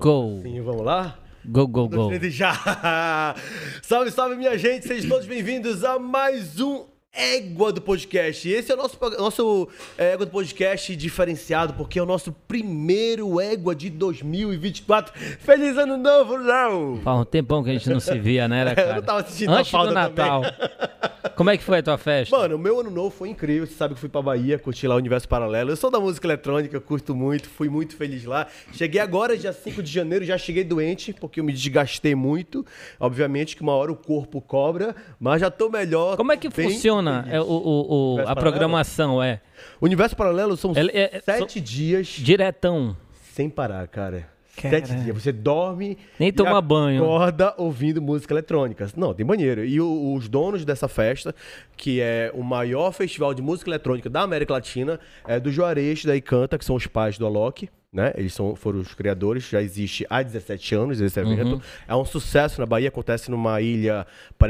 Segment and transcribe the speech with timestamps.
[0.00, 0.40] Go.
[0.42, 1.18] Sim, vamos lá?
[1.44, 2.10] Go, go, go.
[2.28, 3.34] Já!
[3.82, 4.86] salve, salve, minha gente!
[4.86, 8.48] Sejam todos bem-vindos a mais um Égua do Podcast.
[8.48, 13.40] Esse é o nosso, nosso é, Égua do Podcast diferenciado, porque é o nosso primeiro
[13.40, 15.14] Égua de 2024.
[15.38, 17.00] Feliz Ano Novo, Léo!
[17.02, 18.88] Faz um tempão que a gente não se via, né, cara?
[18.90, 20.42] Eu não tava sentindo Antes a do Natal.
[21.30, 22.36] Como é que foi a tua festa?
[22.36, 23.66] Mano, o meu ano novo foi incrível.
[23.66, 25.70] Você sabe que fui pra Bahia, curti lá o Universo Paralelo.
[25.70, 28.46] Eu sou da música eletrônica, curto muito, fui muito feliz lá.
[28.72, 32.64] Cheguei agora, dia 5 de janeiro, já cheguei doente, porque eu me desgastei muito.
[33.00, 36.16] Obviamente que uma hora o corpo cobra, mas já tô melhor.
[36.16, 37.34] Como é que funciona feliz.
[37.36, 38.40] é, o, o- o- a Paralelo?
[38.40, 39.22] programação?
[39.22, 39.40] É
[39.80, 42.96] O Universo Paralelo são Ele é- é- sete dias diretão.
[43.32, 44.28] sem parar, cara.
[44.62, 45.22] Sete dias.
[45.22, 45.98] Você dorme.
[46.18, 47.02] Nem e toma banho.
[47.04, 48.86] Acorda ouvindo música eletrônica.
[48.96, 49.64] Não, tem banheiro.
[49.64, 51.34] E o- os donos dessa festa,
[51.76, 56.16] que é o maior festival de música eletrônica da América Latina, é do Juarez da
[56.16, 57.68] Icanta, que são os pais do Alok.
[57.92, 58.12] Né?
[58.16, 61.62] Eles são, foram os criadores, já existe há 17 anos esse evento.
[61.88, 64.06] É um sucesso na Bahia, acontece numa ilha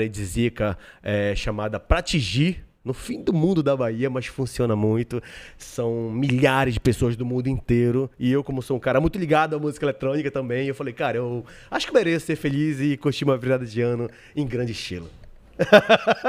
[0.06, 5.20] paradisíaca é, chamada Pratigi, no fim do mundo da Bahia, mas funciona muito.
[5.58, 8.08] São milhares de pessoas do mundo inteiro.
[8.16, 11.18] E eu, como sou um cara muito ligado à música eletrônica também, eu falei, cara,
[11.18, 15.10] eu acho que mereço ser feliz e curtir uma virada de ano em grande estilo.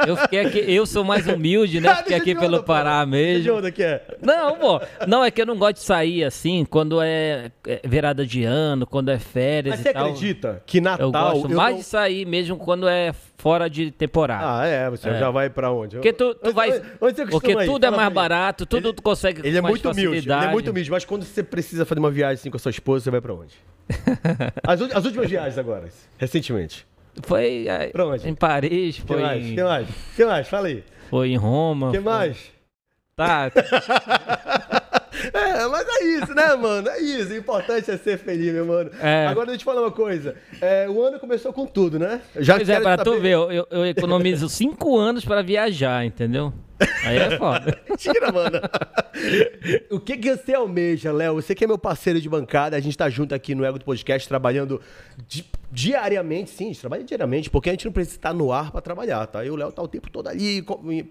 [0.07, 1.89] Eu fiquei aqui, eu sou mais humilde, né?
[1.97, 2.63] Fiquei Deixa aqui pelo.
[2.63, 3.71] Pará mesmo.
[3.71, 4.01] que é.
[4.21, 4.81] Não, pô.
[5.07, 8.85] Não, é que eu não gosto de sair assim, quando é é virada de ano,
[8.87, 10.05] quando é férias Mas você tal.
[10.05, 11.07] acredita que Natal...
[11.07, 14.61] Eu gosto eu mais não- de sair mesmo quando é fora de temporada.
[14.61, 15.97] Ah, é, você já vai pra onde?
[15.97, 16.81] Porque tu, tu Onde- vai.
[17.01, 17.65] onde- Porque ir?
[17.65, 20.51] tudo é mais barato, tudo tu consegue Ele é muito humilde, ele é facilidade.
[20.53, 23.11] muito humilde, mas quando você precisa fazer uma viagem assim com a sua esposa, você
[23.11, 23.53] vai pra onde?
[24.67, 26.85] As, as últimas viagens agora, recentemente.
[27.23, 27.91] Foi é,
[28.25, 29.45] em Paris, O que foi, mais?
[29.45, 29.87] em, que mais?
[30.15, 30.47] que mais?
[30.47, 30.83] Fala aí.
[31.09, 31.89] foi em Roma.
[31.89, 32.37] O que foi- mais?
[33.15, 33.51] Tá,
[35.33, 36.87] É, mas é isso, né, mano?
[36.89, 37.33] É isso.
[37.33, 38.91] O importante é ser feliz, meu mano.
[39.01, 39.25] É.
[39.25, 40.35] Agora deixa eu te falar uma coisa.
[40.61, 42.21] É, o ano começou com tudo, né?
[42.35, 46.53] Já pois é, pra tu saber- ver, eu, eu- economizo cinco anos pra viajar, entendeu?
[47.03, 47.75] Aí é foda.
[47.89, 48.59] Mentira, mano.
[49.89, 51.33] o que, que você almeja, Léo?
[51.41, 53.85] Você que é meu parceiro de bancada, a gente tá junto aqui no Ego do
[53.85, 54.79] Podcast, trabalhando
[55.27, 58.71] di- diariamente, sim, a gente trabalha diariamente, porque a gente não precisa estar no ar
[58.71, 59.43] pra trabalhar, tá?
[59.45, 60.65] E o Léo tá o tempo todo ali,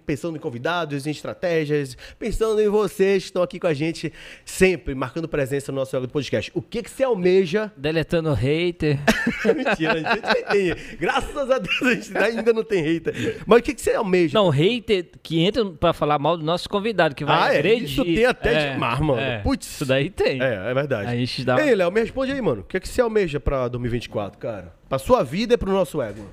[0.06, 4.12] pensando em convidados, em estratégias, pensando em vocês que estão aqui com a gente
[4.44, 6.50] sempre, marcando presença no nosso Ego do Podcast.
[6.54, 8.98] O que, que você almeja Deletando hater.
[9.44, 10.96] Mentira, a gente tem.
[10.98, 13.42] Graças a Deus a gente ainda não tem hater.
[13.46, 14.38] Mas o que, que você almeja?
[14.38, 17.58] Não, hater que entra pra falar mal do nosso convidado, que vai Ah, é?
[17.58, 17.84] agredir.
[17.84, 19.42] Isso tem até demais, mano.
[19.42, 19.66] Putz.
[19.66, 20.40] Isso daí tem.
[20.42, 21.08] É, é verdade.
[21.10, 22.62] Aí a gente dá- Ei, Léo, me responde aí, mano.
[22.62, 24.45] O que, que você almeja pra 2024, cara?
[24.88, 26.24] Pra sua vida e pro nosso ego.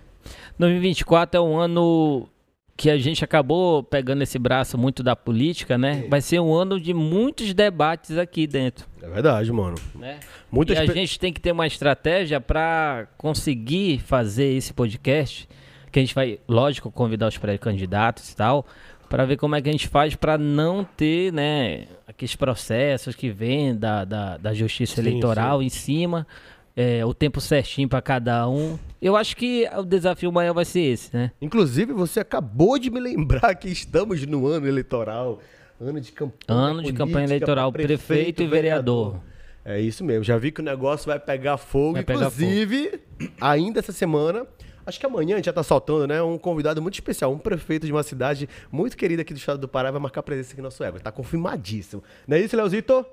[0.58, 2.28] 2024 é um ano
[2.76, 6.06] que a gente acabou pegando esse braço muito da política, né?
[6.10, 9.76] Vai ser um ano de muitos debates aqui dentro, É verdade, mano.
[9.96, 10.20] né?
[10.52, 15.48] Muitas e a gente tem que ter uma estratégia para conseguir fazer esse podcast,
[15.92, 18.66] que a gente vai, lógico, convidar os pré-candidatos e tal,
[19.08, 23.30] para ver como é que a gente faz para não ter, né, aqueles processos que
[23.30, 26.26] vêm da, da, da justiça Sim, eleitoral em cima,
[26.76, 28.78] é, o tempo certinho para cada um.
[29.02, 31.32] Eu acho que o desafio maior vai ser esse, né?
[31.42, 35.40] Inclusive, você acabou de me lembrar que estamos no ano eleitoral.
[35.80, 36.60] Ano de campanha.
[36.60, 39.20] Ano de campanha eleitoral, pra prefeito e vereador.
[39.66, 40.24] É isso mesmo.
[40.24, 41.94] Já vi que o negócio vai pegar fogo.
[41.94, 43.00] Vai pegar Inclusive,
[43.40, 44.46] ainda essa semana.
[44.86, 46.22] Acho que amanhã a gente já tá soltando, né?
[46.22, 49.68] Um convidado muito especial, um prefeito de uma cidade muito querida aqui do estado do
[49.68, 51.00] Pará vai marcar presença aqui no nosso ego.
[51.00, 52.04] Tá confirmadíssimo.
[52.28, 53.06] Não é isso, Leozito?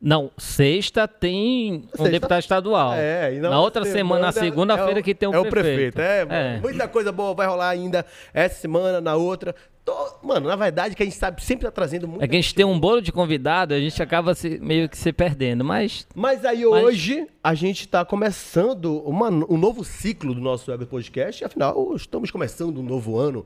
[0.00, 2.94] Não, sexta tem um Sexta- deputado estadual.
[2.94, 5.94] É, e na, outra semana, na segunda-feira, é que tem um é o prefeito.
[5.94, 6.00] prefeito.
[6.00, 9.54] É, mano, muita coisa boa vai rolar ainda essa semana, na outra.
[9.84, 12.22] Tô- Mano, na verdade, que a gente sabe sempre tá trazendo muito.
[12.22, 14.96] É que a gente tem um bolo de convidado, a gente acaba se- meio que
[14.96, 20.40] se perdendo, mas Mas aí hoje a gente tá começando uma- um novo ciclo do
[20.40, 21.44] nosso Web Podcast.
[21.44, 23.44] Afinal, estamos começando um novo ano.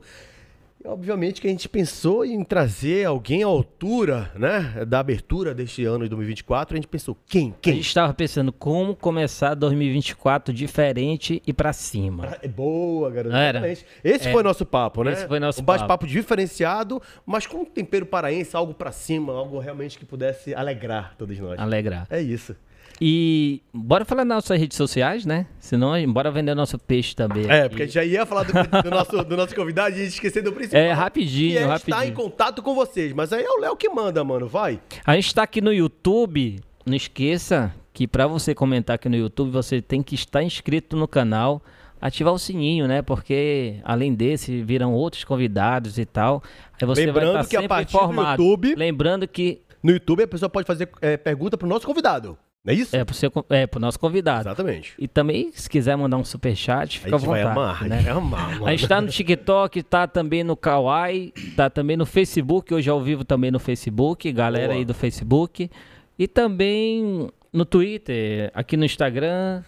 [0.85, 4.85] Obviamente que a gente pensou em trazer alguém à altura, né?
[4.87, 6.75] Da abertura deste ano de 2024.
[6.75, 7.51] A gente pensou, quem?
[7.51, 7.73] a Quem?
[7.75, 12.37] gente estava pensando como começar 2024 diferente e pra cima.
[12.41, 13.35] É boa, garoto.
[13.35, 13.67] Era?
[13.69, 13.85] Esse
[14.27, 14.31] É.
[14.31, 15.13] foi nosso papo, né?
[15.13, 19.57] Esse foi nosso um bate-papo diferenciado, mas com um tempero paraense, algo pra cima, algo
[19.59, 21.59] realmente que pudesse alegrar todos nós.
[21.59, 22.05] Alegrar.
[22.09, 22.55] É isso.
[23.01, 25.47] E bora falar nas nossas redes sociais, né?
[25.59, 27.45] Senão, bora vender nosso peixe também.
[27.49, 27.69] É, aqui.
[27.69, 28.53] porque a gente já ia falar do,
[28.83, 30.79] do nosso, do nosso convidado e a gente esqueceu do principal.
[30.79, 31.95] É, rapidinho, é rapidinho.
[31.97, 33.11] estar em contato com vocês.
[33.11, 34.47] Mas aí é o Léo que manda, mano.
[34.47, 34.79] Vai.
[35.05, 36.59] A gente tá aqui no YouTube.
[36.85, 41.07] Não esqueça que para você comentar aqui no YouTube, você tem que estar inscrito no
[41.07, 41.61] canal,
[41.99, 43.01] ativar o sininho, né?
[43.01, 46.41] Porque além desse, viram outros convidados e tal.
[46.79, 48.41] Aí você Lembrando vai estar que a sempre partir do informado.
[48.43, 52.37] YouTube- Lembrando que No YouTube a pessoa pode fazer é, pergunta pro nosso convidado.
[52.65, 52.95] Não é isso?
[52.95, 54.49] É pro, seu, é, pro nosso convidado.
[54.49, 54.93] Exatamente.
[54.97, 57.59] E também, se quiser mandar um superchat, fica à gente vai vontade.
[57.59, 57.95] amar, a né?
[57.97, 58.67] gente vai amar, mano.
[58.67, 62.99] A gente tá no TikTok, tá também no Kawaii, tá também no Facebook, hoje ao
[63.01, 64.79] vivo também no Facebook, galera Boa.
[64.79, 65.69] aí do Facebook.
[66.17, 69.61] E também no Twitter, aqui no Instagram.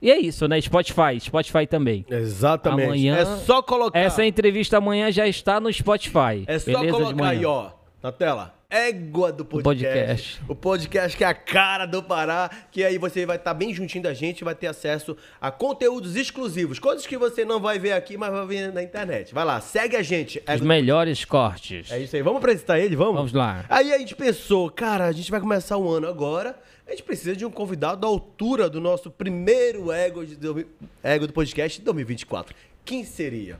[0.00, 0.60] E é isso, né?
[0.60, 2.06] Spotify, Spotify também.
[2.08, 2.86] Exatamente.
[2.86, 3.98] Amanhã- É só colocar.
[3.98, 6.44] Essa entrevista amanhã já está no Spotify.
[6.46, 7.70] É só beleza colocar aí, ó,
[8.00, 8.54] na tela.
[8.70, 9.86] Égua do podcast.
[9.96, 10.40] podcast.
[10.46, 14.04] O podcast que é a cara do Pará, que aí você vai estar bem juntinho
[14.04, 18.18] da gente, vai ter acesso a conteúdos exclusivos, coisas que você não vai ver aqui,
[18.18, 19.32] mas vai ver na internet.
[19.32, 20.38] Vai lá, segue a gente.
[20.40, 21.90] Os Égua- melhores cortes.
[21.90, 23.14] É isso aí, vamos apresentar ele, vamos?
[23.14, 23.64] Vamos lá.
[23.70, 26.54] Aí a gente pensou, cara, a gente vai começar o ano agora,
[26.86, 30.36] a gente precisa de um convidado da altura do nosso primeiro ego, de,
[31.02, 32.54] ego do podcast de 2024.
[32.84, 33.58] Quem seria?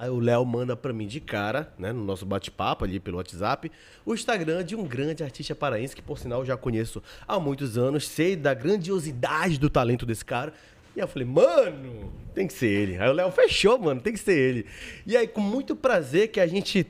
[0.00, 3.70] Aí o Léo manda pra mim de cara, né, no nosso bate-papo ali pelo WhatsApp,
[4.06, 8.08] o Instagram de um grande artista paraense, que por sinal já conheço há muitos anos,
[8.08, 10.54] sei da grandiosidade do talento desse cara.
[10.96, 12.96] E eu falei, mano, tem que ser ele.
[12.96, 14.64] Aí o Léo fechou, mano, tem que ser ele.
[15.06, 16.86] E aí, com muito prazer que a gente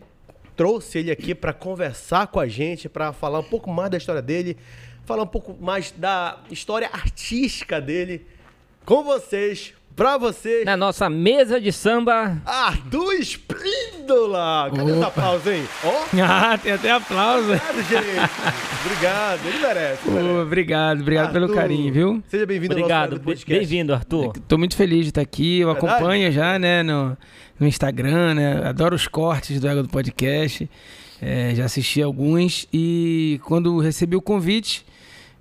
[0.55, 4.23] trouxe ele aqui para conversar com a gente, para falar um pouco mais da história
[4.23, 4.57] dele,
[5.05, 8.25] falar um pouco mais da história artística dele.
[8.85, 12.41] Com vocês, pra vocês, Na nossa mesa de samba.
[12.45, 14.71] Arthur Espíndola!
[14.75, 15.63] Cadê esse aplauso, hein?
[15.85, 17.45] Ó, Ah, tem até aplauso.
[17.53, 18.85] obrigado, gente.
[18.85, 20.09] Obrigado, ele merece.
[20.09, 20.33] ele merece.
[20.39, 22.23] Ô, obrigado, obrigado pelo Arthur, carinho, viu?
[22.29, 23.11] Seja bem-vindo ao nosso Obrigado.
[23.11, 23.59] Do be- podcast.
[23.59, 24.33] Bem-vindo, Arthur.
[24.49, 25.61] Tô muito feliz de estar aqui.
[25.61, 25.95] Eu Verdade?
[25.95, 27.17] acompanho já, né, no,
[27.59, 28.63] no Instagram, né?
[28.69, 30.69] Adoro os cortes do Ego do Podcast.
[31.23, 34.87] É, já assisti alguns e quando recebi o convite,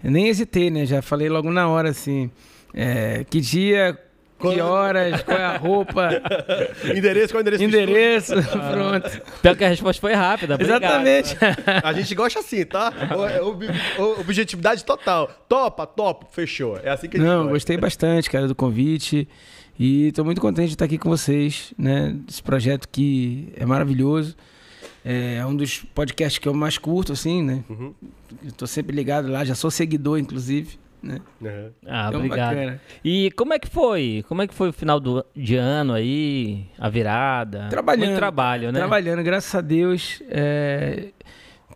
[0.04, 0.86] nem hesitei, né?
[0.86, 2.30] Já falei logo na hora, assim,
[2.74, 3.98] é, que dia,
[4.40, 6.10] Quando- que horas, qual é a roupa,
[6.96, 7.64] Endereço, qual é o endereço?
[7.64, 8.34] endereço,
[8.72, 9.22] pronto.
[9.42, 10.56] Pior que a resposta foi rápida.
[10.56, 10.82] obrigado.
[10.82, 11.38] Exatamente.
[11.84, 12.92] A gente gosta assim, tá?
[14.00, 15.30] O- o- Objetividade total.
[15.48, 16.80] Topa, topa, fechou.
[16.84, 17.52] É assim que a gente Não, gosta.
[17.54, 19.28] gostei bastante, cara, do convite.
[19.78, 22.16] E estou muito contente de estar aqui com vocês, né?
[22.28, 24.36] Esse projeto que é maravilhoso.
[25.06, 27.64] É um dos podcasts que eu mais curto, assim, né?
[27.70, 27.94] Uhum.
[28.46, 30.78] Estou sempre ligado lá, já sou seguidor, inclusive.
[31.01, 31.19] Né?
[31.42, 31.69] Uhum.
[31.88, 32.56] Ah, Então, obrigado.
[32.56, 32.81] bacana.
[33.04, 34.24] E como é que foi?
[34.28, 36.66] Como é que foi o final do, de ano aí?
[36.78, 37.68] A virada?
[37.69, 38.06] Trabalhando.
[38.07, 38.80] Muito trabalho, né?
[38.80, 40.22] Trabalhando, graças a Deus.
[40.30, 41.07] é,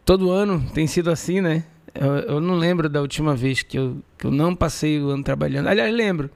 [0.04, 1.64] Todo ano tem sido assim, né?
[1.96, 5.24] Eu, eu não lembro da última vez que eu, que eu não passei o ano
[5.24, 5.68] trabalhando.
[5.68, 6.30] Aliás, lembro.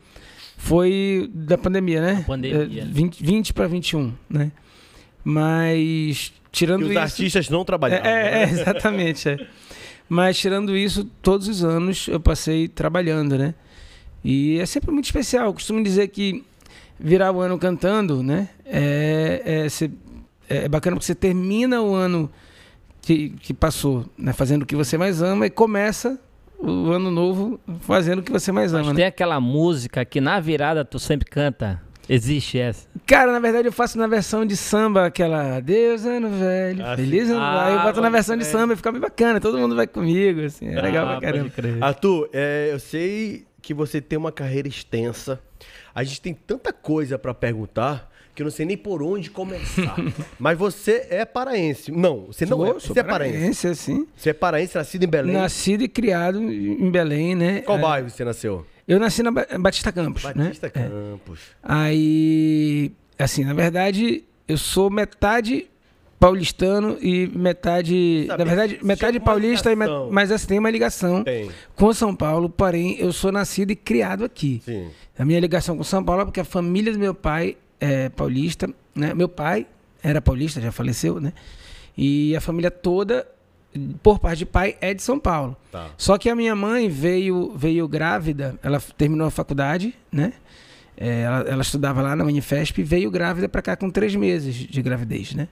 [0.56, 2.24] Foi da pandemia, né?
[2.26, 2.82] pandemia.
[2.84, 4.52] É, 20, 20 para 21, né?
[5.24, 7.00] Mas, E tirando os isso...
[7.00, 8.06] artistas não trabalhavam.
[8.10, 8.52] É, é, né?
[8.54, 9.28] exatamente.
[9.30, 9.48] é.
[10.10, 13.54] Mas tirando isso, todos os anos eu passei trabalhando, né?
[14.24, 15.48] E é sempre muito especial.
[15.48, 16.44] Eu costumo dizer que
[17.00, 18.50] virar o ano cantando, né?
[18.66, 19.92] É, é, cê-
[20.50, 22.30] é bacana porque você termina o ano
[23.02, 24.34] que, que passou, né?
[24.34, 26.20] Fazendo o que você mais ama e começa
[26.60, 28.96] o ano novo fazendo o que você mais Mas ama, né?
[28.98, 31.82] tem aquela música que na virada tu sempre canta.
[32.10, 32.88] Existe essa.
[33.06, 37.30] Cara, na verdade eu faço na versão de samba, aquela Deus ano velho, Ah, feliz
[37.30, 37.78] ano Ah, velho.
[37.80, 38.52] Eu boto na versão de crer.
[38.52, 41.52] samba e fica bem bacana, todo mundo vai comigo, assim, é legal Ah, pra caramba.
[41.86, 45.40] Arthur, é, eu sei que você tem uma carreira extensa.
[45.94, 49.96] A gente tem tanta coisa pra perguntar que eu não sei nem por onde começar.
[50.40, 51.92] Mas você é paraense.
[51.92, 52.70] Não, você não é.
[52.74, 53.38] Sou- sou Você é paraense.
[53.38, 54.08] paraense, assim.
[54.16, 55.34] Você é paraense, nascido em Belém.
[55.34, 57.62] Nascido e criado em Belém, né?
[57.62, 58.64] Qual É, bairro você nasceu?
[58.88, 60.72] Eu nasci na Ba- Batista Campos, Batista né?
[60.76, 60.90] É.
[60.90, 61.40] Campos.
[61.62, 65.68] Aí, assim, na verdade, eu sou metade
[66.20, 71.52] paulistano e metade, Sabia na verdade, metade paulista, met- mas assim, tem uma ligação Tem.
[71.76, 74.62] com São Paulo, porém eu sou nascido e criado aqui.
[74.66, 74.90] Sim.
[75.20, 78.68] A minha ligação com São Paulo é porque a família do meu pai é paulista,
[78.96, 79.14] né?
[79.14, 79.68] Meu pai
[80.02, 81.34] era paulista, já faleceu, né?
[81.96, 83.28] E a família toda,
[84.02, 85.56] por parte de pai, é de São Paulo.
[85.72, 85.90] Tá.
[85.98, 90.34] Só que a minha mãe veio, veio grávida, ela terminou a faculdade, né?
[90.96, 94.56] É, ela, ela estudava lá na Unifesp e veio grávida para cá com três meses
[94.56, 95.48] de gravidez, né?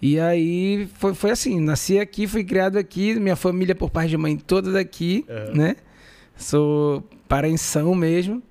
[0.00, 4.16] E aí foi, foi assim, nasci aqui, fui criado aqui, minha família por parte de
[4.16, 5.56] mãe toda daqui, Uhum.
[5.56, 5.76] né?
[6.36, 8.42] Sou parenção mesmo.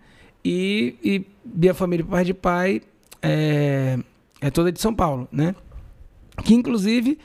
[0.43, 2.81] E, e minha família por parte de pai
[3.21, 3.97] é,
[4.41, 5.55] é toda de São Paulo, né?
[6.43, 7.17] Que inclusive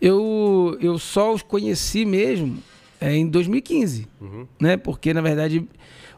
[0.00, 2.58] eu, eu só os conheci mesmo
[3.00, 4.46] é, em 2015, Uhum.
[4.60, 4.76] né?
[4.76, 5.66] Porque na verdade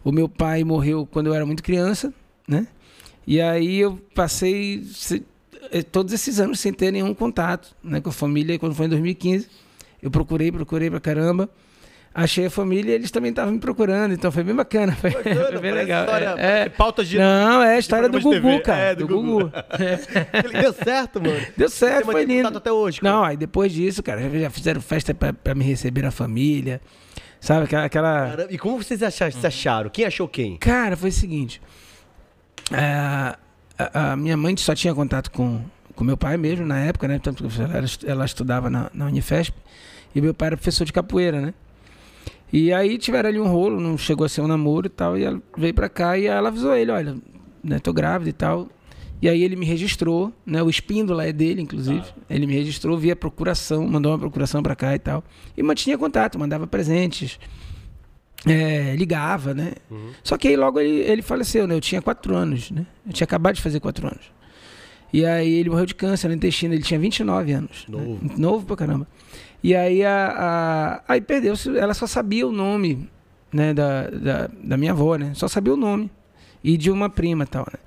[0.04, 2.12] o meu pai morreu quando eu era muito criança,
[2.49, 2.66] né?
[3.26, 5.22] E aí eu passei se-
[5.70, 8.58] eh, todos esses anos sem ter nenhum contato, né, com a família.
[8.58, 9.46] Quando foi em 2015,
[10.02, 11.49] eu procurei, procurei pra caramba.
[12.12, 15.23] Achei a família e eles também estavam me procurando, então foi bem bacana, foi, foi
[15.23, 16.05] Bacana, bem parece legal.
[16.05, 16.69] História, É, é.
[16.69, 17.17] pauta de.
[17.17, 18.81] Não, é a história do Gugu, cara.
[18.81, 19.33] É, do, do Gugu.
[19.45, 19.52] Gugu.
[20.61, 21.40] Deu certo, mano.
[21.57, 22.49] Deu Você certo, foi mantém lindo.
[22.49, 23.14] contato até hoje, cara.
[23.14, 26.81] Não, aí depois disso, cara, já fizeram festa pra, pra me receber na família.
[27.40, 27.64] Sabe?
[27.64, 27.85] Aquela.
[27.85, 28.26] aquela...
[28.31, 29.88] Caramba, e como vocês acharam, acharam?
[29.90, 30.57] Quem achou quem?
[30.57, 31.62] Cara, foi o seguinte.
[32.73, 33.37] é,
[33.79, 35.62] a, a minha mãe só tinha contato com,
[35.95, 37.19] com meu pai mesmo na época, né?
[37.19, 39.55] Tanto ela, ela estudava na, na Unifesp.
[40.14, 41.55] E meu pai era professor de capoeira, né?
[42.52, 45.16] E aí tiveram ali um rolo, não chegou a ser um namoro e tal.
[45.16, 47.16] E ela veio pra cá e ela avisou ele: olha,
[47.62, 48.69] né, tô grávida e tal.
[49.23, 50.62] E aí ele me registrou, né?
[50.62, 52.02] O espíndola é dele, inclusive.
[52.28, 55.23] Ele me registrou via procuração, mandou uma procuração pra cá e tal.
[55.54, 57.38] E mantinha contato, mandava presentes,
[58.47, 59.73] é, ligava, né?
[60.25, 61.75] Só que aí logo ele, ele faleceu, né?
[61.75, 62.87] Eu tinha quatro anos, né?
[63.07, 64.33] Eu tinha acabado de fazer quatro anos.
[65.12, 67.85] E aí ele morreu de câncer no intestino, ele tinha 29 anos.
[67.88, 67.99] né?
[67.99, 68.21] Novo.
[68.38, 69.07] Novo pra caramba.
[69.62, 73.09] E aí a, a- aí perdeu, ela só sabia o nome,
[73.52, 75.33] né, da, da, da minha avó, né?
[75.35, 76.11] Só sabia o nome
[76.64, 77.79] e de uma prima e tal, né?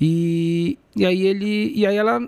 [0.00, 2.20] E, e aí ele, e aí ela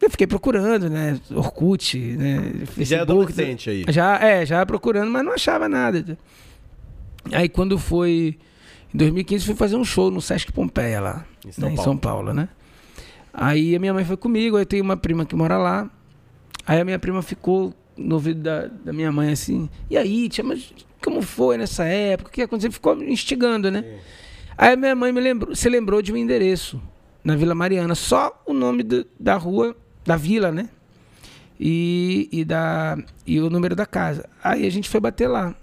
[0.00, 3.84] eu fiquei procurando, né, Orkut, né, Já é Facebook, adolescente aí.
[3.90, 6.16] já, é, já procurando, mas não achava nada.
[7.32, 8.38] Aí quando foi
[8.94, 11.90] em 2015 fui fazer um show no Sesc Pompeia lá, Em São né, em Paulo.
[11.90, 12.48] São Paulo, né?
[13.32, 15.88] Aí a minha mãe foi comigo, aí eu tenho uma prima que mora lá.
[16.66, 20.42] Aí a minha prima ficou no ouvido da, da minha mãe assim: "E aí, tia,
[20.44, 22.30] mas como foi nessa época?
[22.30, 23.84] O que aconteceu?" Ficou instigando, né?
[24.58, 26.80] Aí a minha mãe me lembrou, se lembrou de um endereço
[27.24, 30.68] na Vila Mariana, só o nome do- da rua, da vila, né?
[31.58, 34.28] E, e, da, e o número da casa.
[34.42, 35.54] Aí a gente foi bater lá.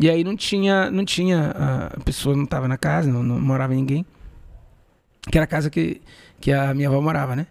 [0.00, 1.52] E aí não tinha, não tinha,
[1.94, 4.04] a pessoa não estava na casa, não, não morava ninguém.
[5.30, 6.00] Que era a casa que,
[6.40, 7.46] que a minha avó morava, né?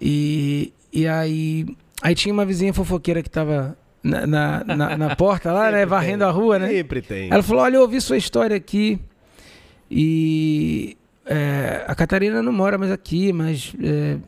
[0.00, 1.66] E, e aí,
[2.02, 5.86] aí tinha uma vizinha fofoqueira que estava na, na, na, na porta lá, né?
[5.86, 6.28] Varrendo tem.
[6.28, 6.68] a rua, né?
[6.68, 7.30] Sempre tem.
[7.30, 8.98] Ela falou: Olha, eu ouvi sua história aqui
[9.90, 14.18] e é, a Catarina não mora mais aqui, mas é,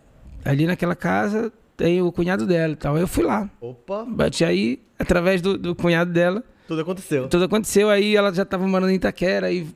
[0.45, 2.95] ali naquela casa tem o cunhado dela e tal.
[2.95, 7.29] Aí eu fui lá, Opa, bati aí, através do, do cunhado dela, tudo aconteceu.
[7.29, 7.91] tudo aconteceu.
[7.91, 9.67] Aí ela já estava morando em Itaquera, aí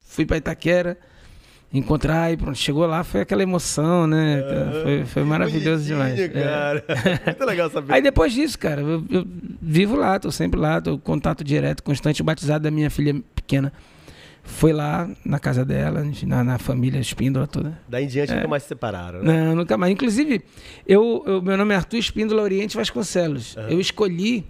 [0.00, 0.98] fui para Itaquera
[1.78, 4.42] encontrar e pronto, chegou lá, foi aquela emoção, né?
[4.82, 6.18] Foi, foi maravilhoso demais.
[6.18, 6.28] É.
[6.28, 6.84] cara.
[7.26, 7.92] Muito legal saber.
[7.92, 9.26] Aí depois disso, cara, eu, eu
[9.60, 12.22] vivo lá, tô sempre lá, tô contato direto, constante.
[12.22, 13.72] O batizado da minha filha pequena
[14.42, 17.76] foi lá na casa dela, na, na família Espíndola toda.
[17.88, 19.22] Daí em diante nunca mais se separaram.
[19.22, 19.44] né?
[19.44, 19.92] Não, nunca mais.
[19.92, 20.42] Inclusive,
[20.86, 23.56] eu, eu- meu nome é Arthur Espíndola Oriente Vasconcelos.
[23.68, 24.46] Eu escolhi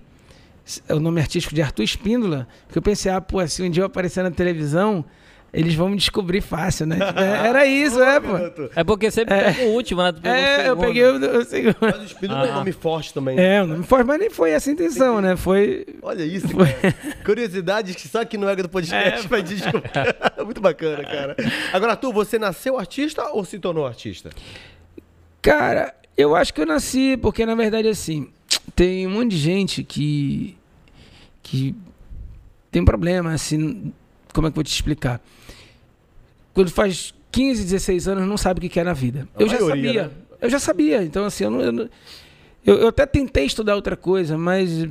[0.90, 3.86] o nome artístico de Arthur Espíndola, porque eu pensei, ah, pô, se um dia eu
[3.86, 5.04] aparecer na televisão,
[5.52, 6.98] eles vão me descobrir fácil, né?
[7.16, 8.36] É, Era isso, é, pô.
[8.74, 10.12] É porque sempre pega o último, né?
[10.12, 11.76] Tu É, eu peguei o, o segundo.
[11.80, 13.38] Mas o Espírito é um nome forte também.
[13.38, 15.34] É, o nome forte, mas nem foi essa a intenção, né?
[15.36, 15.86] Foi.
[16.02, 16.94] Olha isso, cara.
[17.24, 19.28] Curiosidades que só aqui no Ega do Podcast É.
[19.28, 19.82] vai descobrir.
[20.44, 21.36] Muito bacana, cara.
[21.72, 24.30] Agora, Arthur, você nasceu artista ou se tornou artista?
[25.40, 28.28] Cara, eu acho que eu nasci, porque na verdade, assim,
[28.74, 30.56] tem um monte de gente que.
[31.42, 31.74] que
[32.70, 33.92] tem um problema, assim.
[34.36, 35.18] Como é que eu vou te explicar?
[36.52, 39.26] Quando faz 15, 16 anos, não sabe o que quer na vida.
[39.34, 40.02] A eu já maioria, sabia.
[40.04, 40.10] né?
[40.42, 41.02] Eu já sabia.
[41.02, 41.60] Então, assim, eu não.
[41.62, 41.88] Eu, não-
[42.66, 44.86] eu- eu até tentei estudar outra coisa, mas.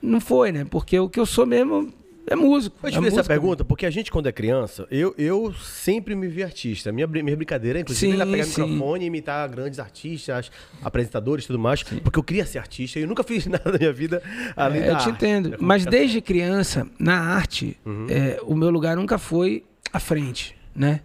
[0.00, 0.64] Não foi, né?
[0.64, 1.92] Porque o que eu sou mesmo
[2.26, 2.76] é músico.
[2.82, 6.14] Eu te é fiz essa pergunta porque a gente, quando é criança, eu, eu sempre
[6.14, 6.90] me vi artista.
[6.92, 8.62] Minha, minha brincadeira, inclusive, Sim, era pegar sim.
[8.62, 10.50] microfone e imitar grandes artistas,
[10.82, 13.78] apresentadores e tudo mais, porque eu queria ser artista e eu nunca fiz nada na
[13.78, 14.22] minha vida
[14.56, 15.56] além É, da eu te arte, entendo.
[15.60, 18.06] Mas desde criança, na arte, Uhum.
[18.08, 21.00] é, o meu lugar nunca foi à frente, né?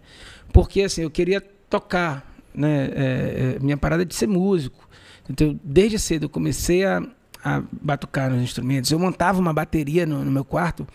[0.52, 2.90] Porque assim, eu queria tocar, né?
[2.94, 4.88] É, é, minha parada é de ser músico.
[5.28, 7.00] Então, desde cedo eu comecei a,
[7.44, 8.90] a batucar nos instrumentos.
[8.90, 10.86] Eu montava uma bateria no, no meu quarto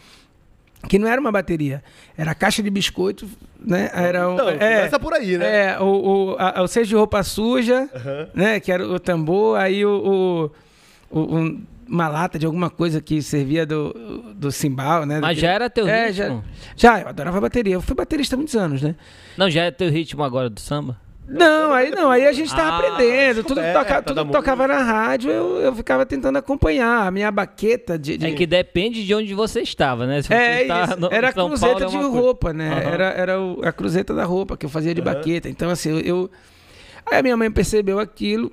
[0.88, 1.84] que não era uma bateria,
[2.16, 3.28] era a caixa de biscoito,
[3.60, 3.90] né?
[3.92, 5.72] Era um, Não, é, começa por aí, né?
[5.72, 8.28] é, o, o, a, o cesto de roupa suja, Aham.
[8.36, 8.60] né?
[8.60, 10.52] Que era o tambor, aí o,
[11.10, 15.20] o- o- um- uma lata de alguma coisa que servia do, do cimbal, né?
[15.20, 16.44] Mas já era teu É, ritmo?
[16.76, 17.74] Já, eu adorava bateria.
[17.76, 18.96] Eu fui baterista há muitos anos, né?
[19.38, 20.98] Não, já é teu ritmo agora do samba?
[21.28, 23.44] Não, aí não, aí a gente tava Ah, aprendendo.
[23.44, 27.08] Tudo que, é, toca, tá tudo que tocava na rádio, eu, eu ficava tentando acompanhar.
[27.08, 28.16] A minha baqueta de.
[28.18, 30.22] de- É que depende de onde você estava, né?
[30.22, 31.00] Você É isso.
[31.00, 32.10] no- Era a cruzeta Paulo, é de coisa.
[32.10, 32.70] roupa, né?
[32.70, 32.80] Aham.
[32.94, 35.14] Era, era o- a cruzeta da roupa que eu fazia de Aham.
[35.14, 35.50] baqueta.
[35.50, 36.32] Então, assim, eu, eu-
[37.08, 38.52] Aí a minha mãe percebeu aquilo.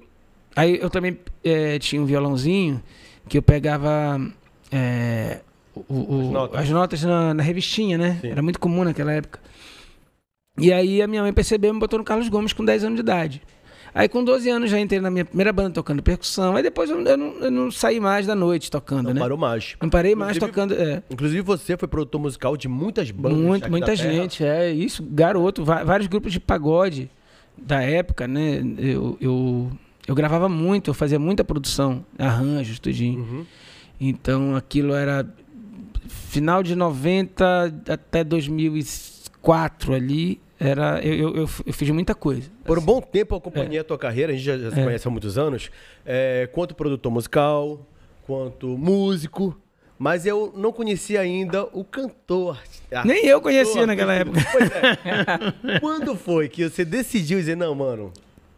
[0.57, 2.83] Aí eu também eh, tinha um violãozinho
[3.29, 4.19] que eu pegava
[5.75, 6.61] o- o- As notas.
[6.61, 8.19] as notas na, na revistinha, né?
[8.21, 8.31] Sim.
[8.31, 9.41] Era muito comum naquela época.
[10.63, 12.97] E aí a minha mãe percebeu e me botou no Carlos Gomes com 10 anos
[12.97, 13.43] de idade.
[13.95, 16.57] Aí com 12 anos já entrei na minha primeira banda tocando percussão.
[16.57, 19.21] Aí depois eu, eu não, eu não saí mais da noite tocando, Não né?
[19.21, 19.77] parou mais.
[19.83, 20.75] Não parei mais Inclusive- tocando.
[20.75, 21.03] É.
[21.11, 23.39] Inclusive, você foi produtor musical de muitas bandas.
[23.39, 27.11] Muito, muita gente, é isso, garoto, vários grupos de pagode
[27.59, 28.63] da época, né?
[28.79, 29.71] Eu, eu,
[30.09, 33.19] eu gravava muito, eu fazia muita produção, arranjos, tudinho.
[33.21, 33.45] Uhum.
[34.01, 35.29] Então aquilo era
[36.09, 40.41] final de 90 até 2004 ali.
[40.65, 42.49] Era, eu, eu, eu, fiz muita coisa.
[42.65, 44.85] Por um bom tempo eu acompanhei a tua carreira, a gente já, já se É.
[44.85, 45.71] conhece há muitos anos,
[46.07, 47.85] é, quanto produtor musical,
[48.25, 49.61] quanto músico,
[49.99, 52.63] mas eu não conhecia ainda o cantor.
[52.93, 54.39] Ah, Nem eu conhecia cantor, naquela época.
[54.53, 55.79] Pois é.
[55.81, 58.13] Quando foi que você decidiu dizer, não, mano,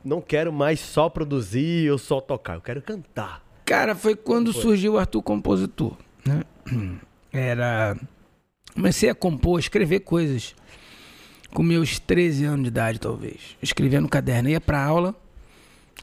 [0.05, 3.43] não quero mais só produzir ou só tocar, eu quero cantar.
[3.65, 5.97] Cara, foi quando surgiu o Arthur Compositor.
[6.27, 6.43] Né?
[7.33, 7.97] Era.
[8.75, 10.55] Comecei a compor, escrever coisas
[11.55, 13.57] com meus 13 anos de idade, talvez.
[13.63, 15.15] Escrevia no caderno, ia pra aula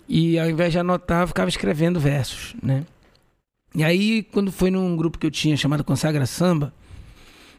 [0.07, 2.85] e ao invés de anotar, eu ficava escrevendo versos, né?
[3.75, 6.73] E aí, quando foi num grupo que eu tinha chamado Consagra Samba,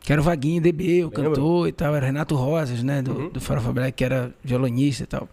[0.00, 3.40] que era o Vaguinho DB, o cantor e tal, era Renato Rosas, né, do, do
[3.40, 5.28] Farofa Black, que era violonista e tal.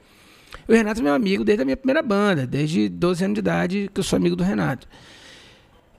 [0.68, 3.90] O Renato é meu amigo desde a minha primeira banda, desde 12 anos de idade
[3.94, 4.88] que eu sou amigo do Renato.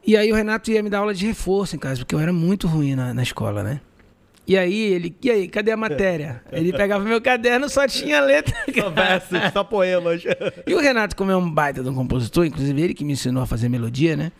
[0.06, 2.32] E aí o Renato ia me dar aula de reforço em casa, porque eu era
[2.32, 3.80] muito ruim na, na escola, né?
[4.46, 6.42] E aí ele, e aí, cadê a matéria?
[6.50, 8.54] Ele pegava meu caderno, só tinha letra.
[8.74, 10.22] Só versos, só poemas.
[10.66, 13.42] E o Renato, como é um baita de um compositor, inclusive ele que me ensinou
[13.42, 14.32] a fazer melodia, né?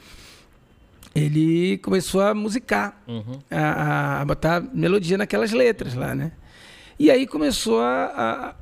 [1.14, 3.00] Ele começou a musicar,
[3.50, 6.32] a, a- a botar melodia naquelas letras lá, né?
[6.98, 8.54] E aí começou a,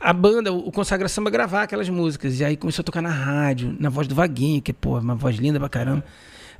[0.00, 2.40] a, a banda, o Consagra Samba, a gravar aquelas músicas.
[2.40, 5.14] E aí começou a tocar na rádio, na voz do Vaguinho, que, pô, é uma
[5.14, 6.04] voz linda pra caramba.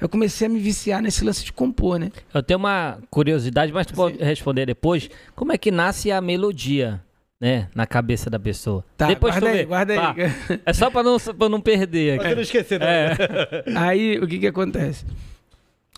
[0.01, 2.11] Eu comecei a me viciar nesse lance de compor, né?
[2.33, 5.11] Eu tenho uma curiosidade, mas tu pode responder depois.
[5.37, 7.03] Como é que nasce a melodia,
[7.41, 7.69] né?
[7.75, 8.85] Na cabeça da pessoa.
[8.97, 9.65] Tá, depois guarda tu aí, vê.
[9.65, 10.15] guarda Tá.
[10.17, 10.61] aí.
[10.65, 13.11] É só pra não, pra não perder Pra não esquecer, né?
[13.77, 15.05] Aí o que que acontece?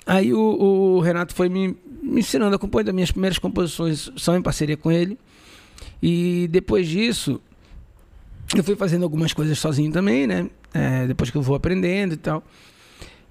[0.05, 0.39] Aí o,
[0.97, 2.83] o Renato foi me, me ensinando a compor.
[2.83, 5.17] Das minhas primeiras composições são em parceria com ele.
[6.03, 7.41] E depois disso,
[8.57, 10.51] eu fui fazendo algumas coisas sozinho também, né?
[10.75, 12.43] É, depois que eu vou aprendendo e tal.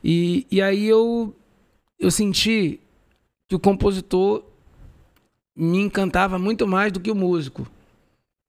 [0.03, 1.35] E, e aí eu,
[1.99, 2.79] eu senti
[3.47, 4.43] que o compositor
[5.55, 7.63] me encantava muito mais do que o músico.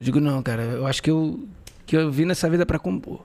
[0.01, 1.41] Eu digo, não, cara, eu acho que eu,
[1.87, 3.21] que eu vim nessa vida para compor.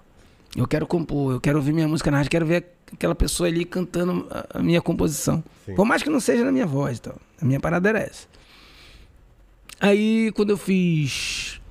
[0.55, 3.63] Eu quero compor, eu quero ouvir minha música na rádio, quero ver aquela pessoa ali
[3.63, 5.43] cantando a, minha composição.
[5.65, 5.75] Sim.
[5.75, 7.15] Por mais que não seja na minha voz e tal.
[7.41, 8.27] A minha parada era essa.
[9.79, 11.61] Aí, quando eu fiz.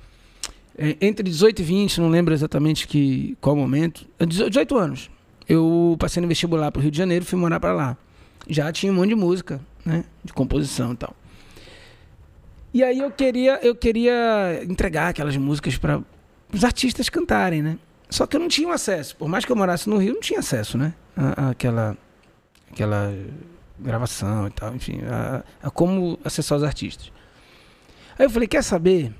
[0.77, 4.07] é, entre 18 e 20, não lembro exatamente que, qual momento.
[4.17, 5.09] é, 18 anos.
[5.47, 7.97] Eu passei no vestibular pro Rio de Janeiro fui morar para lá.
[8.49, 10.03] Já tinha um monte de música, né?
[10.23, 11.15] De composição e tal.
[12.73, 16.01] E aí eu queria, eu queria entregar aquelas músicas para
[16.53, 17.77] os artistas cantarem, né?
[18.09, 19.15] Só que eu não tinha acesso.
[19.15, 20.93] Por mais que eu morasse no Rio, não tinha acesso, né?
[21.49, 21.97] Aquela,
[22.71, 23.13] aquela
[23.79, 27.11] gravação e tal, enfim, a, a como acessar os artistas.
[28.17, 29.13] Aí eu falei, quer saber?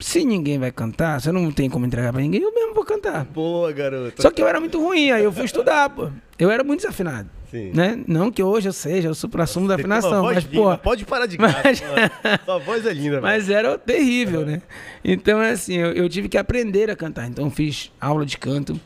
[0.00, 3.26] Se ninguém vai cantar, eu não tenho como entregar pra ninguém, eu mesmo vou cantar.
[3.26, 4.20] Boa, garoto.
[4.22, 6.10] Só que eu era muito ruim, aí eu fui estudar, pô.
[6.38, 7.70] Eu era muito desafinado, Sim.
[7.74, 8.02] né?
[8.08, 10.78] Não que hoje eu seja, eu supra sumo da Você tem afinação, mas, linda, pô,
[10.78, 11.60] Pode parar de graça.
[11.62, 12.40] Mas-.
[12.46, 13.22] Sua voz é linda, velho.
[13.22, 14.62] Mas era terrível, né?
[15.04, 17.28] Então, é assim, eu, eu tive que aprender a cantar.
[17.28, 18.80] Então, eu fiz aula de canto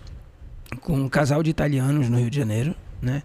[0.80, 3.22] com um casal de italianos no Rio de Janeiro, né?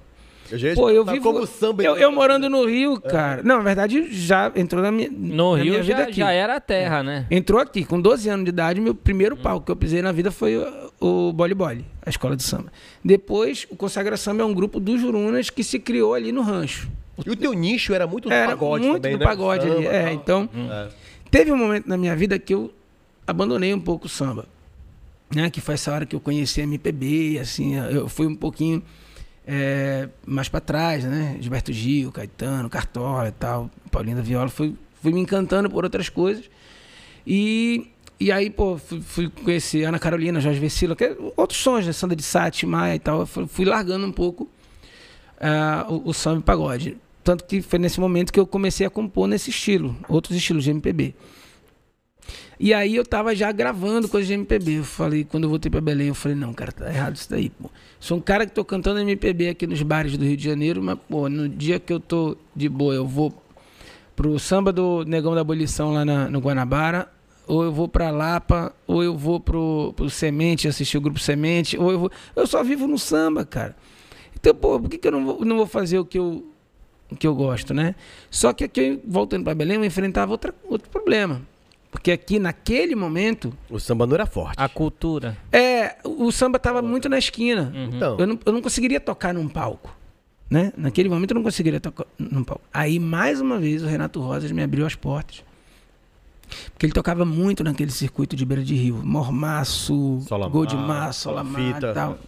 [0.51, 1.33] Eu Pô, eu perguntar vivo.
[1.33, 3.41] como samba eu, eu morando no Rio, cara.
[3.41, 5.09] Não, na verdade, já entrou na minha.
[5.11, 6.13] No na Rio minha vida já, aqui.
[6.17, 7.25] já era a terra, né?
[7.31, 10.29] Entrou aqui, com 12 anos de idade, meu primeiro palco que eu pisei na vida
[10.29, 10.55] foi
[10.99, 12.71] o, o Boli Boli, a escola de samba.
[13.03, 16.91] Depois, o Consagra Samba é um grupo dos Jurunas que se criou ali no rancho.
[17.25, 19.25] E o teu nicho era muito do Era pagode muito também, do né?
[19.25, 19.83] pagode ali.
[19.83, 20.13] Samba, É, tal.
[20.13, 20.87] então, É.
[21.35, 22.73] teve um momento na minha vida que eu
[23.27, 24.45] abandonei um pouco o samba.
[25.35, 25.49] Né?
[25.49, 28.81] Que foi essa hora que eu conheci a MPB, assim, eu fui um pouquinho
[29.45, 31.35] é, mais para trás, né?
[31.41, 36.07] Gilberto Gil, Caetano, Cartola e tal, Paulinho da Viola, fui, fui me encantando por outras
[36.07, 36.49] coisas.
[37.27, 41.85] E, e aí, pô, fui, fui conhecer Ana Carolina, Jorge Vecila, que é outros sons,
[41.85, 41.91] né?
[41.91, 43.25] Sandra de Sá, Maia e tal.
[43.25, 44.49] Fui, fui largando um pouco
[45.41, 46.97] ah, o, o samba e pagode.
[47.25, 50.69] Tanto que foi nesse momento que eu comecei a compor nesse estilo, outros estilos de
[50.69, 51.15] MPB.
[52.59, 54.77] E aí eu tava já gravando coisas de MPB.
[54.79, 57.49] Eu falei, quando eu voltei pra Belém, eu falei, não, cara, tá errado isso daí,
[57.49, 57.69] pô.
[57.99, 60.97] Sou um cara que tô cantando MPB aqui nos bares do Rio de Janeiro, mas,
[61.09, 63.33] pô, no dia que eu tô de boa, eu vou
[64.15, 67.09] pro samba do Negão da Abolição lá na- no Guanabara,
[67.47, 71.75] ou eu vou pra Lapa, ou eu vou pro, pro Semente, assistir o grupo Semente,
[71.77, 72.11] ou eu vou.
[72.35, 73.75] Eu só vivo no samba, cara.
[74.35, 76.45] Então, pô, por que, que eu não vou, não vou fazer o que eu,
[77.19, 77.95] que eu gosto, né?
[78.31, 81.41] Só que aqui, voltando para Belém, eu enfrentava outra, outro problema.
[81.91, 84.55] Porque aqui, naquele momento, O samba não era forte.
[84.57, 85.37] A cultura.
[85.51, 87.71] é, o samba tava muito na esquina.
[87.73, 87.89] Uhum.
[87.95, 89.95] Então, Eu não, eu não conseguiria tocar num palco.
[90.49, 90.73] Né?
[90.77, 92.61] Naquele momento eu não conseguiria tocar num palco.
[92.73, 95.43] Aí, mais uma vez, o Renato Rosas me abriu as portas.
[96.73, 99.01] Porque ele tocava muito naquele circuito de beira de rio.
[99.03, 101.91] Mormaço, Solamar, Goldmar, Solamar Fita.
[101.91, 102.19] e tal.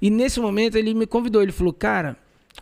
[0.00, 1.42] E nesse momento ele me convidou.
[1.42, 2.16] Ele falou, cara,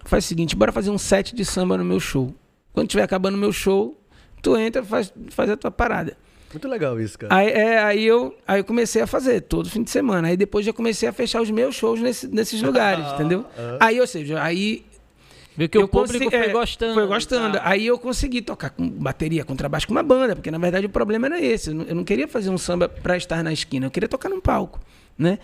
[0.05, 2.35] faz o seguinte, bora fazer um set de samba no meu show.
[2.73, 3.99] Quando tiver acabando o meu show,
[4.43, 6.17] tu entra, faz, faz a tua parada.
[6.53, 7.35] muito legal isso, cara.
[7.35, 10.29] Aí, é, aí, eu, aí eu comecei a fazer todo fim de semana.
[10.29, 13.45] Aí depois já comecei a fechar os meus shows nesse- nesses lugares, entendeu?
[13.81, 14.85] Aí, ou seja, aí
[15.55, 16.95] Viu que o eu público foi é, gostando.
[16.95, 17.59] Foi gostando.
[17.59, 17.69] tá?
[17.69, 21.27] Aí eu consegui tocar com bateria, contrabaixo com uma banda, porque na verdade o problema
[21.27, 21.69] era esse.
[21.69, 24.31] Eu não, eu não queria fazer um samba pra estar na esquina, eu queria tocar
[24.31, 24.81] num palco,
[25.19, 25.39] né?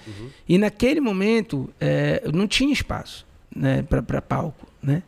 [0.48, 5.02] E naquele momento é, eu não tinha espaço, né, pra palco, né?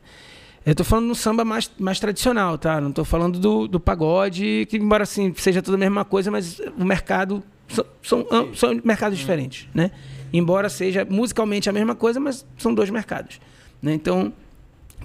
[0.64, 2.80] Eu tô falando no samba mais, mais tradicional, tá?
[2.80, 6.60] Não tô falando do, do pagode, que embora assim seja tudo a mesma coisa, mas
[6.78, 9.90] o mercado são, são, são mercados diferentes, né?
[10.32, 13.40] Embora seja musicalmente a mesma coisa, mas são dois mercados,
[13.80, 13.94] né?
[13.94, 14.32] Então,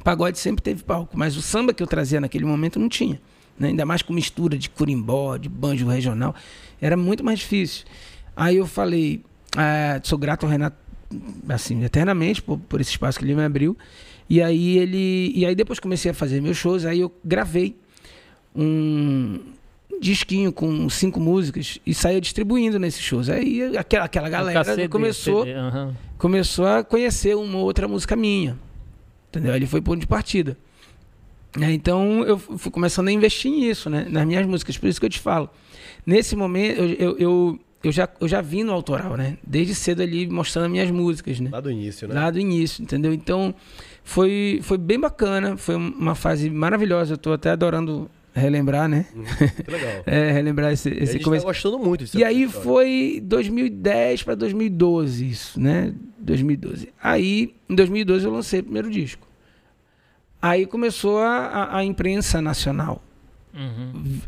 [0.03, 3.19] pagode sempre teve palco, mas o samba que eu trazia naquele momento não tinha.
[3.57, 3.69] né?
[3.69, 6.35] Ainda mais com mistura de curimbó, de banjo regional.
[6.81, 7.85] Era muito mais difícil.
[8.35, 9.23] Aí eu falei,
[9.55, 10.75] ah, sou grato ao Renato,
[11.49, 13.78] assim, eternamente por, por esse espaço que ele me abriu.
[14.30, 15.32] E aí ele.
[15.36, 17.75] E aí depois comecei a fazer meus shows, aí eu gravei
[18.56, 19.39] um
[20.01, 23.30] disquinho com cinco músicas e saía distribuindo nesses shows.
[23.30, 25.95] Aí aquela, aquela galera KCD, começou CD, aham.
[26.17, 28.58] começou a conhecer uma outra música minha.
[29.30, 29.56] Entendeu?
[29.56, 30.58] Ele foi ponto de partida.
[31.58, 34.06] Então eu fui começando a investir nisso, né?
[34.10, 35.49] Nas minhas músicas, por isso que eu te falo.
[36.06, 39.37] Nesse momento, eu, eu, eu, eu já, eu já vim no autoral, né?
[39.45, 41.49] Desde cedo ali mostrando minhas músicas, né?
[41.51, 42.13] Lá do início, né?
[42.15, 43.13] Lá do início, entendeu?
[43.13, 43.53] Então
[44.03, 47.13] foi, foi bem bacana, foi uma fase maravilhosa.
[47.13, 49.05] Eu tô até adorando relembrar, né?
[49.15, 50.03] Muito legal.
[50.05, 51.45] É, relembrar esse, E a esse gente começo.
[51.45, 52.17] tá gostando muito disso.
[52.17, 55.93] E aí foi 2010 para 2012 isso, né?
[56.19, 56.89] 2012.
[57.01, 59.27] Aí, em 2012 eu lancei o primeiro disco.
[60.41, 63.01] Aí começou a, a, a imprensa nacional
[63.53, 64.19] Uhum.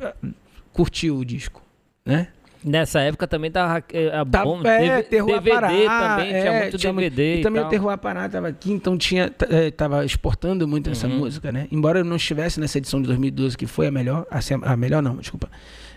[0.71, 1.61] curtiu o disco,
[2.05, 2.29] né?
[2.67, 6.61] Nessa época também tava eh, a Tá, bom, é, Terroir DVD Pará, também, é, tinha
[6.61, 7.67] muito tinha DVD E e, também tal.
[7.67, 11.17] o Terroir Pará tava aqui, então tinha, eh, tava exportando muito essa Uhum.
[11.19, 11.67] música, né?
[11.71, 15.01] Embora eu não estivesse nessa edição de 2012, que foi a melhor, assim, a melhor
[15.01, 15.49] não, desculpa,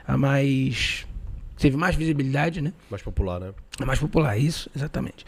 [0.07, 1.07] a mais...
[1.59, 2.73] teve mais visibilidade, né?
[2.89, 3.51] Mais popular, né?
[3.81, 5.25] A mais popular, isso, exatamente.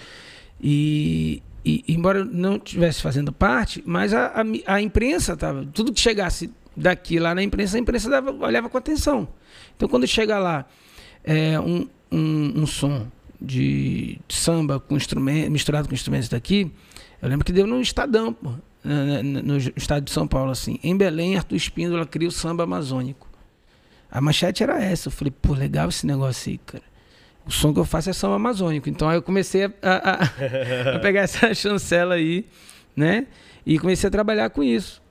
[0.60, 4.26] E, e embora eu não estivesse fazendo parte, mas a,
[4.66, 5.66] a, a imprensa tava.
[5.74, 9.26] Tudo que chegasse daqui lá na imprensa, a imprensa dava, olhava com atenção.
[9.76, 10.64] Então quando chega lá
[11.24, 13.06] é, um, um, um som
[13.40, 16.70] de samba com instrumento, misturado com instrumentos daqui,
[17.20, 18.52] eu lembro que deu no Estadão, pô,
[18.84, 20.78] no estado de São Paulo, assim.
[20.82, 23.28] Em Belém, Arthur Espíndola cria o samba amazônico.
[24.10, 25.08] A manchete era essa.
[25.08, 26.82] Eu falei, pô, legal esse negócio aí, cara.
[27.46, 28.88] O som que eu faço é samba amazônico.
[28.88, 32.44] Então aí eu comecei a- a- a pegar essa chancela aí,
[32.94, 33.26] né?
[33.66, 35.01] E comecei a trabalhar com isso.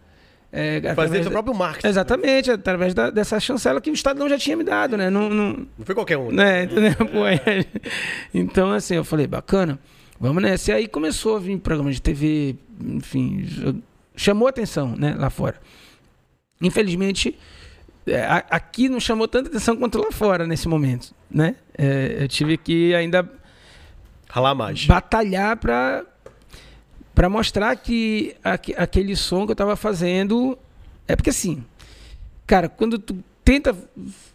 [0.54, 1.88] É, Fazer seu próprio marketing.
[1.88, 5.10] Exatamente, através da- dessa chancela que o Estadão já tinha me dado, né?
[5.10, 6.30] Não, não, Não foi qualquer um.
[6.32, 6.66] né?
[6.66, 6.96] né?
[7.46, 7.66] É.
[8.34, 9.80] Então, assim, eu falei, bacana,
[10.20, 10.72] vamos nessa.
[10.72, 13.48] E aí começou a vir programa de TV, enfim,
[14.16, 15.56] chamou atenção, né, lá fora.
[16.62, 17.38] Infelizmente,
[18.06, 21.56] é, aqui não chamou tanta atenção quanto lá fora nesse momento, né?
[21.78, 23.28] É, eu tive que ainda
[24.30, 24.86] Ralar mais.
[24.86, 26.04] batalhar para
[27.14, 30.58] para mostrar que aque- aquele som que eu tava fazendo
[31.08, 31.64] é porque assim,
[32.48, 33.76] cara, quando tu tenta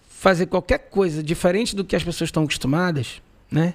[0.09, 3.75] fazer qualquer coisa diferente do que as pessoas estão acostumadas, né?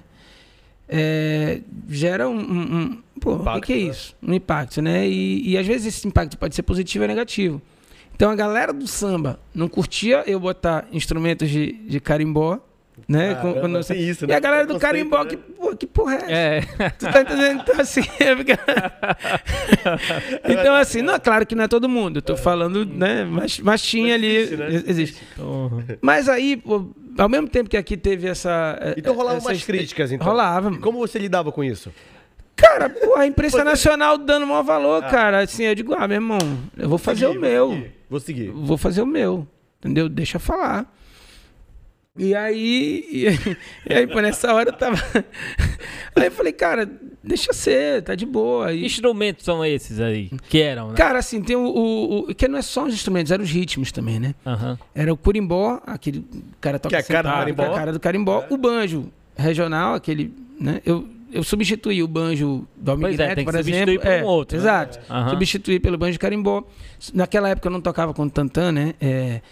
[0.94, 3.82] é, gera um, um- um- pô, o que Impacto, que é né?
[3.82, 4.16] isso?
[4.22, 5.08] Um impacto, né?
[5.08, 7.62] E, e às vezes esse impacto pode ser positivo ou negativo.
[8.14, 12.58] Então a galera do samba não curtia eu botar instrumentos de, de carimbó,
[13.08, 13.34] né?
[13.34, 14.34] Caramba, quando tem isso, e né?
[14.36, 15.30] a galera do carimbó, né?
[15.30, 16.32] que, pô, que porra é essa?
[16.82, 17.60] É, Tu tá entendendo?
[17.62, 18.52] Então, assim, é porque-
[20.44, 22.18] então, assim, não, é claro que não é todo mundo.
[22.18, 23.24] Eu tô falando, né?
[23.24, 24.36] Mas, mas tinha Mas ali.
[24.36, 24.70] existe, né?
[24.70, 25.22] ex- Existe.
[25.36, 25.84] porra.
[26.00, 26.86] Mas aí, pô,
[27.18, 28.78] ao mesmo tempo que aqui teve essa.
[28.96, 30.26] Então rolava essa- umas críticas, então.
[30.26, 30.70] Rolava.
[30.72, 31.92] E como você lidava com isso?
[32.54, 34.62] Cara, pô, a imprensa nacional dando maior Ah.
[34.62, 35.40] valor, cara.
[35.40, 36.38] Assim, eu digo, ah, meu irmão,
[36.76, 37.86] eu vou fazer Seguir, o vou meu.
[38.08, 38.50] Vou seguir.
[38.50, 39.46] Vou fazer o meu.
[39.80, 40.08] Entendeu?
[40.08, 40.86] Deixa eu falar.
[42.18, 43.26] E aí, e,
[43.90, 44.96] e aí, pô, nessa hora eu tava.
[46.14, 46.86] Aí eu falei, cara,
[47.24, 48.68] deixa ser, tá de boa.
[48.68, 50.30] Que E, instrumentos são esses aí?
[50.46, 50.94] Que eram, né?
[50.94, 53.90] cara, assim, tem o, o, o- Que não é só os instrumentos, eram os ritmos
[53.90, 54.34] também, né?
[54.44, 54.78] Aham.
[54.94, 56.22] Era o curimbó, aquele
[56.60, 57.62] cara toca Que é a cara do sentado, carimbó.
[57.62, 58.44] que é a cara do carimbó.
[58.50, 60.82] O banjo regional, aquele, né?
[60.84, 64.00] Eu, eu substituí o banjo do Pois é, tem que por substituir exemplo.
[64.02, 64.62] por um É, outro, né?
[64.62, 65.00] Exato.
[65.10, 65.30] Aham.
[65.30, 66.62] Substituí pelo banjo de carimbó.
[67.14, 68.92] Naquela época eu não tocava com o tantã, né?
[69.00, 69.42] É, é,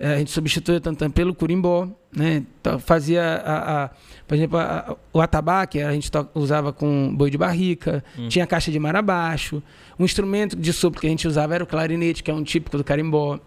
[0.00, 2.42] a gente substituía o tantã pelo curimbó, né?
[2.60, 3.90] Então, fazia, a, a-
[4.26, 8.28] por exemplo, a- o atabaque, a gente usava com boi de barrica, Hum.
[8.28, 9.62] tinha caixa de mar abaixo.
[9.98, 12.76] Um instrumento de sopro que a gente usava era o clarinete, que é um típico
[12.78, 13.38] do carimbó.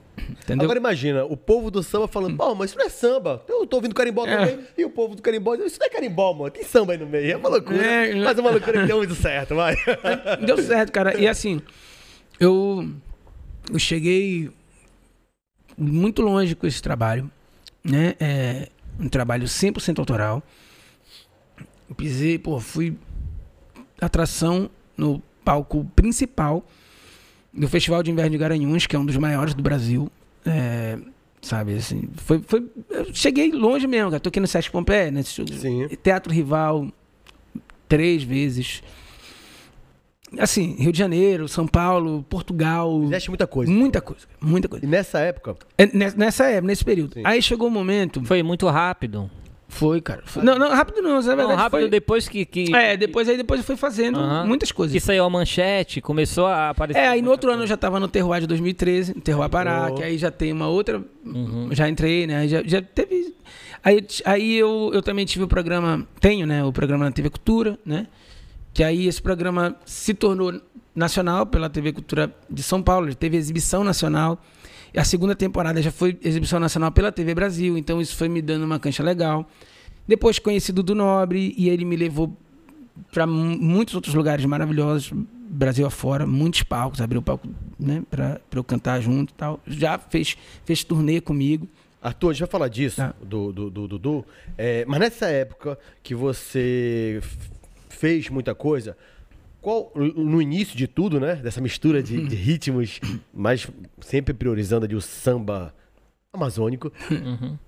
[0.44, 0.66] Entendeu?
[0.66, 3.44] Agora imagina, o povo do samba falando, pô, mas isso não é samba.
[3.50, 4.38] Eu tô ouvindo carimbó É.
[4.38, 4.60] também.
[4.78, 6.52] E o povo do carimbó dizendo, isso não é carimbó, mano.
[6.52, 7.32] Tem samba aí no meio.
[7.32, 7.78] É uma loucura.
[7.84, 9.76] É, mas é uma loucura que deu muito certo, vai.
[10.46, 11.18] Deu certo, cara.
[11.20, 11.60] E assim,
[12.40, 12.88] eu,
[13.72, 14.52] eu cheguei
[15.78, 17.30] muito longe com esse trabalho,
[17.84, 18.16] né?
[18.20, 20.44] É um trabalho 100% autoral.
[21.96, 22.98] Pisei, pô, fui
[24.02, 26.66] atração no palco principal
[27.54, 30.12] do Festival de Inverno de Garanhuns, que é um dos maiores do Brasil.
[30.46, 30.98] É,
[31.42, 34.20] sabe, assim, foi, foi, eu cheguei longe mesmo, cara.
[34.20, 35.22] Tô aqui no Sesc Pompeia, né?
[35.24, 35.88] Sim.
[36.02, 36.88] Teatro Rival
[37.88, 38.82] três vezes.
[40.40, 43.02] Assim, Rio de Janeiro, São Paulo, Portugal.
[43.04, 43.72] Fizeste muita coisa.
[43.72, 44.86] Muita coisa, muita coisa.
[44.86, 47.14] E nessa época, É, ne- Nessa época, nesse período.
[47.16, 47.22] Sim.
[47.24, 48.24] Aí chegou o momento.
[48.26, 49.30] Foi muito rápido.
[49.68, 50.22] Foi, cara.
[50.26, 51.54] foi- não, não, rápido não, na Não, verdade.
[51.60, 55.02] rápido foi, depois que, que, É, depois aí depois eu fui fazendo muitas que coisas.
[55.02, 57.00] saiu a manchete, começou a aparecer.
[57.00, 57.70] É, aí no outro ano eu coisa.
[57.74, 59.96] já tava no Terroir de 2013, no Terroir Pará, Oh.
[59.96, 61.04] que aí já tem uma outra.
[61.26, 61.70] Uhum.
[61.72, 62.38] Já entrei, né?
[62.38, 63.34] aí Já, já teve.
[63.84, 66.08] Aí, aí eu, eu também tive o programa.
[66.20, 66.64] Tenho, né?
[66.64, 68.06] O programa na TV Cultura, né?
[68.74, 70.60] Que aí esse programa se tornou
[70.96, 74.40] nacional pela TV Cultura de São Paulo, ele teve exibição nacional.
[74.96, 78.64] A segunda temporada já foi exibição nacional pela TV Brasil, então isso foi me dando
[78.64, 79.48] uma cancha legal.
[80.08, 82.36] Depois conheci Dudu Nobre e ele me levou
[83.12, 87.48] para muitos outros lugares maravilhosos, Brasil afora, muitos palcos, abriu palco
[87.80, 89.60] né, para eu cantar junto e tal.
[89.66, 91.68] Já fez, fez turnê comigo.
[92.02, 93.14] Arthur, a gente vai falar disso, Tá.
[93.22, 94.26] do, do, do Dudu.
[94.58, 97.22] É, mas nessa época que você
[97.94, 98.98] fez muita coisa,
[99.62, 101.36] qual, no início de tudo, né?
[101.36, 103.00] Dessa mistura de, de ritmos,
[103.34, 103.68] mas
[104.02, 105.74] sempre priorizando ali o samba
[106.34, 106.92] amazônico.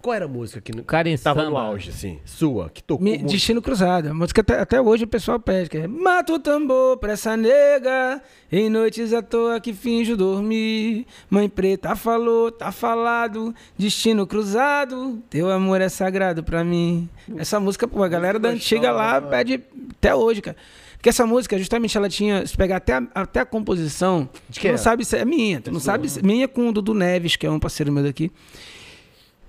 [0.02, 2.20] Qual era a música que Cara em estava no auge, assim?
[2.26, 3.32] Sua, que tocou Me- muito?
[3.32, 4.10] Destino Cruzado.
[4.10, 5.70] A música até, até hoje o pessoal pede.
[5.70, 11.06] Que é, Mata o tambor pra essa nega, em noites à toa que finjo dormir.
[11.30, 17.08] Mãe preta falou, tá falado, destino cruzado, teu amor é sagrado pra mim.
[17.38, 19.62] Essa música, pô, a galera da antiga lá pede
[19.98, 20.58] até hoje, cara.
[21.06, 22.48] Porque essa música, justamente, ela tinha.
[22.48, 24.78] Se pegar até a, até a composição, De tu quem não é?
[24.80, 25.62] sabe se é minha.
[25.62, 28.32] Tu não sabe se, minha com o Dudu Neves, que é um parceiro meu daqui.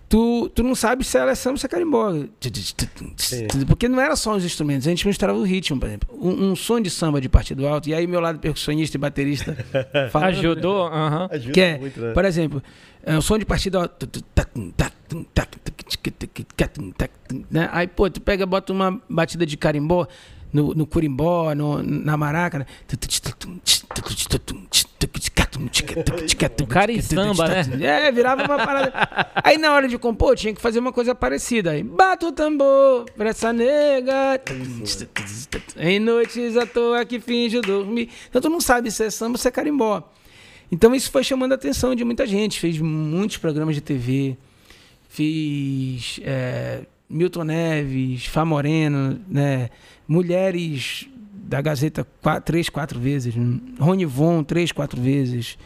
[0.06, 2.12] Tu, tu não sabe se ela é samba ou se é carimbó.
[3.66, 6.08] Porque não era só os instrumentos, a gente misturava o ritmo, por exemplo.
[6.20, 9.56] Um, um som de samba de partido alto, e aí meu lado percussionista e baterista
[10.12, 10.88] falando, Ajudou?
[10.88, 11.26] Aham.
[11.32, 12.12] Ajuda que é, muito, né?
[12.12, 12.62] por exemplo,
[13.02, 14.06] é, o som de partido alto.
[17.50, 17.70] né?
[17.72, 20.06] Aí, pô, tu pega, bota uma batida de carimbó
[20.56, 22.58] no, no curimbó, no, na maraca.
[22.60, 22.66] né?
[26.66, 27.64] Cara em samba, né?
[27.80, 28.92] É, virava uma parada.
[29.44, 31.72] Aí na hora de compor, tinha que fazer uma coisa parecida.
[31.72, 34.40] Aí, bata o tambor pra essa nega.
[35.76, 38.08] Em noites à toa que finge dormir.
[38.28, 40.02] Então tu não sabe se é samba ou se é carimbó.
[40.72, 42.58] Então isso foi chamando a atenção de muita gente.
[42.58, 44.36] Fez muitos programas de TV.
[45.08, 49.70] Fiz é, Milton Neves, Fá Moreno, né?
[50.06, 53.34] Mulheres da Gazeta quatro, três, quatro vezes.
[53.78, 55.56] Rony Von, três, quatro vezes.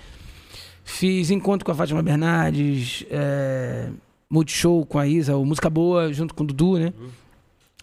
[0.85, 3.89] Fiz encontro com a Fátima Bernardes, é,
[4.29, 6.93] Multishow com a Isa, o Música Boa junto com o Dudu, né?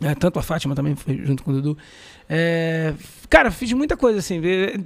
[0.01, 1.77] É, tanto a Fátima também foi junto com o Dudu.
[2.29, 2.93] É,
[3.29, 4.41] cara, fiz muita coisa assim.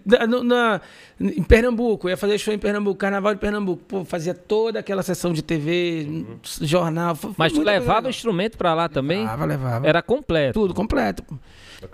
[0.05, 0.81] na- na-
[1.19, 3.83] em Pernambuco, ia fazer show em Pernambuco, Carnaval de Pernambuco.
[3.87, 6.25] Pô, fazia toda aquela sessão de TV,
[6.61, 7.15] jornal.
[7.15, 9.21] foi- foi Mas tu levava instrumento pra lá também?
[9.21, 9.87] Levava, levava.
[9.87, 10.59] Era completo.
[10.59, 11.23] tudo completo.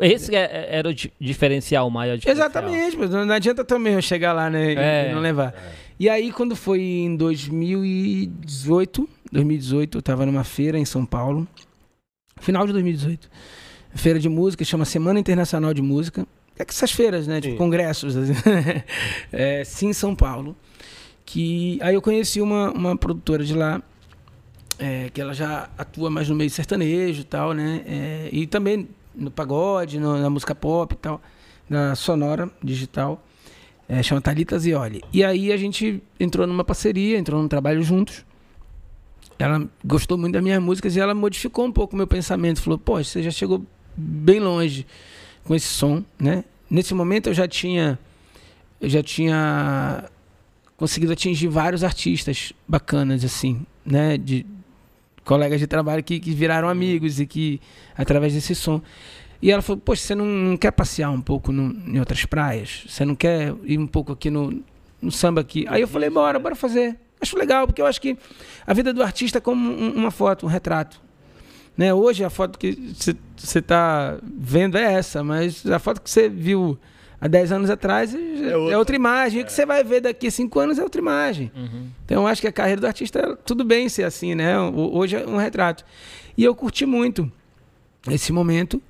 [0.01, 2.47] Esse é- era o di- diferencial maior diferencial.
[2.49, 5.09] Exatamente, mas não adianta também eu chegar lá né, e- É.
[5.09, 5.53] e não levar.
[5.97, 11.47] E aí, quando foi em 2018, 2018, eu tava numa feira em São Paulo,
[12.39, 13.29] final de 2018,
[13.97, 16.25] feira de música, chama Semana Internacional de Música.
[16.57, 17.39] É que essas feiras, né?
[17.41, 17.57] Tipo, Sim.
[17.57, 18.33] congressos, assim.
[19.31, 20.55] é, sim, São Paulo.
[21.25, 23.81] Que aí eu conheci uma, uma produtora de lá,
[24.79, 27.81] é, que ela já atua mais no meio sertanejo e tal, né?
[27.85, 31.21] É, e também no pagode, no- na música pop e tal,
[31.69, 33.23] na sonora digital.
[33.89, 35.01] É, chama Thalita Zioli.
[35.13, 38.25] E aí a gente entrou numa parceria, entrou num trabalho juntos.
[39.39, 42.61] ela gostou muito das minhas músicas e ela modificou um pouco o meu pensamento.
[42.61, 43.63] Falou, poxa, você já chegou
[43.97, 44.85] bem longe
[45.43, 46.43] com esse som, né?
[46.69, 47.97] Nesse momento eu já tinha
[48.79, 50.05] eu já tinha
[50.75, 54.45] conseguido atingir vários artistas bacanas assim, né, de
[55.25, 57.59] colegas de trabalho que, que viraram amigos e que
[57.97, 58.81] através desse som.
[59.41, 62.85] E ela falou: Poxa, você não, não quer passear um pouco no, em outras praias?
[62.87, 64.63] Você não quer ir um pouco aqui no,
[65.01, 65.65] no samba aqui?
[65.67, 66.97] Aí eu falei: Bora, bora fazer.
[67.19, 68.17] Acho legal, porque eu acho que
[68.65, 71.01] a vida do artista é como um, uma foto, um retrato.
[71.77, 71.93] Né?
[71.93, 72.93] Hoje a foto que
[73.35, 76.77] você está vendo é essa, mas a foto que você viu
[77.21, 79.37] há 10 anos atrás é, é outra, é outra imagem.
[79.37, 79.41] É.
[79.41, 81.51] E o que você vai ver daqui a 5 anos é outra imagem.
[81.55, 81.87] Uhum.
[82.05, 84.59] Então eu acho que a carreira do artista, é tudo bem ser assim, né?
[84.59, 85.85] Hoje é um retrato.
[86.35, 87.31] E eu curti muito
[88.09, 88.81] esse momento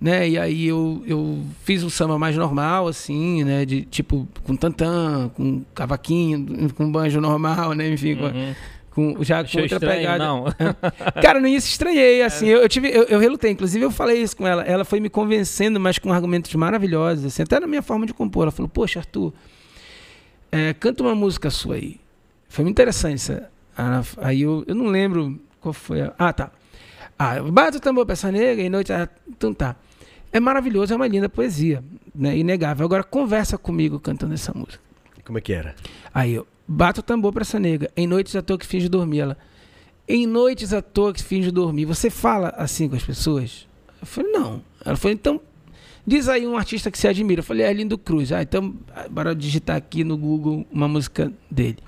[0.00, 0.28] né?
[0.28, 3.64] E aí eu, eu fiz um samba mais normal, assim, né?
[3.64, 7.88] De tipo, com tantã, com cavaquinho, com banjo normal, né?
[7.88, 8.30] Enfim, uhum.
[8.30, 8.54] com,
[8.96, 10.24] com, já Achou com outra estranho, pegada.
[10.24, 10.44] Não.
[11.20, 14.34] Cara, no início estranhei, assim, eu, eu tive, eu, eu, relutei, inclusive eu falei isso
[14.34, 14.62] com ela.
[14.62, 18.44] Ela foi me convencendo, mas com argumentos maravilhosos, assim, até na minha forma de compor.
[18.44, 19.34] Ela falou, poxa, Arthur,
[20.50, 22.00] é, canta uma música sua aí.
[22.48, 23.38] Foi muito interessante.
[24.16, 26.00] Aí eu, eu não lembro qual foi.
[26.00, 26.14] A...
[26.18, 26.50] Ah, tá.
[27.18, 28.94] Ah, bate o tambor pra essa nega e noite.
[28.94, 29.76] Ah, então tá.
[30.32, 32.34] É maravilhoso, é uma linda poesia, né?
[32.34, 32.86] Inegável.
[32.86, 34.80] Agora conversa comigo cantando essa música.
[35.22, 35.74] Como é que era?
[36.14, 37.90] Aí eu bato o tambor para essa nega.
[37.96, 39.20] Em noites à toa que finge dormir.
[39.20, 39.38] Ela.
[40.08, 41.84] Em noites à toa que finge dormir.
[41.84, 43.66] Você fala assim com as pessoas?
[44.00, 44.62] Eu falei, não.
[44.84, 45.40] Ela falou, então
[46.06, 47.40] Diz aí um artista que você admira.
[47.40, 48.30] Eu falei, é Lindo Cruz.
[48.30, 48.76] Ah, então,
[49.10, 51.78] bora digitar aqui no Google uma música dele.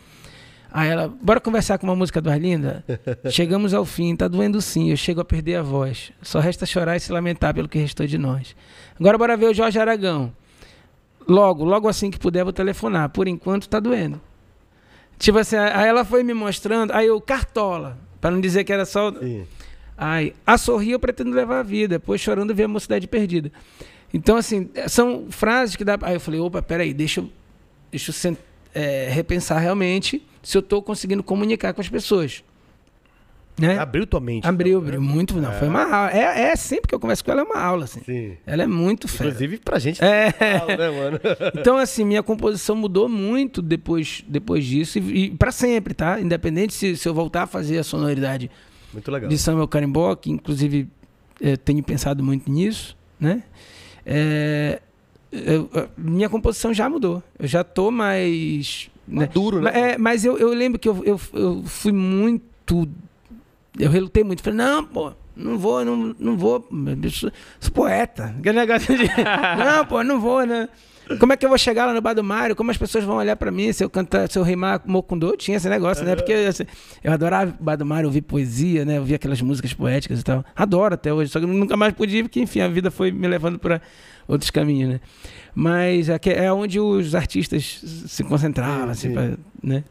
[0.73, 2.85] Aí ela, bora conversar com uma música do Arlinda?
[3.31, 6.12] Chegamos ao fim, tá doendo sim, eu chego a perder a voz.
[6.21, 8.57] Só resta chorar e se lamentar pelo que restou de nós.
[8.99, 10.33] Agora bora ver o Jorge Aragão.
[11.27, 13.11] Logo, logo assim que puder, vou telefonar.
[13.11, 14.21] Por enquanto tá doendo.
[15.18, 18.85] Tipo assim, aí ela foi me mostrando, aí eu, cartola, para não dizer que era
[18.85, 19.12] só.
[19.12, 19.46] Sim.
[19.96, 23.50] Aí, a sorrir eu pretendo levar a vida, depois chorando ver a mocidade perdida.
[24.14, 25.98] Então, assim, são frases que dá.
[26.02, 27.28] Aí eu falei, opa, peraí, deixa eu,
[27.90, 28.37] deixa eu
[28.74, 32.44] é, repensar realmente se eu estou conseguindo comunicar com as pessoas.
[33.59, 33.79] Né?
[33.79, 34.47] Abriu tua mente.
[34.47, 35.07] Abriu, então, abriu né?
[35.07, 35.37] muito.
[35.40, 35.59] Não, é.
[35.59, 36.12] foi uma aula.
[36.12, 38.01] É, é, sempre que eu converso com ela, é uma aula, assim.
[38.05, 38.37] Sim.
[38.47, 39.31] Ela é muito fera.
[39.31, 40.03] Inclusive pra gente.
[40.03, 40.33] É.
[40.61, 41.21] Aula, né, mano?
[41.59, 44.99] então, assim, minha composição mudou muito depois, depois disso.
[44.99, 46.21] E, e para sempre, tá?
[46.21, 48.51] Independente se, se eu voltar a fazer a sonoridade
[48.92, 49.29] muito legal.
[49.29, 50.88] de Samuel Carimbó, que inclusive
[51.40, 53.42] é, tenho pensado muito nisso, né?
[54.07, 54.81] É,
[55.33, 57.23] eu, minha composição já mudou.
[57.38, 59.27] Eu já tô mais né?
[59.27, 59.92] Maduro, né?
[59.92, 62.88] É, mas eu, eu lembro que eu, eu, eu fui muito.
[63.79, 64.43] Eu relutei muito.
[64.43, 66.67] Falei, não, pô, não vou, não, não vou.
[67.11, 68.35] Sou, sou poeta.
[68.38, 69.05] Aquele negócio de.
[69.07, 70.69] não, pô, não vou, né?
[71.19, 72.55] Como é que eu vou chegar lá no Bar do Mário?
[72.55, 75.37] Como as pessoas vão olhar pra mim se eu cantar, se eu rimar Mocundô?
[75.37, 76.14] Tinha esse negócio, né?
[76.14, 76.64] Porque assim,
[77.03, 78.99] eu adorava o Bar do Mário, ouvir poesia, né?
[78.99, 80.45] Ouvir aquelas músicas poéticas e tal.
[80.55, 83.59] Adoro até hoje, só que nunca mais podia, porque, enfim, a vida foi me levando
[83.59, 83.81] para
[84.27, 85.01] outros caminhos, né?
[85.55, 89.85] Mas é, é onde os artistas se concentravam, assim, pra, né?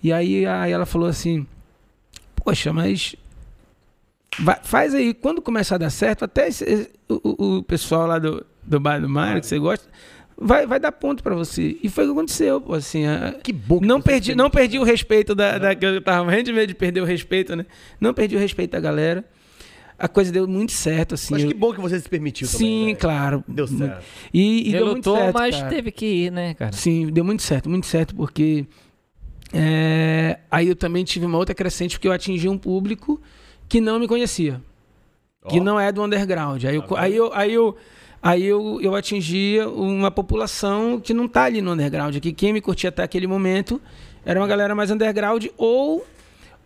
[0.00, 1.46] E aí, aí ela falou assim,
[2.44, 3.16] poxa, mas
[4.38, 8.44] vai, faz aí, quando começar a dar certo, até esse, o, o, pessoal lá do,
[8.62, 9.88] do Bar do Mário, que você gosta,
[10.36, 11.76] vai, vai dar ponto para você.
[11.82, 13.06] E foi o que aconteceu, pô, assim.
[13.06, 16.24] A, que bom que não perdi, não perdi o respeito da, da que eu tava
[16.24, 17.64] morrendo de medo de perder o respeito, né?
[18.00, 19.24] Não perdi o respeito da galera
[19.98, 21.34] a coisa deu muito certo, assim.
[21.34, 22.68] Mas que bom que você se permitiu Sim, também.
[22.68, 22.94] Sim, né?
[22.96, 23.44] claro.
[23.46, 24.04] Deu certo.
[24.32, 25.34] E, e deu muito certo.
[25.34, 25.68] mas cara.
[25.68, 26.72] teve que ir, né, cara?
[26.72, 28.66] Sim, deu muito certo, muito certo, porque.
[29.54, 33.20] É, aí eu também tive uma outra crescente, porque eu atingi um público
[33.68, 34.60] que não me conhecia.
[35.42, 35.48] Oh.
[35.48, 36.64] Que não é do underground.
[36.64, 37.76] Aí eu, tá aí eu, aí eu,
[38.20, 42.16] aí eu, eu atingia uma população que não tá ali no underground.
[42.18, 43.80] Que quem me curtia até aquele momento
[44.24, 46.04] era uma galera mais underground ou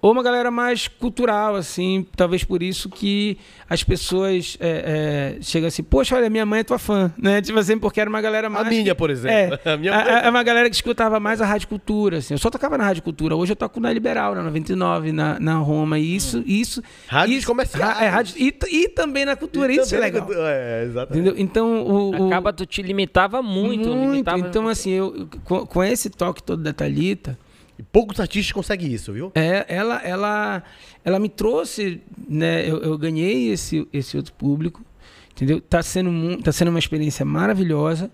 [0.00, 3.37] ou uma galera mais cultural, assim, talvez por isso que
[3.68, 7.42] as pessoas é, é, chegam assim, poxa, olha, minha mãe é tua fã, né?
[7.42, 8.66] Tipo assim, porque era uma galera mais.
[8.66, 9.58] A minha, por exemplo.
[9.64, 10.04] É, a minha mãe...
[10.24, 12.34] é uma galera que escutava mais a Rádio Cultura, assim.
[12.34, 13.34] Eu só tocava na Rádio Cultura.
[13.34, 15.98] Hoje eu toco na Liberal, na 99, na, na Roma.
[15.98, 16.38] E isso.
[16.38, 16.44] Hum.
[16.46, 17.90] isso rádio isso, comercial.
[18.00, 19.72] É, rádio, e, e também na cultura.
[19.72, 20.28] E isso é legal.
[20.30, 21.28] É, exatamente.
[21.28, 21.34] Entendeu?
[21.42, 23.88] Então, o, o, Acaba, tu te limitava muito.
[23.88, 24.12] Muito.
[24.12, 27.37] Limitava então, assim, eu, com, com esse toque todo da Thalita
[27.79, 29.31] e poucos artistas conseguem isso, viu?
[29.35, 30.62] É, ela, ela,
[31.04, 32.68] ela me trouxe, né?
[32.68, 34.85] Eu, eu ganhei esse, esse outro público,
[35.33, 35.60] entendeu?
[35.60, 38.10] Tá sendo, tá sendo uma experiência maravilhosa,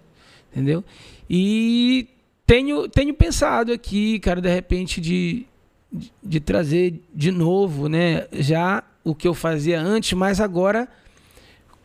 [0.52, 0.84] entendeu?
[1.30, 2.08] E
[2.46, 5.46] tenho, tenho pensado aqui, cara, de repente, de,
[5.90, 8.26] de, de trazer de novo, né?
[8.32, 10.88] Já o que eu fazia antes, mas agora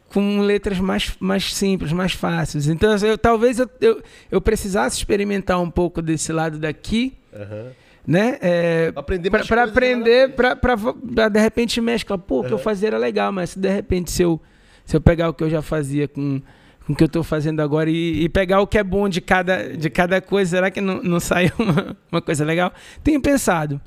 [0.10, 2.68] com letras mais, mais simples, mais fáceis.
[2.68, 4.02] Então, eu, talvez eu, eu,
[4.32, 7.72] eu, precisasse experimentar um pouco desse lado daqui, uhum.
[8.06, 8.38] né?
[8.42, 12.18] É, Aprender pra, pra na aprender, pra, pra, pra, de repente mescla.
[12.18, 14.40] Pô, o que eu fazia era legal, mas se de repente se eu,
[14.86, 16.42] se eu pegar o que eu já fazia com,
[16.86, 19.22] com o que eu tô fazendo agora e, e pegar o que é bom de
[19.22, 22.74] cada, de cada coisa, será que não, não sai uma, uma coisa legal?
[23.04, 23.80] Tenho pensado.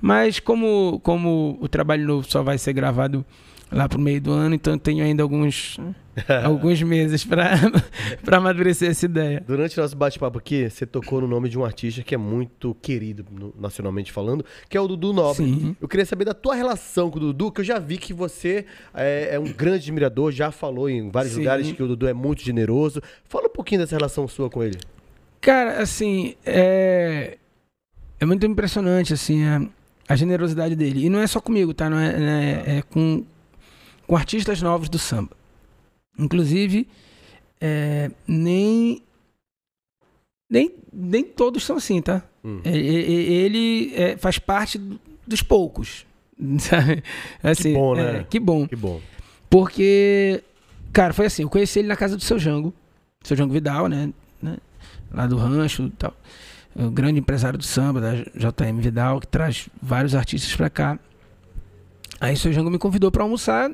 [0.00, 3.24] Mas como, como o trabalho novo só vai ser gravado
[3.70, 5.78] lá pro meio do ano, então eu tenho ainda alguns,
[6.44, 7.52] alguns meses para
[8.36, 9.42] amadurecer essa ideia.
[9.46, 12.74] Durante o nosso bate-papo aqui, você tocou no nome de um artista que é muito
[12.82, 13.24] querido,
[13.58, 15.44] nacionalmente falando, que é o Dudu Nobre.
[15.44, 15.76] Sim.
[15.80, 18.66] Eu queria saber da tua relação com o Dudu, que eu já vi que você
[18.94, 21.40] é, é um grande admirador, já falou em vários Sim.
[21.40, 23.00] lugares que o Dudu é muito generoso.
[23.24, 24.78] Fala um pouquinho dessa relação sua com ele.
[25.40, 27.38] Cara, assim, é,
[28.18, 29.62] é muito impressionante, assim, a,
[30.06, 31.06] a generosidade dele.
[31.06, 31.88] E não é só comigo, tá?
[31.88, 33.24] Não é, é, é com,
[34.10, 35.36] com artistas novos do samba.
[36.18, 36.88] Inclusive,
[37.60, 39.04] é, nem,
[40.50, 42.20] nem, nem todos são assim, tá?
[42.44, 42.60] Hum.
[42.64, 44.80] É, é, é, ele é, faz parte
[45.24, 46.04] dos poucos.
[46.58, 47.04] sabe?
[47.40, 48.18] Assim, bom, né?
[48.18, 48.66] é, que bom.
[48.66, 49.00] Que bom.
[49.48, 50.42] Porque,
[50.92, 52.74] cara, foi assim, eu conheci ele na casa do seu Jango,
[53.22, 54.12] seu Jango Vidal, né?
[54.42, 54.56] né,
[55.12, 56.16] Lá do rancho e tal.
[56.74, 60.98] O grande empresário do samba, da JM Vidal, que traz vários artistas pra cá.
[62.20, 63.70] Aí o seu Jango me convidou pra almoçar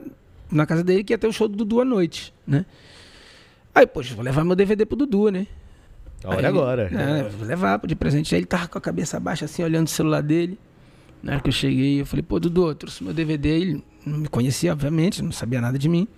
[0.51, 2.65] na casa dele, que ia ter o show do Dudu à noite, né?
[3.75, 5.47] Aí, poxa, vou levar meu DVD pro Dudu, né?
[6.25, 6.83] A hora é Aí, agora.
[6.93, 8.35] É, vou levar de presente.
[8.35, 10.59] Aí ele tava com a cabeça baixa, assim, olhando o celular dele.
[11.23, 13.49] Na hora que eu cheguei, eu falei, pô, Dudu, eu trouxe meu DVD.
[13.49, 16.09] Ele não me conhecia, obviamente, não sabia nada de mim.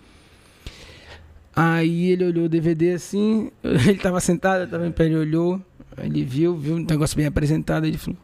[1.55, 5.61] Aí ele olhou o DVD assim, ele tava sentado, eu tava em pé, ele olhou,
[5.97, 8.17] aí ele viu, viu um negócio bem apresentado, ele falou,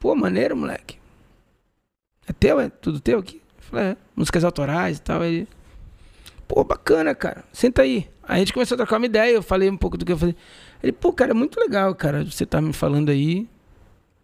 [0.00, 0.96] pô, maneiro, moleque.
[2.26, 2.70] É teu, é?
[2.70, 3.42] Tudo teu aqui?
[3.70, 5.24] Falei, é, músicas autorais e tal.
[5.24, 5.48] Ele,
[6.46, 8.08] pô, bacana, cara, senta aí.
[8.22, 10.18] Aí a gente começou a trocar uma ideia, eu falei um pouco do que eu
[10.18, 10.36] falei.
[10.82, 13.48] Ele, pô, cara, é muito legal, cara, você tá me falando aí.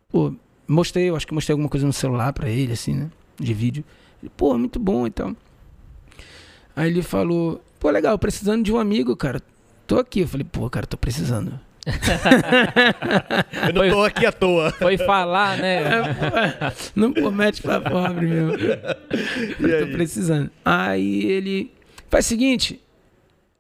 [0.09, 0.35] Pô,
[0.67, 3.11] mostrei, eu acho que mostrei alguma coisa no celular pra ele, assim, né?
[3.39, 3.85] De vídeo.
[4.23, 5.35] Ele, pô, muito bom e tal.
[6.75, 9.41] Aí ele falou, pô, legal, precisando de um amigo, cara.
[9.87, 10.21] Tô aqui.
[10.21, 11.59] Eu falei, pô, cara, tô precisando.
[13.67, 14.71] Eu não tô aqui à toa.
[14.73, 15.81] Foi falar, né?
[16.95, 18.51] Não promete pra pobre, meu.
[19.69, 20.51] Eu tô precisando.
[20.65, 21.73] Aí ele.
[22.09, 22.81] Faz o seguinte.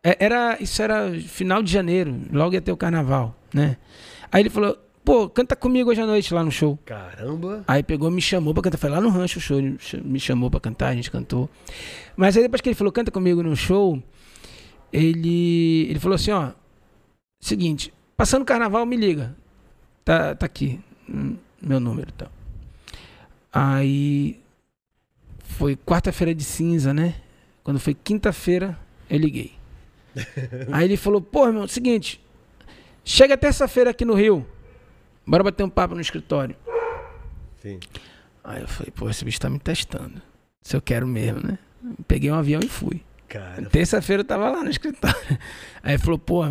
[0.04, 3.76] é- Era, isso era final de janeiro, logo ia ter o carnaval, né?
[4.30, 6.78] Aí ele falou, pô, canta comigo hoje à noite lá no show.
[6.84, 7.64] Caramba.
[7.66, 8.78] Aí pegou, me chamou pra cantar.
[8.78, 9.58] Foi lá no rancho o show,
[10.04, 11.50] me chamou pra cantar, a gente cantou.
[12.16, 14.00] Mas aí depois que ele falou, canta comigo no show,
[14.92, 16.50] ele, ele falou assim, ó,
[17.40, 17.92] seguinte,
[18.22, 19.34] passando o carnaval, me liga.
[20.04, 22.30] Tá, tá aqui, hum, meu número e tal.
[23.52, 24.40] Aí
[25.42, 27.16] foi quarta-feira de cinza, né?
[27.64, 28.78] Quando foi quinta-feira,
[29.10, 29.54] eu liguei.
[30.70, 32.24] Aí ele falou, pô, irmão, seguinte,
[33.04, 34.46] chega terça-feira aqui no Rio.
[35.26, 36.54] Bora bater um papo no escritório.
[37.60, 37.80] Sim.
[38.44, 40.22] Aí eu falei, pô, esse bicho tá me testando.
[40.62, 41.58] Se eu quero mesmo, né?
[42.06, 43.02] Peguei um avião e fui.
[43.72, 45.16] Terça-feira eu tava lá no escritório.
[45.82, 46.44] Aí ele falou, pô,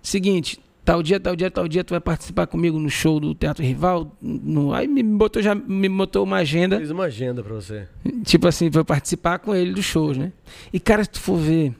[0.00, 3.64] seguinte, tal dia, tal dia, tal dia, tu vai participar comigo no show do Teatro
[3.64, 4.10] Rival.
[4.20, 4.72] No...
[4.72, 7.88] Aí me botou, já me botou uma agenda, Fiz uma agenda pra você.
[8.24, 10.32] tipo assim, pra participar com ele dos shows, né?
[10.72, 11.74] E cara, se tu for ver,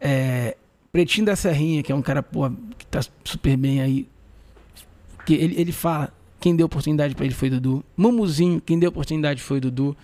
[0.00, 0.56] é,
[0.92, 4.06] Pretinho da Serrinha, que é um cara, pô, que tá super bem aí,
[5.24, 7.84] que ele, ele fala, quem deu oportunidade pra ele foi Dudu.
[7.96, 9.96] Mumuzinho, quem deu oportunidade foi Dudu.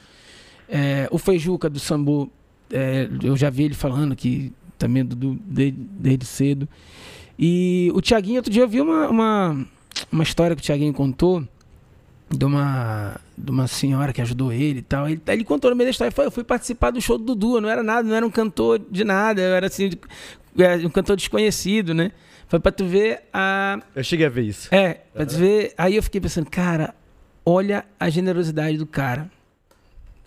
[0.68, 2.30] É, o Feijuca do Sambu,
[2.72, 6.68] é, eu já vi ele falando que também do Dudu desde, desde cedo.
[7.39, 9.66] E o Tiaguinho, outro dia eu vi uma, uma,
[10.11, 11.47] uma história que o Tiaguinho contou
[12.30, 15.09] de uma, de uma senhora que ajudou ele e tal.
[15.09, 17.57] Ele, ele contou no meio da história, foi, eu fui participar do show do Dudu,
[17.57, 19.91] eu não era nada, não era um cantor de nada, eu era assim,
[20.59, 22.12] é, um cantor desconhecido, né?
[22.49, 24.74] Foi pra tu ver a, Eu cheguei a ver isso.
[24.74, 25.74] é, pra tu ver.
[25.76, 26.95] Aí eu fiquei pensando, cara,
[27.45, 29.30] olha a generosidade do cara.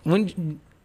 [0.04, 0.36] Onde,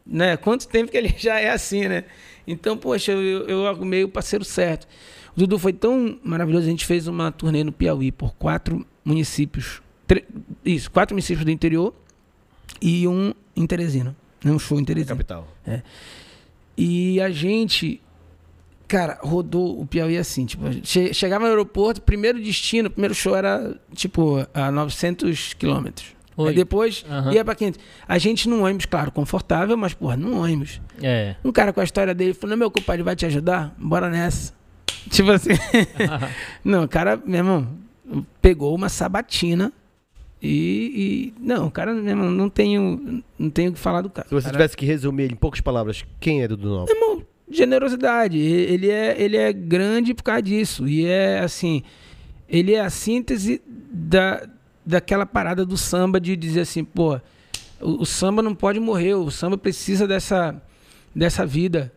[0.06, 0.36] né?
[0.36, 2.06] Quanto tempo que ele já é assim, né?
[2.46, 4.88] Então, poxa, eu, eu arrumei o parceiro certo.
[5.38, 9.82] O Dudu foi tão maravilhoso, a gente fez uma turnê no Piauí por quatro municípios.
[10.66, 11.94] Isso, quatro municípios do interior
[12.82, 14.16] e um em Teresina.
[14.44, 14.52] Né?
[14.52, 15.16] Um show em Teresina.
[15.16, 15.48] Capital.
[16.78, 18.02] E a gente,
[18.88, 23.80] cara, rodou o Piauí assim, tipo, che- chegava no aeroporto, primeiro destino, primeiro show era,
[23.94, 26.16] tipo, a 900 quilômetros.
[26.36, 26.50] Oi.
[26.50, 27.34] Aí depois Aham.
[27.34, 27.80] ia pra 500.
[28.08, 30.80] A gente num ônibus, claro, confortável, mas, porra, num ônibus.
[31.02, 31.36] É.
[31.44, 33.76] Um cara com a história dele falou, não, meu compadre vai te ajudar?
[33.78, 34.54] Bora nessa.
[35.12, 35.49] Tipo assim.
[36.64, 37.68] não, o cara, meu irmão,
[38.41, 39.72] pegou uma sabatina
[40.41, 41.34] e...
[41.38, 44.28] e- não, o cara, meu irmão, não tenho, não tenho o que falar do cara.
[44.28, 46.93] Se você Cara, tivesse que resumir ele em poucas palavras, quem é Dudu Nobre?
[46.93, 48.38] Irmão, generosidade.
[48.38, 50.88] Ele é, ele é grande por causa disso.
[50.88, 51.82] E é assim,
[52.47, 54.47] ele é a síntese da,
[54.86, 57.20] daquela parada do samba de dizer assim, pô,
[57.82, 60.62] o, o samba não pode morrer, o samba precisa dessa,
[61.16, 61.91] dessa vida.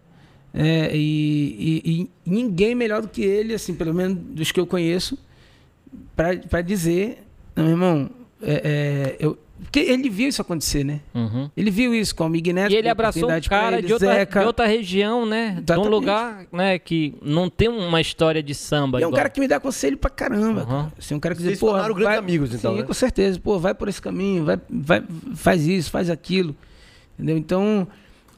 [0.53, 4.67] É, e, e, e, ninguém melhor do que ele, assim, pelo menos dos que eu
[4.67, 5.17] conheço,
[6.17, 7.23] para dizer,
[7.55, 8.11] não, meu irmão,
[8.43, 11.01] é, é, eu, porque ele viu isso acontecer, né?
[11.15, 11.51] Uhum.
[11.57, 12.73] Ele viu isso com o Miguel Neto.
[12.73, 15.57] E ele abraçou um cara ele, de, outra, de, outra, região, né?
[15.59, 15.83] Exatamente.
[15.83, 18.99] De um lugar né, que não tem uma história de samba.
[19.01, 20.63] E é um cara que me dá conselho pra caramba.
[20.63, 20.67] Uhum.
[20.67, 20.93] Cara.
[20.99, 22.87] Assim, um cara que diz, pô, grandes vai, amigos, então, sim, né?
[22.87, 23.39] com certeza.
[23.39, 26.57] Pô, vai por esse caminho, vai, vai, faz isso, faz aquilo.
[27.19, 27.37] Entendeu?
[27.37, 27.87] Então,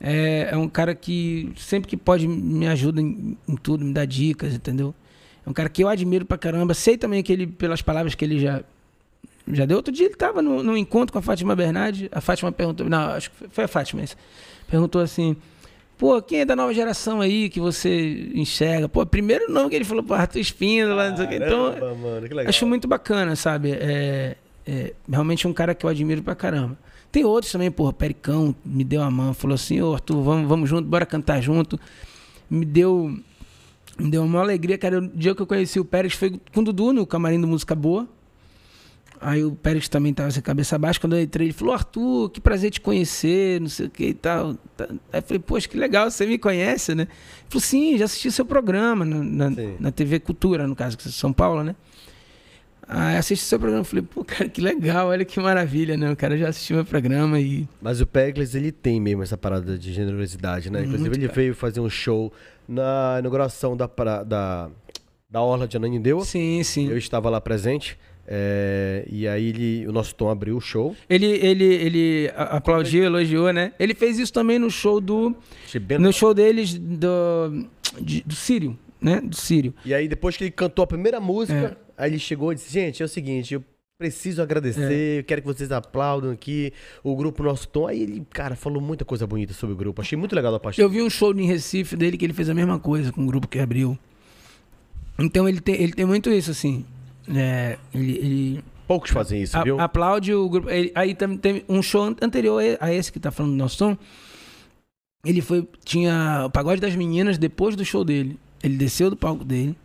[0.05, 4.05] é, é um cara que sempre que pode me ajuda em, em tudo, me dá
[4.05, 4.93] dicas, entendeu?
[5.47, 6.75] É um cara que eu admiro pra caramba.
[6.75, 8.63] Sei também que ele, pelas palavras que ele já
[9.47, 9.77] já deu.
[9.77, 12.09] Outro dia ele estava no, no, encontro com a Fátima Bernardi.
[12.11, 12.89] A Fátima perguntou.
[12.89, 14.17] Não, acho que foi a Fátima isso.
[14.69, 15.37] Perguntou assim.
[15.99, 18.89] Pô, quem é da nova geração aí que você enxerga?
[18.89, 21.37] Pô, primeiro não que ele falou, pô, Arthur Espíndola, não sei o quê.
[21.37, 22.49] Então, mano, que legal.
[22.49, 23.71] acho muito bacana, sabe?
[23.71, 24.37] É,
[24.67, 26.77] é, realmente um cara que eu admiro pra caramba.
[27.13, 30.69] Tem outros também, porra, Pericão me deu a mão, falou assim, ô Arthur, vamos, vamos
[30.69, 31.79] junto, bora cantar junto.
[32.49, 33.15] Me deu,
[33.99, 34.99] me deu uma alegria, cara.
[34.99, 37.75] O dia que eu conheci o Pérez foi com o Dudu no camarim do Música
[37.75, 38.09] Boa.
[39.21, 40.99] Aí o Pérez também estava sem cabeça baixa.
[40.99, 44.15] Quando eu entrei, ele falou: Arthur, que prazer te conhecer, não sei o que e
[44.15, 44.57] tal.
[44.79, 47.03] Aí eu falei: Poxa, que legal, você me conhece, né?
[47.03, 47.11] Ele
[47.51, 51.11] falou: Sim, já assisti seu programa na, na, na TV Cultura, no caso, que é
[51.11, 51.77] São Paulo, né?
[52.95, 56.11] Aí assisti seu programa, falei, pô, cara, que legal, olha que maravilha, né?
[56.11, 57.67] O cara já assistiu meu programa e.
[57.81, 60.81] Mas o Pericles, ele tem mesmo essa parada de generosidade, né?
[60.81, 61.37] Inclusive, Muito ele cara.
[61.41, 62.33] veio fazer um show
[62.69, 63.89] na inauguração da,
[64.27, 64.71] da,
[65.31, 66.25] da Orla de Ananindeua.
[66.25, 66.89] Sim, sim.
[66.91, 67.99] Eu estava lá presente.
[68.27, 70.95] É, e aí ele, o nosso Tom abriu o show.
[71.09, 73.73] Ele, ele, ele aplaudiu, elogiou, né?
[73.79, 75.35] Ele fez isso também no show do.
[75.99, 77.67] No show deles do,
[78.01, 79.21] de, do Sírio, né?
[79.21, 79.75] Do Sírio.
[79.85, 81.82] E aí, depois que ele cantou a primeira música, é.
[81.97, 83.65] Aí ele chegou e disse: Gente, é o seguinte, eu
[83.99, 85.23] preciso agradecer, é.
[85.23, 86.73] quero que vocês aplaudam aqui
[87.05, 87.87] o grupo Nosso Tom.
[87.87, 90.03] Aí ele, cara, falou muita coisa bonita sobre o grupo.
[90.03, 90.81] Achei muito legal a parte.
[90.81, 93.27] Eu vi um show em Recife dele que ele fez a mesma coisa com o
[93.27, 93.97] grupo que abriu.
[95.19, 96.85] Então ele tem, ele tem muito isso, assim.
[97.33, 99.79] É, ele, ele, Poucos fazem isso, a, viu?
[99.81, 100.69] Aplaude o grupo.
[100.69, 103.97] Ele, aí também tem um show anterior a esse que tá falando do nosso som.
[105.25, 105.69] Ele foi.
[105.85, 108.39] Tinha o pagode das meninas depois do show dele.
[108.63, 109.77] Ele desceu do palco dele.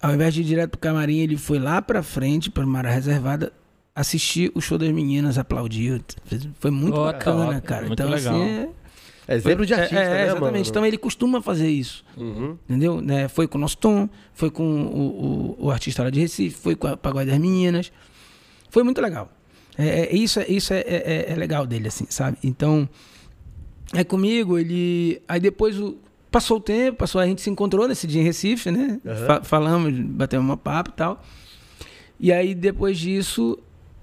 [0.00, 2.90] Ao invés de ir direto pro camarim, ele foi lá pra frente, pra uma área
[2.90, 3.52] reservada,
[3.94, 6.00] assistir o show das meninas, aplaudiu.
[6.60, 7.86] Foi muito oh, bacana, cara.
[7.86, 8.34] Muito então, legal.
[8.34, 8.48] assim.
[8.48, 8.68] É
[9.28, 10.52] é exemplo de artista, é, é, né, Exatamente.
[10.52, 10.68] Mano?
[10.68, 12.02] Então ele costuma fazer isso.
[12.16, 12.56] Uhum.
[12.66, 13.02] Entendeu?
[13.02, 13.28] Né?
[13.28, 16.74] Foi com o nosso Tom, foi com o, o, o, artista lá de Recife, foi
[16.74, 17.92] com a Pagode das Meninas.
[18.70, 19.30] Foi muito legal.
[19.76, 22.38] É, é isso isso é, é, é, legal dele, assim, sabe?
[22.42, 22.88] Então,
[23.92, 25.20] é comigo, ele.
[25.28, 25.98] Aí depois o,
[26.30, 29.00] passou o tempo, passou, a gente se encontrou nesse dia em Recife, né?
[29.04, 29.26] Uhum.
[29.26, 31.22] Fa falamos, batemos uma papo e tal.
[32.20, 33.58] E aí depois disso,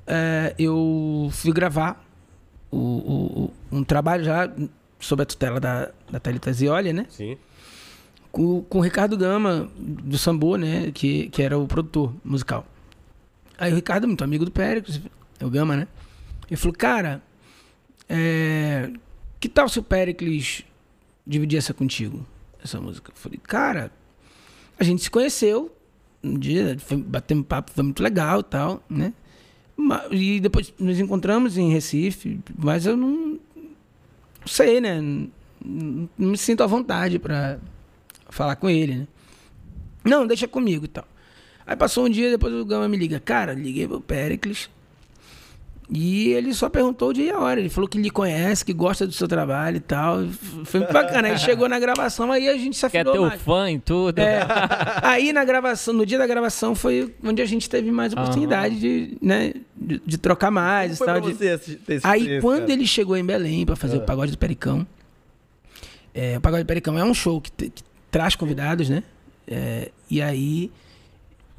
[0.08, 2.04] é, eu fui gravar
[2.72, 4.52] o, o, um trabalho já
[5.00, 7.06] sob a tutela da, da Thalita Zioli, né?
[7.10, 7.38] Sim.
[8.32, 10.92] Com, com o Ricardo Gama, do Sambo, né?
[10.94, 12.66] Que, que era o produtor musical.
[13.58, 15.00] Aí o Ricardo, muito amigo do Péricles,
[15.40, 15.88] é o Gama, né?
[16.50, 17.22] Ele falou, cara,
[18.10, 18.90] é,
[19.40, 20.64] que tal se o Péricles
[21.26, 22.26] dividir essa contigo,
[22.64, 23.12] essa música?
[23.12, 23.92] Eu falei, cara,
[24.78, 25.76] a gente se conheceu
[26.24, 29.14] um dia, foi, batemos papo, foi muito legal e tal, né?
[30.12, 33.40] E depois nos encontramos em Recife, mas eu não,
[34.46, 35.02] sei, né?
[35.02, 37.60] Não me sinto à vontade para
[38.30, 39.08] falar com ele, né?
[40.04, 41.08] Não, deixa comigo e tal.
[41.66, 43.20] Aí passou um dia, depois o Gama me liga.
[43.20, 44.70] Cara, liguei pro Pericles.
[45.90, 47.60] E ele só perguntou o dia e a hora.
[47.60, 50.26] Ele falou que lhe conhece, que gosta do seu trabalho e tal.
[50.64, 51.28] Foi muito bacana.
[51.28, 53.42] Aí chegou na gravação, aí a gente se afinou Quer ter mais.
[53.42, 54.20] o fã em tudo.
[54.20, 54.40] É.
[55.04, 58.82] Aí na gravação, no dia da gravação, foi onde a gente teve mais oportunidade uhum.
[58.82, 60.98] de, né, de, de, trocar mais.
[60.98, 61.34] Como tal, de...
[61.34, 61.60] você
[62.04, 64.06] aí quando ele chegou em Belém para fazer o é.
[64.06, 64.88] Pagode do Pericão,
[66.14, 69.04] é, o Pagode do Pericão é um show que, te, que traz convidados, né?
[69.48, 70.72] É, e aí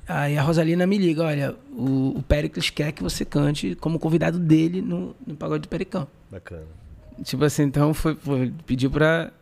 [0.08, 4.38] Aí a Rosalina me liga, olha, o, o Pericles quer que você cante como convidado
[4.38, 6.06] dele no, no Pagode do Pericão.
[6.30, 6.62] Bacana.
[7.24, 9.32] Tipo assim, então foi, foi pediu pra.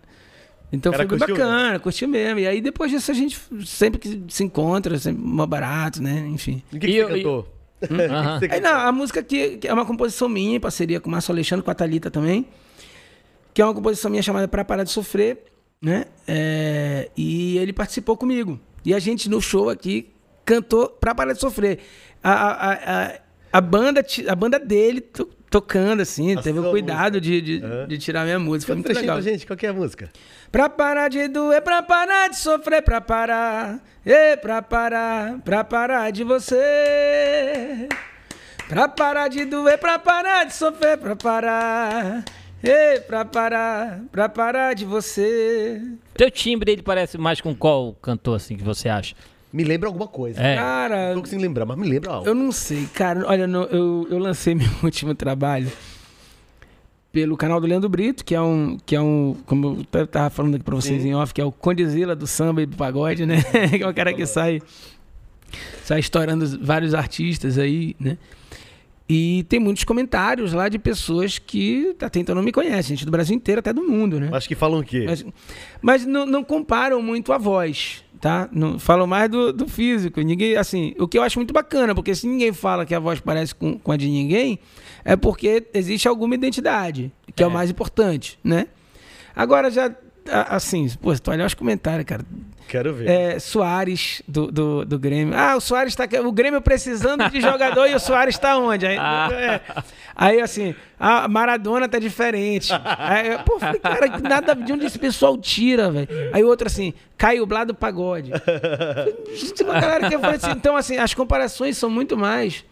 [0.73, 1.81] Então foi bem bacana, mesmo.
[1.81, 2.39] curtiu mesmo.
[2.41, 6.27] E aí depois disso a gente sempre que se encontra, sempre mais barato, né?
[6.29, 6.62] Enfim.
[6.73, 7.49] E o que, que você cantou?
[7.83, 8.49] Hum?
[8.51, 11.33] aí, não, a música aqui que é uma composição minha, em parceria com o Márcio
[11.33, 12.47] Alexandre, com a Thalita também.
[13.53, 15.45] Que é uma composição minha chamada Pra Parar de Sofrer,
[15.81, 16.07] né?
[16.27, 18.59] É, e ele participou comigo.
[18.85, 20.14] E a gente no show aqui
[20.45, 21.81] cantou pra parar de sofrer.
[22.23, 23.13] A, a, a,
[23.53, 27.87] a banda, a banda dele to, tocando, assim, a teve o cuidado de, de, uhum.
[27.87, 28.73] de, tirar minha música.
[28.73, 29.23] Foi muito legal.
[29.23, 30.11] gente, qual que é a música?
[30.51, 33.81] Pra parar de doer, pra parar de sofrer, pra parar.
[34.05, 37.89] E pra parar, pra parar de você.
[38.69, 42.25] Pra parar de doer, pra parar de sofrer, pra parar.
[42.63, 45.81] Ei, pra parar, pra parar de você.
[46.15, 49.15] Teu timbre, ele parece mais com qual cantor, assim, que você acha?
[49.55, 50.41] Me lembra alguma coisa.
[50.43, 50.57] É.
[50.57, 52.27] Cara, Não tô conseguindo lembrar, mas me lembra algo.
[52.29, 53.25] eu não sei, cara.
[53.29, 55.71] Olha, no- eu, eu lancei meu último trabalho
[57.13, 60.57] pelo canal do Leandro Brito, que é um, que é um, como eu tava falando
[60.57, 61.11] aqui pra vocês Sim.
[61.11, 63.37] em off, que é o Condizila do samba e do pagode, né?
[63.79, 64.61] que é o cara que sai,
[65.85, 68.19] sai estourando vários artistas aí, né?
[69.07, 73.11] E tem muitos comentários lá de pessoas que até então não me conhecem, gente do
[73.11, 74.31] Brasil inteiro, até do mundo, né?
[74.33, 75.05] Acho que falam o quê?
[75.07, 75.25] Mas,
[75.83, 78.49] mas não, não comparam muito a voz, tá?
[78.51, 80.23] Não, falam mais do, do físico.
[80.23, 83.21] Ninguém, assim, o que eu acho muito bacana, porque se ninguém fala que a voz
[83.21, 84.59] parece com, com a de ninguém,
[85.05, 87.53] é porque existe alguma identidade, que é, o É.
[87.53, 88.69] mais importante, né?
[89.37, 89.95] Agora já,
[90.49, 92.25] assim, pô, tu olhar os comentários, cara,
[92.69, 93.09] Quero ver.
[93.09, 95.35] é, Soares do, do, do Grêmio.
[95.37, 96.05] Ah, o Soares tá.
[96.25, 98.87] O Grêmio precisando de jogador e o Soares tá onde?
[98.87, 99.29] Aí, Ah.
[99.33, 99.61] é.
[100.17, 102.71] Aí, assim, a Maradona tá diferente.
[102.99, 106.09] Aí, eu, pô, falei, cara, nada de onde esse pessoal tira, velho.
[106.33, 108.31] Aí outro assim, Caio Blá do pagode.
[109.35, 112.65] Gente, uma galera que assim, então, assim, as comparações são muito mais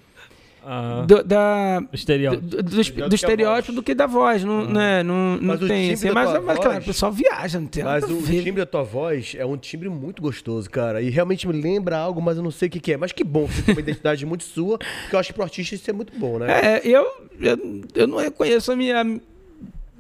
[0.65, 1.83] Ah, do, da.
[1.93, 2.47] estereótipo.
[2.47, 5.41] Do, do, do, Melhor do que estereótipo do que da voz, não, né, não, não
[5.43, 8.43] Mas tem assim, mas, mas claro, voz- o pessoal viaja, não tem Mas o ver.
[8.45, 11.03] timbre da tua voz é um timbre muito gostoso, cara.
[11.03, 12.97] E realmente me lembra algo, mas eu não sei o que, que é.
[12.97, 15.43] Mas que bom que você tem uma identidade muito sua, porque eu acho que pro
[15.43, 16.47] artista isso é muito bom, né?
[16.77, 17.05] É, eu,
[17.41, 19.03] eu, eu não reconheço a minha.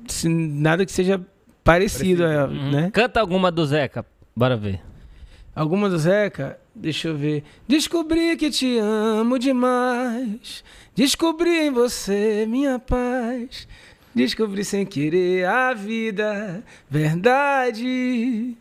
[0.08, 0.28] assim,
[0.60, 1.20] nada que seja
[1.64, 2.70] parecido, a- Uhum.
[2.70, 2.90] né?
[2.92, 4.04] Canta alguma do Zeca.
[4.34, 4.80] Bora ver.
[5.54, 6.58] Alguma do Zeca?
[6.74, 7.44] Deixa eu ver.
[7.68, 10.64] Descobri que te amo demais.
[10.94, 13.68] Descobri em você minha paz.
[14.14, 18.56] Descobri sem querer a vida, verdade.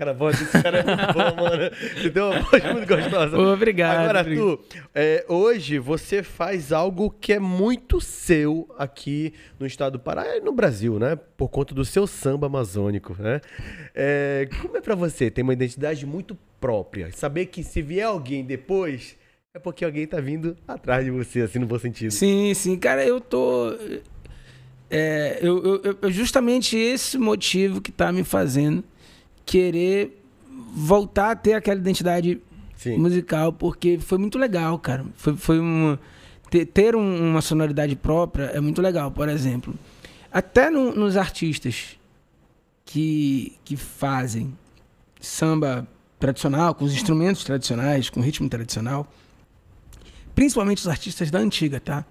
[0.00, 1.70] Cara, desse cara é muito boa, mano.
[1.94, 3.38] Você tem uma voz muito gostosa.
[3.38, 3.98] Obrigado.
[3.98, 4.48] Agora, obrigado.
[4.48, 10.38] Arthur, é, hoje você faz algo que é muito seu aqui no estado do Pará
[10.38, 11.16] e no Brasil, né?
[11.36, 13.42] Por conta do seu samba amazônico, né?
[13.94, 17.12] É, como é pra você ter uma identidade muito própria?
[17.12, 19.18] Saber que se vier alguém depois,
[19.52, 22.10] é porque alguém tá vindo atrás de você, assim, no bom sentido.
[22.10, 22.78] Sim, sim.
[22.78, 23.74] Cara, eu tô.
[24.90, 28.82] É, eu, eu- eu- eu- justamente esse motivo que tá me fazendo
[29.50, 30.22] querer
[30.76, 32.40] voltar a ter aquela identidade
[32.76, 32.96] Sim.
[32.98, 35.04] musical, porque foi muito legal, cara.
[35.16, 35.98] Foi, foi um,
[36.48, 39.74] ter, ter um- uma sonoridade própria é muito legal, por exemplo.
[40.30, 41.98] Até no- nos artistas
[42.84, 44.56] que, que fazem
[45.20, 45.84] samba
[46.20, 49.12] tradicional, com os instrumentos tradicionais, com ritmo tradicional,
[50.32, 52.04] principalmente os artistas da antiga, tá?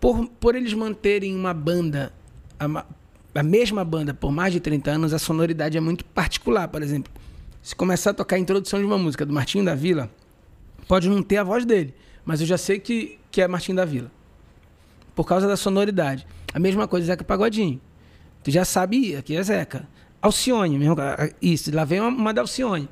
[0.00, 2.12] Por, por eles manterem uma banda,
[2.58, 2.84] a,
[3.34, 6.68] a mesma banda por mais de 30 anos, a sonoridade é muito particular.
[6.68, 7.12] Por exemplo,
[7.62, 10.10] se começar a tocar a introdução de uma música do Martinho da Vila,
[10.86, 13.84] pode não ter a voz dele, mas eu já sei que, que é Martinho da
[13.84, 14.10] Vila.
[15.14, 16.26] Por causa da sonoridade.
[16.52, 17.80] A mesma coisa Zeca Pagodinho.
[18.42, 19.88] Tu já sabe, aqui é Zeca.
[20.20, 20.96] Alcione, mesmo,
[21.40, 22.88] isso, lá vem uma, uma da Alcione.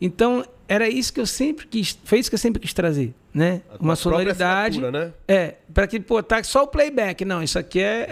[0.00, 3.62] Então, era isso que eu sempre quis, foi isso que eu sempre quis trazer, né?
[3.70, 4.80] A Uma sonoridade.
[4.80, 5.12] né?
[5.26, 7.24] É, para que, pô, tá só o playback.
[7.24, 8.06] Não, isso aqui é,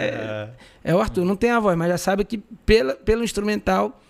[0.83, 4.01] é, é o Arthur, não tem a voz, mas já sabe que pela, pelo instrumental.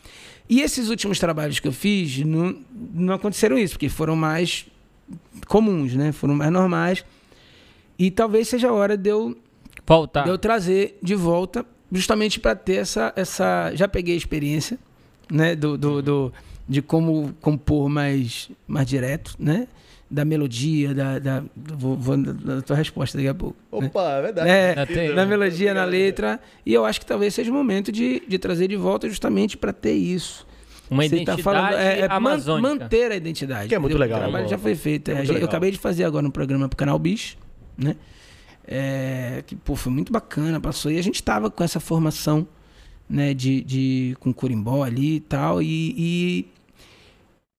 [0.49, 4.65] E esses últimos trabalhos que eu fiz, não, não aconteceram isso, porque foram mais
[5.47, 6.11] comuns, né?
[6.11, 7.05] Foram mais normais.
[7.99, 9.38] E talvez seja a hora de eu,
[9.86, 10.23] Voltar.
[10.23, 13.71] de eu trazer de volta, justamente para ter essa, essa.
[13.75, 14.80] Já peguei a experiência,
[15.32, 15.55] né?
[15.55, 16.34] Do, do, do-
[16.68, 19.68] de como compor mais, mais direto, né?
[20.09, 21.20] Da melodia, da.
[21.20, 23.57] da vou, vou da tua resposta daqui a pouco.
[23.74, 23.88] né?
[23.88, 24.49] Opa, é verdade.
[24.49, 26.39] É, na melodia, na letra.
[26.65, 29.74] E eu acho que talvez seja o momento de, de trazer de volta justamente para
[29.74, 30.47] ter isso.
[30.89, 33.68] Uma Você identidade tá falando, é, é man- manter a identidade.
[33.68, 34.05] Que é muito entendeu?
[34.05, 34.49] legal, O trabalho amor.
[34.49, 35.11] já foi feito.
[35.11, 37.38] É É, eu acabei de fazer agora um programa pro canal Bis,
[37.78, 37.97] né?
[38.65, 40.91] É, que pô, foi muito bacana, passou.
[40.91, 42.47] E a gente tava com essa formação,
[43.09, 45.61] né, de, de com curimbó ali e tal.
[45.61, 46.45] E, e,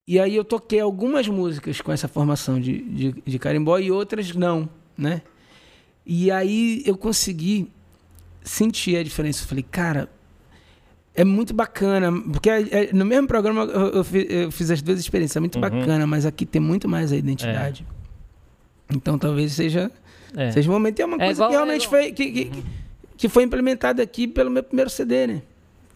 [0.09, 4.34] e aí eu toquei algumas músicas com essa formação de, de, de carimbó e outras
[4.34, 5.20] não, né?
[6.06, 7.70] E aí eu consegui
[8.42, 9.44] sentir a diferença.
[9.44, 10.09] Eu falei, cara,
[11.14, 14.80] é muito bacana, porque é- é- no mesmo programa eu, eu fi- eu fiz as
[14.80, 15.61] duas experiências, é muito Uhum.
[15.61, 17.84] bacana, mas aqui tem muito mais a identidade.
[18.90, 19.90] Então talvez seja,
[20.34, 20.50] É.
[20.52, 20.98] seja o momento.
[20.98, 22.64] E é uma É coisa igual- que realmente é foi, que, que,
[23.16, 25.42] que foi implementada aqui pelo meu primeiro CD, né?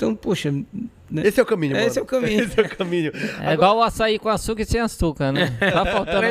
[0.02, 1.22] Então, poxa, né?
[1.24, 1.86] Esse é o caminho, mano.
[1.86, 2.42] Esse é o caminho.
[2.42, 3.12] Esse é o caminho.
[3.40, 5.56] É igual o açaí com açúcar e sem açúcar, né?
[5.60, 6.26] Tá faltando.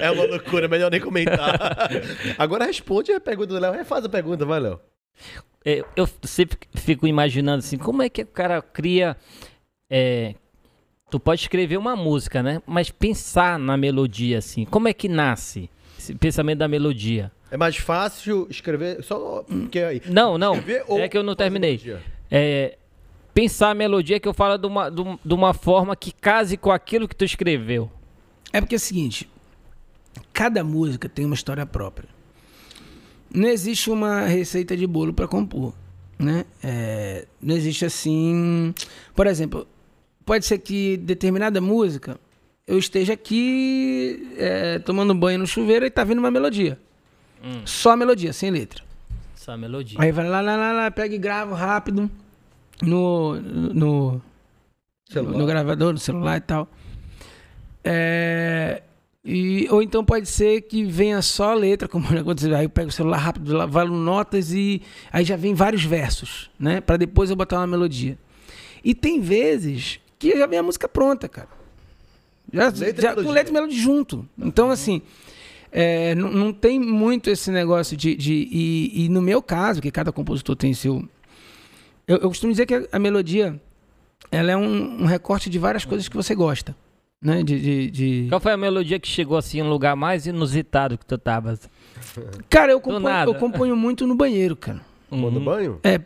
[0.00, 1.58] É uma loucura, melhor nem comentar.
[2.38, 3.72] Agora responde a pergunta do Léo.
[3.72, 4.78] Refaz a pergunta, vai, Léo.
[5.64, 9.16] É, eu sempre fico imaginando assim, como é que o cara cria.
[9.90, 10.36] é,
[11.10, 12.62] tu pode escrever uma música, né?
[12.64, 17.32] Mas pensar na melodia, assim, como é que nasce esse pensamento da melodia.
[17.54, 20.02] É mais fácil escrever só porque aí.
[20.10, 20.54] Não, não.
[20.56, 21.80] Escrever ou É que eu não terminei.
[22.28, 22.76] É,
[23.32, 26.56] pensar a melodia que eu falo de uma, de um- de uma forma que case
[26.56, 27.88] com aquilo que tu escreveu.
[28.52, 29.30] É porque é o seguinte,
[30.32, 32.08] cada música tem uma história própria.
[33.32, 35.72] Não existe uma receita de bolo para compor,
[36.18, 36.44] né?
[36.60, 38.74] É, não existe assim,
[39.14, 39.64] por exemplo,
[40.26, 42.18] pode ser que determinada música
[42.66, 46.78] eu esteja aqui é, tomando banho no chuveiro e tá vindo uma melodia,
[47.64, 48.82] só a melodia, sem letra.
[49.36, 49.98] Essa melodia.
[50.00, 52.10] Aí vai lá, lá, lá, lá, pega e gravo rápido
[52.82, 54.20] no, no,
[55.08, 55.38] Celular.
[55.38, 56.68] no gravador, no celular e tal.
[57.82, 58.82] É,
[59.24, 62.54] e, ou então pode ser que venha só a letra, como aconteceu.
[62.56, 64.80] Aí eu pego o celular rápido, lá, valo notas e
[65.12, 66.80] aí já vem vários versos, né?
[66.80, 68.18] Pra depois eu botar uma melodia.
[68.82, 71.48] E tem vezes que já vem a música pronta, cara.
[72.52, 74.28] Já, Letra já- com letra e melodia junto.
[74.38, 75.02] Então, assim,
[75.76, 78.14] é, não, não tem muito esse negócio de.
[78.14, 81.02] de- e, e no meu caso, que cada compositor tem seu.
[82.06, 83.60] Eu, eu costumo dizer que a, a melodia
[84.30, 86.76] ela é um, um recorte de várias coisas que você gosta.
[87.20, 87.42] Né?
[87.42, 90.96] De, de, de- Qual foi a melodia que chegou assim em um lugar mais inusitado
[90.98, 91.58] que tu tava?
[92.50, 94.80] Cara, eu componho, eu componho muito no banheiro, cara.
[95.10, 95.78] Tomando banho?
[95.84, 96.00] É,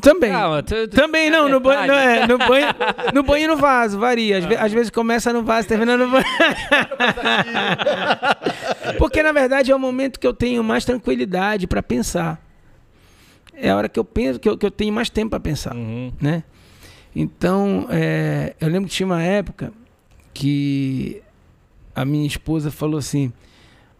[0.00, 0.30] também.
[0.32, 2.66] Calma, tu- tu- Também não, no banho, não, é, no banho,
[3.12, 4.38] no banho e no vaso, varia.
[4.38, 6.24] Às, ve- às vezes começa no vaso, termina no banho.
[8.98, 12.40] Porque na verdade é o momento que eu tenho mais tranquilidade para pensar.
[13.54, 15.74] É a hora que eu penso que eu, que eu tenho mais tempo para pensar,
[15.74, 16.12] Uhum.
[16.20, 16.42] né?
[17.14, 19.72] Então, é, eu lembro que tinha uma época
[20.32, 21.22] que
[21.94, 23.32] a minha esposa falou assim: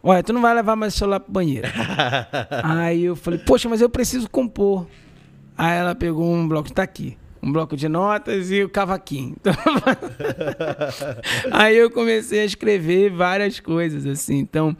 [0.03, 1.69] Olha, tu não vai levar mais o celular pro banheiro.
[2.65, 4.87] Aí eu falei, poxa, mas eu preciso compor.
[5.57, 7.17] Aí ela pegou um bloco, tá aqui.
[7.41, 9.37] Um bloco de notas e o cavaquinho.
[11.51, 14.39] aí eu comecei a escrever várias coisas, assim.
[14.39, 14.77] Então,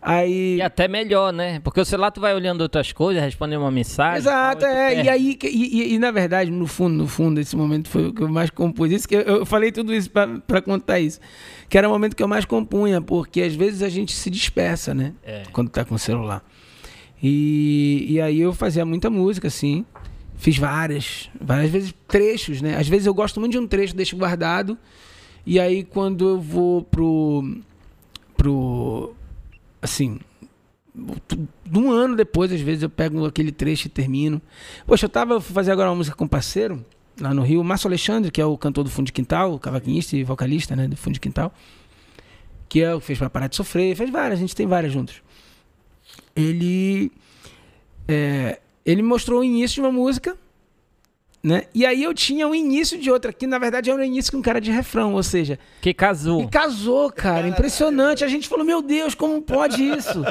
[0.00, 0.56] aí.
[0.56, 1.60] E até melhor, né?
[1.60, 4.18] Porque o celular tu vai olhando outras coisas, respondendo uma mensagem.
[4.18, 5.04] Exato, tal, é.
[5.04, 8.12] E aí, e, e- e, na verdade, no fundo, no fundo, esse momento foi o
[8.12, 8.90] que eu mais compus.
[8.90, 11.20] Isso que eu, eu falei tudo isso pra, pra contar isso.
[11.68, 14.92] Que era o momento que eu mais compunha, porque às vezes a gente se dispersa,
[14.94, 15.12] né?
[15.24, 15.42] É.
[15.52, 16.42] Quando tá com o celular.
[17.22, 19.84] E, e aí eu fazia muita música, assim.
[20.36, 22.76] Fiz várias, várias vezes trechos, né?
[22.78, 24.78] Às vezes eu gosto muito de um trecho, deixo guardado.
[25.44, 27.58] E aí quando eu vou pro.
[28.36, 29.14] pro.
[29.80, 30.20] Assim.
[31.72, 34.40] Um ano depois, às vezes, eu pego aquele trecho e termino.
[34.86, 36.84] Poxa, eu tava fazer agora uma música com um parceiro,
[37.20, 40.24] lá no Rio, Márcio Alexandre, que é o cantor do Fundo de Quintal, cavaquinista e
[40.24, 41.54] vocalista, né, do Fundo de Quintal.
[42.68, 44.92] Que é o que fez pra parar de sofrer, fez várias, a gente tem várias
[44.92, 45.22] juntos.
[46.34, 47.12] Ele.
[48.08, 50.36] é, ele mostrou o início de uma música,
[51.42, 51.62] né?
[51.74, 54.38] E aí eu tinha o início de outra, que na verdade era o início com
[54.38, 56.42] um cara de refrão, ou seja, Que casou.
[56.42, 57.48] e casou, cara.
[57.48, 58.22] Impressionante.
[58.24, 60.22] A gente falou, meu Deus, como pode isso?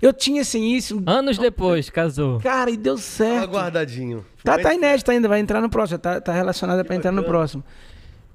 [0.00, 1.02] Eu tinha esse início.
[1.06, 2.38] Anos depois, casou.
[2.40, 3.50] Cara, e deu certo.
[3.50, 4.24] guardadinho.
[4.44, 5.98] Tá, tá inédito ainda, vai entrar no próximo.
[5.98, 7.64] Tá, tá relacionada pra entrar no próximo.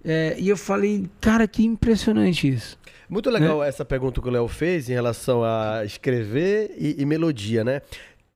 [0.03, 2.77] É, e eu falei, cara, que impressionante isso.
[3.09, 7.63] Muito legal essa pergunta que o Léo fez em relação a escrever e, e melodia,
[7.63, 7.81] né?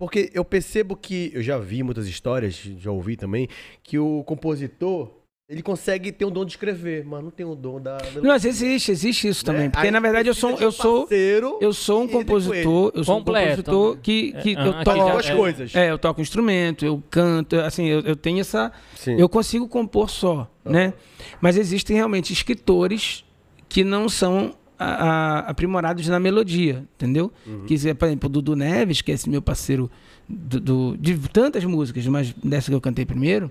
[0.03, 3.47] Porque eu percebo que, eu já vi muitas histórias, já ouvi também,
[3.81, 5.09] que o compositor,
[5.47, 8.21] ele consegue ter um dom de escrever, mas não tem um dom da melodia.
[8.21, 9.63] Não, mas existe, existe isso também.
[9.63, 9.69] né?
[9.69, 12.91] Porque Aí na verdade eu sou, um eu sou, parceiro eu sou um com compositor,
[12.93, 13.99] eu sou Completo, um compositor né?
[14.03, 14.97] que, que É, eu ah, que toco.
[14.97, 15.75] já- duas é- coisas.
[15.75, 18.73] É, eu toco instrumento, eu canto, assim, eu, eu tenho essa.
[18.97, 19.15] Sim.
[19.17, 20.93] Eu consigo compor só, né?
[21.39, 23.23] Mas existem realmente escritores
[23.69, 24.53] que não são
[24.83, 27.31] a- aprimorados na melodia, entendeu?
[27.67, 29.89] Que, se- por exemplo, o Dudu Neves, que é esse meu parceiro
[30.27, 33.49] do, do- de tantas músicas, mas dessa que eu cantei primeiro,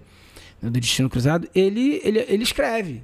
[0.60, 3.02] do Destino Cruzado, ele, ele, ele escreve.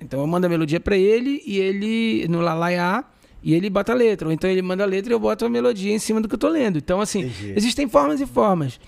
[0.00, 3.04] Então eu mando a melodia pra ele e ele, no Lalaiá,
[3.42, 4.28] e ele bota a letra.
[4.28, 6.34] Ou então ele manda a letra e eu boto a melodia em cima do que
[6.34, 6.78] eu tô lendo.
[6.78, 7.52] Então, assim, Entendi.
[7.56, 8.80] existem formas e formas.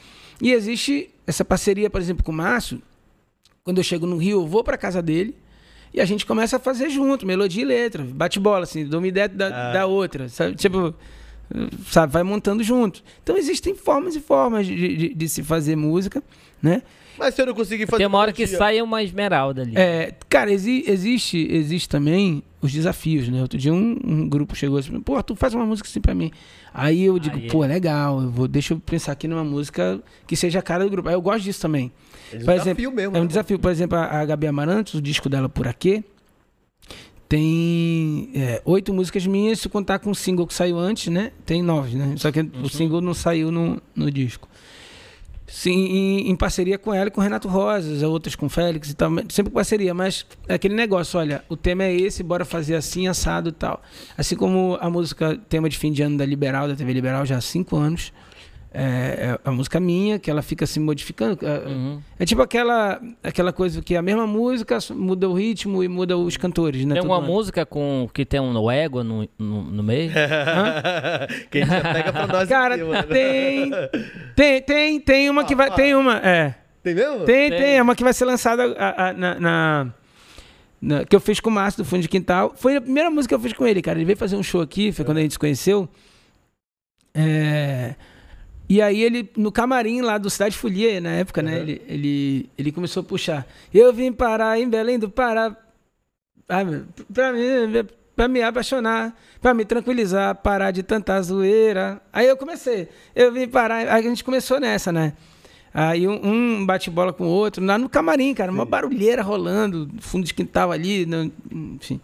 [0.42, 2.80] E existe essa parceria, por exemplo, com o Márcio.
[3.62, 5.34] Quando eu chego no Rio, eu vou pra casa dele
[5.92, 8.04] e a gente começa a fazer junto, melodia e letra.
[8.04, 9.72] Bate bola, assim, dou uma ideia da, Ah.
[9.72, 10.28] da outra.
[10.28, 10.54] Sabe?
[10.54, 10.94] Tipo,
[11.88, 13.02] sabe, vai montando junto.
[13.22, 16.22] Então existem formas e formas de, de- de se fazer música,
[16.62, 16.82] né?
[17.18, 19.72] Mas se eu não conseguir fazer Tem uma hora que melodia- sai uma esmeralda ali.
[19.76, 23.42] É, cara, exi- existe, existe também os desafios, né?
[23.42, 26.30] Outro dia um, um grupo chegou assim, pô, tu faz uma música assim pra mim.
[26.72, 27.50] Aí eu digo, Aí é.
[27.50, 30.90] pô, legal, eu vou, deixa eu pensar aqui numa música que seja a cara do
[30.90, 31.08] grupo.
[31.10, 31.92] Aí eu gosto disso também.
[32.32, 33.16] É um Por desafio exemplo, mesmo.
[33.16, 33.28] É um né?
[33.28, 33.58] desafio.
[33.58, 36.02] Por exemplo, a, a Gabi Amarantos, o disco dela Por Aqui,
[37.30, 41.30] tem é, oito músicas minhas, se contar com o single que saiu antes, né?
[41.46, 42.14] Tem nove, né?
[42.16, 42.50] Só que Uhum.
[42.64, 44.48] o single não saiu no, no disco.
[45.46, 48.90] Sim, em, em parceria com ela e com o Renato Rosas, outras com o Félix
[48.90, 49.12] e tal.
[49.28, 53.50] Sempre parceria, mas é aquele negócio, olha, o tema é esse, bora fazer assim, assado
[53.50, 53.80] e tal.
[54.18, 57.36] Assim como a música, tema de fim de ano da Liberal, da TV Liberal, já
[57.36, 58.12] há cinco anos.
[58.72, 61.38] É, é a música minha, que ela fica se modificando.
[61.44, 62.00] É, Uhum.
[62.18, 66.36] é tipo aquela, aquela coisa que a mesma música muda o ritmo e muda os
[66.36, 66.94] cantores, né?
[66.94, 67.26] Tem uma ano.
[67.26, 70.12] música com que tem um égua no, no, no meio?
[71.50, 73.02] Quem já pega pra nós Cara, aqui, mano.
[73.08, 73.70] tem,
[74.36, 76.54] tem, tem, tem uma que vai, tem uma, é.
[76.82, 77.24] Tem mesmo?
[77.24, 77.58] Tem, Tem.
[77.60, 79.92] tem, é uma que vai ser lançada a- a- na,
[80.80, 82.52] na- que eu fiz com o Márcio do Fundo de Quintal.
[82.56, 83.98] Foi a primeira música que eu fiz com ele, cara.
[83.98, 85.88] Ele veio fazer um show aqui, foi quando a gente se conheceu.
[87.12, 87.96] É,
[88.70, 91.56] E aí ele, no camarim lá do Cidade Folia, na época, né?
[91.56, 91.62] Uhum.
[91.62, 93.44] Ele, ele, ele começou a puxar.
[93.74, 95.56] Eu vim parar em Belém do Pará
[96.48, 96.60] ah,
[97.12, 97.40] pra, mim,
[98.14, 102.00] pra me apaixonar, pra me tranquilizar, parar de tanta zoeira.
[102.12, 102.88] Aí eu comecei.
[103.12, 103.78] Eu vim parar.
[103.78, 105.14] Aí a gente começou nessa, né?
[105.74, 109.90] Aí um, um bate bola com o outro, lá no camarim, cara, uma barulheira rolando,
[109.98, 111.32] fundo de quintal ali, no-
[111.76, 112.00] enfim.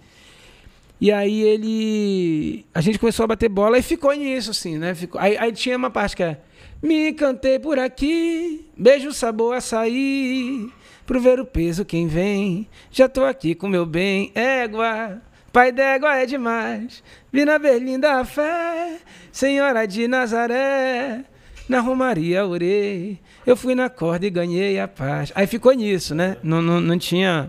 [1.00, 2.64] E aí ele.
[2.74, 4.96] A gente começou a bater bola e ficou nisso, assim, né?
[4.96, 5.20] Ficou...
[5.20, 6.40] Aí, aí tinha uma parte que é.
[6.82, 10.70] Me cantei por aqui, beijo sabor açaí,
[11.06, 12.68] pro ver o peso quem vem.
[12.90, 15.22] Já tô aqui com meu bem, égua.
[15.50, 17.02] Pai d'égua é demais.
[17.32, 18.98] Vi na Berlinda a fé,
[19.32, 21.24] Senhora de Nazaré.
[21.66, 25.32] Na Romaria orei, eu fui na corda e ganhei a paz.
[25.34, 26.36] Aí ficou nisso, né?
[26.42, 27.48] Não, não, não tinha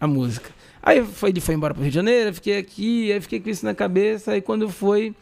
[0.00, 0.50] a música.
[0.82, 3.50] Aí foi, ele foi embora pro Rio de Janeiro, eu fiquei aqui, aí fiquei com
[3.50, 4.32] isso na cabeça.
[4.32, 5.14] Aí quando foi,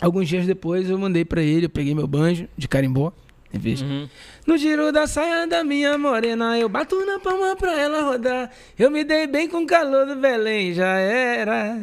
[0.00, 3.12] alguns dias depois, eu mandei pra ele, eu peguei meu banjo de carimbó,
[3.52, 3.80] em vez.
[3.82, 4.08] Uhum.
[4.46, 8.50] No giro da saia da minha morena, eu bato na palma pra ela rodar.
[8.78, 11.78] Eu me dei bem com o calor do Belém, já era.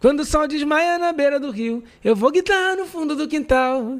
[0.00, 3.98] Quando o sol desmaia na beira do rio, eu vou guitarra no fundo do quintal.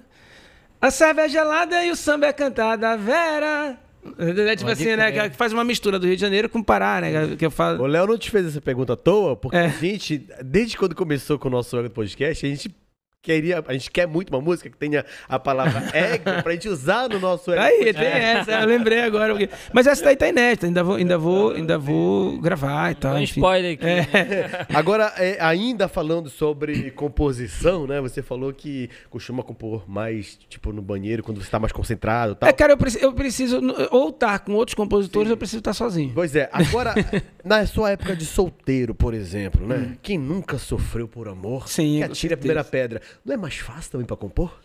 [0.81, 3.79] A cerveja é gelada e o samba é cantada, Vera.
[4.17, 5.13] É tipo Pode assim, né?
[5.13, 5.31] crer.
[5.31, 7.37] Que faz uma mistura do Rio de Janeiro com Pará, né?
[7.37, 7.83] Que eu falo.
[7.83, 9.67] O Léo não te fez essa pergunta à toa, porque É.
[9.67, 12.75] a gente, desde quando começou com o nosso podcast, a gente
[13.23, 17.09] queria, a gente quer muito uma música que tenha a palavra ego pra gente usar
[17.09, 17.61] no nosso ego.
[17.63, 19.35] Aí, tem essa, eu lembrei agora.
[19.35, 23.15] porque- Mas essa daí tá inédita, ainda vou, ainda vou, ainda vou gravar e tal.
[23.17, 23.87] Um spoiler aqui.
[23.87, 24.67] É.
[24.75, 28.01] Agora, é, ainda falando sobre composição, né?
[28.01, 32.37] Você falou que costuma compor mais, tipo, no banheiro, quando você tá mais concentrado e
[32.37, 32.49] tal.
[32.49, 33.61] É, cara, eu preciso, eu preciso
[33.91, 36.13] ou estar com outros compositores, ou eu preciso estar sozinho.
[36.15, 36.95] Pois é, agora,
[37.45, 39.97] na sua época de solteiro, por exemplo, né?
[40.03, 41.69] Quem nunca sofreu por amor, Hum.
[41.69, 43.01] Sim, que atira a primeira pedra.
[43.25, 44.61] Não é mais fácil também pra compor?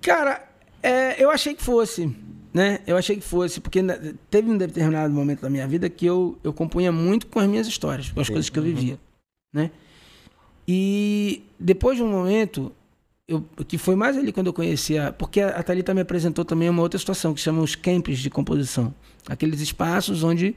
[0.00, 0.44] Cara,
[0.82, 2.14] é, eu achei que fosse,
[2.52, 2.80] né?
[2.86, 3.80] Eu achei que fosse, porque
[4.30, 7.66] teve um determinado momento da minha vida que eu, eu compunha muito com as minhas
[7.66, 8.98] histórias, com as coisas que eu vivia,
[9.52, 9.70] né?
[10.66, 12.72] E depois de um momento,
[13.26, 16.68] eu, que foi mais ali quando eu conhecia, porque a, a Thalita me apresentou também
[16.68, 18.94] uma outra situação que chama os camps de composição,
[19.28, 20.54] aqueles espaços onde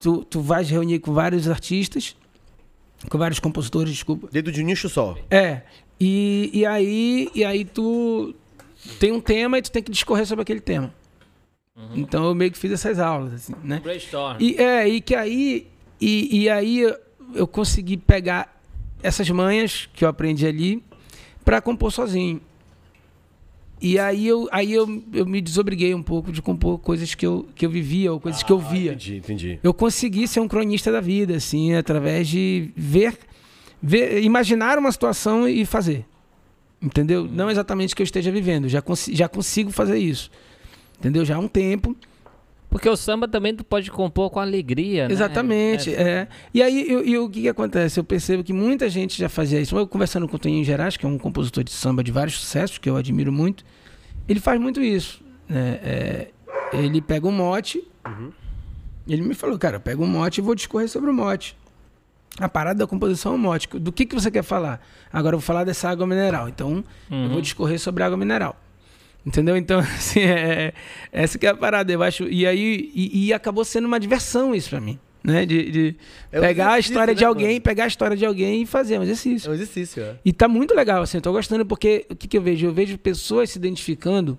[0.00, 2.16] tu, tu vais reunir com vários artistas,
[3.08, 5.16] com vários compositores, desculpa, Dentro de um nicho só.
[5.30, 5.62] é.
[6.02, 8.34] E, e aí e aí tu
[8.98, 10.92] tem um tema e tu tem que discorrer sobre aquele tema.
[11.94, 13.80] Então eu meio que fiz essas aulas, assim, né?
[13.82, 14.36] Brainstorm.
[14.40, 15.66] E, é, e que aí
[16.00, 16.96] e, e aí eu-
[17.34, 18.58] eu consegui pegar
[19.02, 20.82] essas manhas que eu aprendi ali
[21.44, 22.40] para compor sozinho.
[23.82, 27.48] E aí eu aí eu, eu me desobriguei um pouco de compor coisas que eu,
[27.54, 29.58] que eu vivia ou coisas que eu via Entendi, entendi.
[29.62, 33.16] eu consegui ser um cronista da vida, assim, através de ver,
[33.82, 36.04] ver imaginar uma situação e fazer.
[36.82, 37.26] Entendeu?
[37.30, 40.30] Não exatamente que eu esteja vivendo, já, consi- já consigo fazer isso.
[40.98, 41.24] Entendeu?
[41.24, 41.96] Já há um tempo.
[42.70, 45.12] Porque o samba também tu pode compor com alegria, né?
[45.12, 45.92] Exatamente.
[45.92, 46.28] É.
[46.54, 47.98] E aí, eu- e o que, que acontece?
[47.98, 49.76] Eu percebo que muita gente já fazia isso.
[49.76, 52.78] Eu conversando com o Toninho Gerais, que é um compositor de samba de vários sucessos,
[52.78, 53.64] que eu admiro muito,
[54.28, 55.20] ele faz muito isso.
[55.48, 55.80] né?
[55.82, 56.28] É,
[56.72, 57.82] ele pega um mote,
[59.08, 61.56] ele me falou, cara, eu pego um mote e vou discorrer sobre o mote.
[62.38, 63.66] A parada da composição é o mote.
[63.66, 64.80] Do que, que você quer falar?
[65.12, 66.48] Agora eu vou falar dessa água mineral.
[66.48, 68.54] Então, eu vou discorrer sobre água mineral.
[69.24, 69.56] Entendeu?
[69.56, 70.72] Então, assim, é,
[71.12, 72.24] essa que é a parada, eu acho.
[72.24, 74.98] E aí, e, e acabou sendo uma diversão isso pra mim.
[75.22, 75.44] Né?
[75.44, 75.96] De, de
[76.32, 77.60] É pegar a história de né, alguém, mano?
[77.60, 79.48] pegar a história de alguém e fazer um exercício.
[79.48, 80.16] É um exercício, é.
[80.24, 82.66] E tá muito legal, assim, eu tô gostando porque o que, que eu vejo?
[82.66, 84.38] Eu vejo pessoas se identificando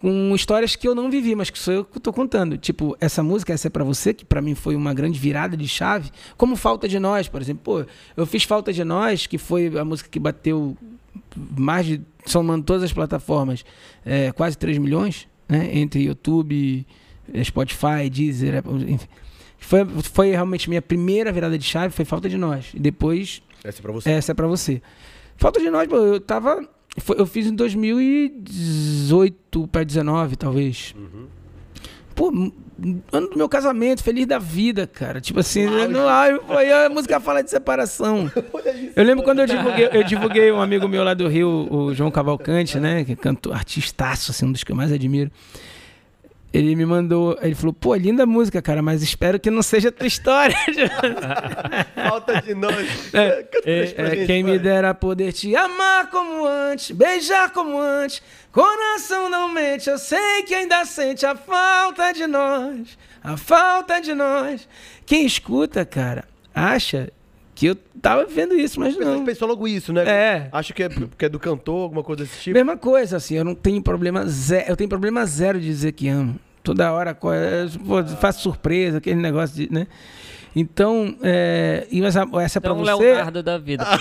[0.00, 2.56] com histórias que eu não vivi, mas que sou eu que tô contando.
[2.56, 5.68] Tipo, essa música, essa é pra você, que pra mim foi uma grande virada de
[5.68, 7.62] chave, como Falta de Nós, por exemplo.
[7.62, 10.76] Pô, eu fiz Falta de Nós, que foi a música que bateu
[11.56, 13.64] mais de, somando todas as plataformas,
[14.04, 15.70] é, quase 3 milhões, né?
[15.78, 16.84] Entre YouTube,
[17.32, 19.06] eh, Spotify, Deezer, enfim.
[19.58, 22.70] Foi, foi realmente minha primeira virada de chave, foi Falta de Nós.
[22.74, 24.10] E depois Essa é pra você.
[24.10, 24.80] essa é pra você.
[25.36, 26.66] Falta de nós, pô, eu tava
[26.98, 30.94] Foi- eu fiz em 2018 para 19, talvez.
[32.14, 32.52] Pô, m-
[33.12, 35.20] ano do meu casamento, feliz da vida, cara.
[35.20, 38.30] Tipo assim, no auge, foi a música fala de separação.
[38.96, 42.10] Eu lembro quando eu divulguei, eu divulguei um amigo meu lá do Rio, o João
[42.10, 43.04] Cavalcante, né?
[43.04, 45.30] Que cantou artistaço, assim, um dos que eu mais admiro.
[46.52, 49.92] Ele me mandou, ele falou, pô, linda música, cara, mas espero que não seja a
[49.92, 50.56] tua história.
[51.94, 53.14] Falta de nós.
[53.14, 54.58] É, É, gente, quem me vai.
[54.58, 58.20] dera poder te amar como antes, beijar como antes.
[58.50, 64.12] Coração não mente, eu sei que ainda sente a falta de nós, a falta de
[64.12, 64.68] nós.
[65.06, 67.12] Quem escuta, cara, acha
[67.60, 69.22] que eu tava vendo isso, mas Você não.
[69.22, 70.02] pensou logo isso, né?
[70.08, 70.48] É.
[70.50, 72.56] Acho que é, porque é do cantor, alguma coisa desse tipo.
[72.56, 76.08] Mesma coisa, assim, eu não tenho problema zero, eu tenho problema zero de dizer que
[76.08, 76.36] amo.
[76.62, 79.86] Toda hora co- é, pô, faço surpresa, aquele negócio de, né?
[80.56, 83.02] Então, é, e essa, essa é pra Então, você.
[83.04, 83.86] Leonardo da vida.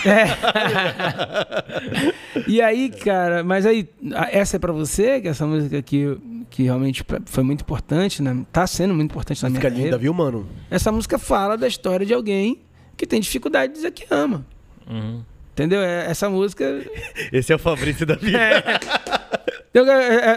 [2.47, 3.87] E aí, cara, mas aí,
[4.31, 6.17] essa é pra você, que essa música que,
[6.49, 8.43] que realmente foi muito importante, né?
[8.51, 9.89] Tá sendo muito importante na minha Fica carreira.
[9.91, 10.47] linda, viu, mano?
[10.71, 12.59] Essa música fala da história de alguém
[12.99, 14.45] que tem dificuldade de dizer que ama.
[14.87, 15.23] Uhum.
[15.53, 15.81] Entendeu?
[15.81, 16.65] É- Essa música.
[17.33, 18.37] Esse é o Fabrício da vida.
[19.73, 19.91] Eu, eu-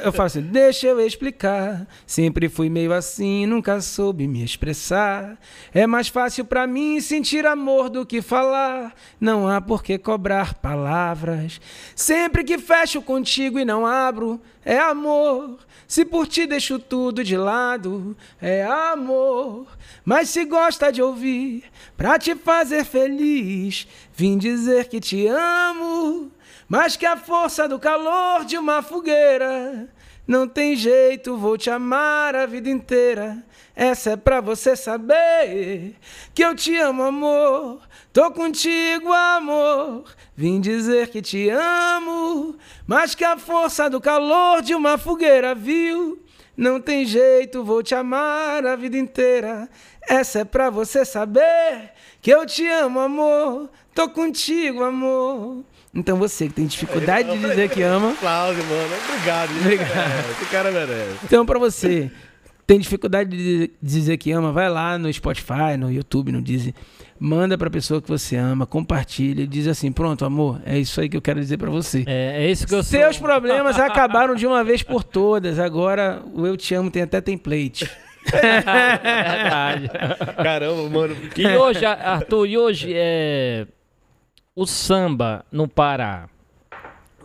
[0.04, 1.86] eu falo assim, deixa eu explicar.
[2.06, 5.38] Sempre fui meio assim, nunca soube me expressar.
[5.72, 8.94] É mais fácil pra mim sentir amor do que falar.
[9.20, 11.60] Não há por que cobrar palavras.
[11.96, 15.58] Sempre que fecho contigo e não abro, é amor.
[15.92, 19.66] Se por ti deixo tudo de lado, é amor.
[20.02, 21.64] Mas se gosta de ouvir,
[21.98, 26.32] pra te fazer feliz, vim dizer que te amo.
[26.66, 29.86] Mas que a força do calor de uma fogueira
[30.26, 33.44] não tem jeito, vou te amar a vida inteira.
[33.74, 35.96] Essa é pra você saber
[36.34, 37.80] que eu te amo, amor.
[38.12, 40.04] Tô contigo, amor.
[40.36, 42.54] Vim dizer que te amo,
[42.86, 46.22] mas que a força do calor de uma fogueira, viu?
[46.54, 49.68] Não tem jeito, vou te amar a vida inteira.
[50.06, 53.70] Essa é pra você saber que eu te amo, amor.
[53.94, 55.64] Tô contigo, amor.
[55.94, 58.94] Então você que tem dificuldade de dizer que ama, Cláudio, mano.
[59.08, 59.50] Obrigado.
[59.60, 60.30] Obrigado.
[60.40, 61.18] Esse cara merece.
[61.24, 62.10] então pra você
[62.66, 66.74] tem dificuldade de dizer que ama, vai lá no Spotify, no YouTube, no Deezer,
[67.18, 71.08] manda pra pessoa que você ama, compartilha e diz assim: "Pronto, amor, é isso aí
[71.08, 72.04] que eu quero dizer pra você".
[72.06, 72.98] É, é isso que eu sou.
[72.98, 75.58] Seus problemas acabaram de uma vez por todas.
[75.58, 77.90] Agora o eu te amo tem até template.
[78.30, 79.90] Verdade.
[80.36, 81.16] Caramba, mano.
[81.36, 83.66] E hoje, Arthur, e hoje é
[84.54, 86.28] o samba no Pará.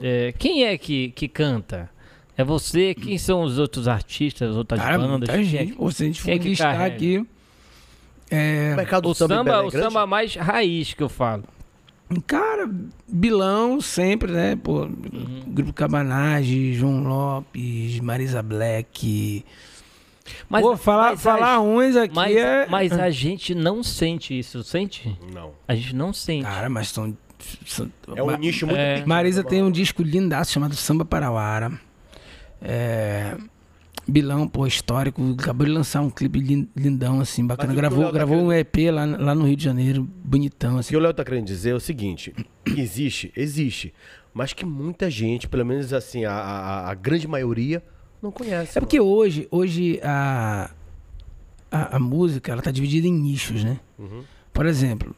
[0.02, 1.90] É, quem é que, que canta?
[2.38, 2.94] É você?
[2.94, 5.12] Quem são os outros artistas, as outras Cara, bandas?
[5.18, 5.72] muita Quem é gente.
[5.74, 6.96] que- Ou se a gente quem é for listar carrega?
[6.96, 7.26] aqui.
[8.30, 11.44] É, O mercado do O samba, samba, é o samba mais raiz que eu falo.
[12.26, 12.70] Cara,
[13.08, 14.56] Bilão sempre, né?
[14.56, 15.44] Pô, Uhum.
[15.48, 19.44] Grupo Cabanage, João Lopes, Marisa Black.
[20.50, 22.66] Mas, Pô, falar, mas falar a, ruins aqui mas, é.
[22.68, 25.18] mas a gente não sente isso, sente?
[25.34, 25.52] Não.
[25.68, 26.44] A gente não sente.
[26.46, 27.16] Cara, mas são.
[27.66, 28.94] são- É um nicho muito É.
[28.96, 29.08] pequeno.
[29.08, 31.72] Marisa tem um disco lindaço chamado Samba Parauara.
[32.62, 33.36] É.
[34.08, 35.22] Bilão, pô, histórico.
[35.38, 37.72] Acabou de lançar um clipe lin- lindão, assim, bacana.
[37.72, 40.80] O o Gravou, tá gravou um EP lá, lá no Rio de Janeiro, bonitão, O
[40.80, 40.90] assim.
[40.90, 42.34] que o Léo tá querendo dizer é o seguinte:
[42.66, 43.94] existe, existe.
[44.34, 47.84] Mas que muita gente, pelo menos assim, a, a, a grande maioria,
[48.22, 48.78] não conhece.
[48.78, 50.70] É porque hoje, hoje a,
[51.70, 53.80] a, a música ela tá dividida em nichos, né?
[54.00, 54.24] Uhum.
[54.54, 55.14] Por exemplo,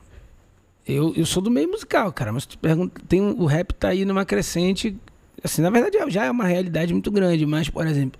[0.87, 4.03] eu, eu sou do meio musical, cara, mas tu pergunta, tem o rap tá aí
[4.03, 4.97] numa crescente,
[5.43, 8.19] assim, na verdade já é uma realidade muito grande, mas, por exemplo,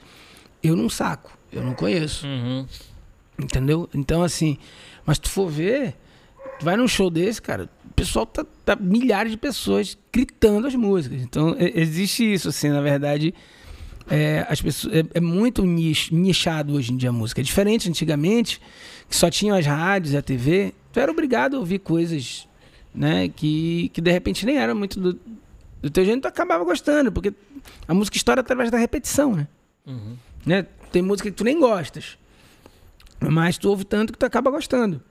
[0.64, 2.66] eu não saco, eu não conheço, Uhum.
[3.40, 3.90] entendeu?
[3.94, 4.58] Então, assim,
[5.06, 5.96] mas tu for ver,
[6.60, 10.76] tu vai num show desse, cara, o pessoal tá, tá milhares de pessoas gritando as
[10.76, 11.22] músicas.
[11.22, 13.34] Então, existe isso, assim, na verdade,
[14.10, 17.42] é, as pessoas, é, é muito nicho, nichado hoje em dia a música.
[17.42, 18.60] É diferente antigamente,
[19.10, 22.48] que só tinham as rádios e a TV, tu era obrigado a ouvir coisas,
[22.94, 25.20] né, que, que de repente nem eram muito do,
[25.82, 27.34] do teu jeito, tu acabava gostando, porque
[27.88, 29.48] a música estoura através da repetição, né?
[29.86, 30.16] Uhum.
[30.46, 30.66] né?
[30.92, 32.18] Tem música que tu nem gostas,
[33.20, 35.02] mas tu ouve tanto que tu acaba gostando.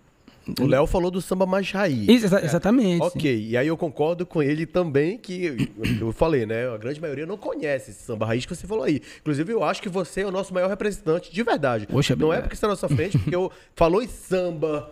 [0.59, 2.09] O Léo falou do samba mais raiz.
[2.09, 3.03] Isso, exa- exatamente.
[3.11, 3.19] sim.
[3.19, 6.67] Ok, e aí eu concordo com ele também que eu falei, né?
[6.73, 9.03] A grande maioria não conhece esse samba raiz que você falou aí.
[9.21, 11.87] Inclusive, eu acho que você é o nosso maior representante de verdade.
[11.87, 14.91] Poxa, não é porque você está na nossa frente, porque eu falou em samba.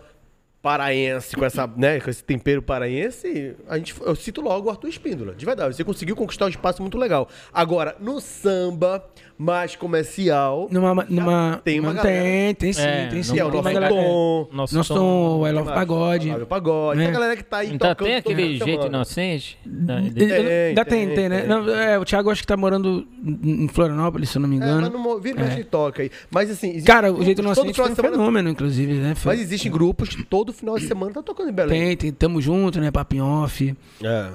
[0.61, 4.89] Paraense, com, essa, né, com esse tempero paraense, a gente, eu cito logo o Arthur
[4.89, 5.33] Espíndola.
[5.33, 7.29] De verdade, você conseguiu conquistar um espaço muito legal.
[7.53, 9.05] Agora, no samba
[9.37, 12.11] mais comercial, Numa, numa, tem uma galera.
[12.23, 13.33] tem, tem sim, É, tem não sim.
[13.35, 14.47] que é o nosso galera- tom.
[14.51, 14.99] Nosso, Nosso tom.
[15.39, 16.27] tom, I Love Pagode.
[16.27, 16.99] Flávio Pagode.
[16.99, 17.03] É.
[17.03, 18.87] Tem a galera que tá aí Ainda tocando tem todo aquele jeito semana.
[18.87, 19.59] inocente?
[19.63, 21.39] Ainda tem, tem, tem, né?
[21.41, 21.47] tem.
[21.49, 23.07] Não, é, o Thiago acho que tá morando
[23.43, 24.81] em Florianópolis, se eu não me É, engano.
[24.81, 25.43] mas não, vira É.
[25.43, 26.11] mais toca aí.
[26.31, 29.13] Mas assim, Cara, o Jeito todo Inocente foi um fenômeno, inclusive, né?
[29.23, 31.79] Mas existem grupos que todo final de semana tá tocando em Belém.
[31.79, 32.89] Tem, tem Tamo Junto, né?
[32.91, 33.75] Papinho Off.
[34.01, 34.29] É.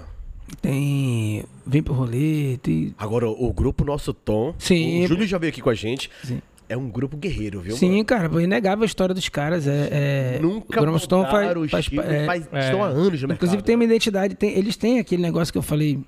[0.60, 2.58] Tem Vem Pro Rolê.
[2.62, 2.94] Tem...
[2.98, 5.04] Agora, o, grupo Nosso Tom, Sim.
[5.04, 6.42] o Júlio já veio aqui com a gente, Sim.
[6.68, 7.76] é um grupo guerreiro, viu?
[7.76, 9.66] Sim, cara, é inegável a história dos caras.
[9.66, 10.38] É, é...
[10.42, 12.64] Nunca o mudaram o faz, faz, estilo, é, faz- é.
[12.64, 13.32] estão há anos no mercado.
[13.32, 15.98] Inclusive tem uma identidade, tem- eles têm aquele negócio que eu falei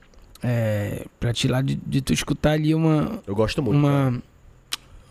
[0.42, 3.78] é, pra te lá de, de tu escutar ali uma, Eu gosto muito.
[3.78, 4.22] uma,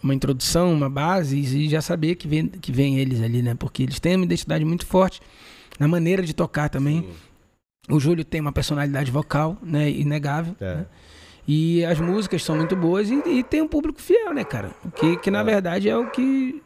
[0.04, 3.56] uma introdução, uma base e já saber que vem, que vem eles ali, né?
[3.56, 5.22] Porque eles têm uma identidade muito forte
[5.80, 7.02] na maneira de tocar também.
[7.02, 7.10] Sim.
[7.96, 9.90] O Júlio tem uma personalidade vocal, né?
[9.90, 10.56] Inegável.
[10.60, 10.76] É.
[10.76, 10.86] né?
[11.48, 14.72] E as músicas são muito boas e, e tem um público fiel, né, cara?
[14.96, 15.44] Que, que na É.
[15.44, 16.62] verdade é o que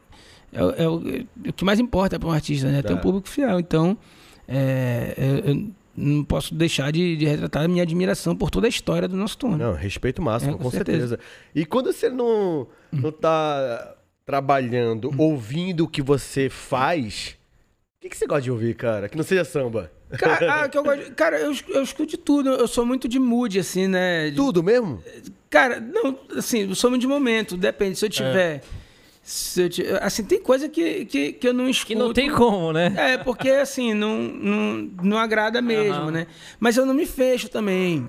[0.54, 1.02] é, é o,
[1.46, 2.82] é o que mais importa para um artista, né?
[2.84, 2.96] Ter É.
[2.96, 3.60] um público fiel.
[3.60, 3.98] Então,
[4.48, 5.14] é,
[5.46, 9.08] eu, eu não posso deixar de, de retratar a minha admiração por toda a história
[9.08, 9.58] do nosso tom.
[9.58, 9.66] né?
[9.66, 11.08] Não, respeito máximo, É, com, com certeza.
[11.18, 11.20] certeza.
[11.56, 13.96] E quando você não, não tá
[14.26, 17.36] trabalhando, ouvindo o que você faz,
[17.98, 19.10] o que, que você gosta de ouvir, cara?
[19.10, 19.92] Que não seja samba.
[20.20, 22.50] Cara, ah, que eu, gosto- cara, eu, eu escuto de tudo.
[22.50, 24.30] Eu sou muito de mood, assim, né?
[24.30, 25.02] De- Tudo mesmo?
[25.50, 27.58] Cara, não, assim, eu sou muito de momento.
[27.58, 27.98] Depende.
[27.98, 28.62] Se eu tiver.
[28.62, 28.68] Se
[29.58, 31.88] eu ti- assim, tem coisa que, que, que eu não escuto.
[31.88, 32.94] Que não tem como, né?
[32.98, 36.12] É, porque assim, não, não, não agrada mesmo, Aham.
[36.12, 36.28] né?
[36.60, 38.08] Mas eu não me fecho também.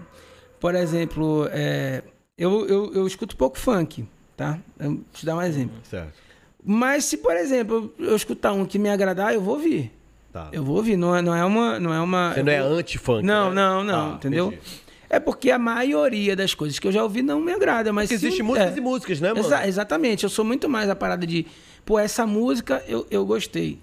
[0.61, 2.03] Por exemplo, é,
[2.37, 4.07] eu, eu, eu escuto pouco funk,
[4.37, 4.59] tá?
[4.79, 5.77] Eu vou te dar um exemplo.
[5.83, 6.13] Certo.
[6.65, 9.93] Mas se, por exemplo, eu escutar um que me agradar, eu vou ouvir.
[10.33, 10.49] Tá.
[10.53, 10.97] Eu vou ouvir.
[10.97, 11.81] Não é, não é uma.
[11.81, 13.55] Não é uma Você não é anti-funk, Não, né?
[13.55, 14.47] não, não, Tá, entendeu?
[14.49, 14.63] entendi.
[15.11, 18.15] É porque a maioria das coisas que eu já ouvi não me agrada, mas Porque
[18.27, 18.79] existem músicas é.
[18.79, 19.41] e músicas, né, mano?
[19.47, 21.47] Exa- exatamente, eu sou muito mais a parada de,
[21.85, 23.79] pô, essa música eu, eu gostei.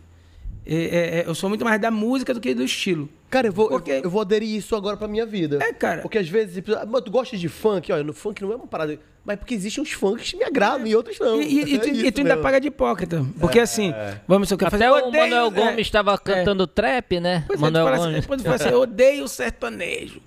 [0.67, 3.07] É, é, é, eu sou muito mais da música do que do estilo.
[3.29, 5.59] Cara, eu vou, Porque- eu, eu vou aderir isso agora pra minha vida.
[5.61, 6.01] É, cara.
[6.01, 7.91] Porque às vezes, ah, mas tu gosta de funk?
[7.91, 8.99] Olha, no funk não é uma parada.
[9.23, 11.39] Mas porque existem uns funks que me agradam e outros não.
[11.41, 12.41] E, e- e É tu, e tu ainda mesmo.
[12.43, 13.25] paga de hipócrita.
[13.39, 13.93] Porque assim,
[14.27, 15.03] vamos eu quero Até fazer.
[15.03, 17.43] o odeio- Manuel é, Gomes estava cantando trap, né?
[17.47, 18.21] Pois é, Manuel assim, Gomes.
[18.21, 20.21] depois tu fala assim, eu odeio sertanejo.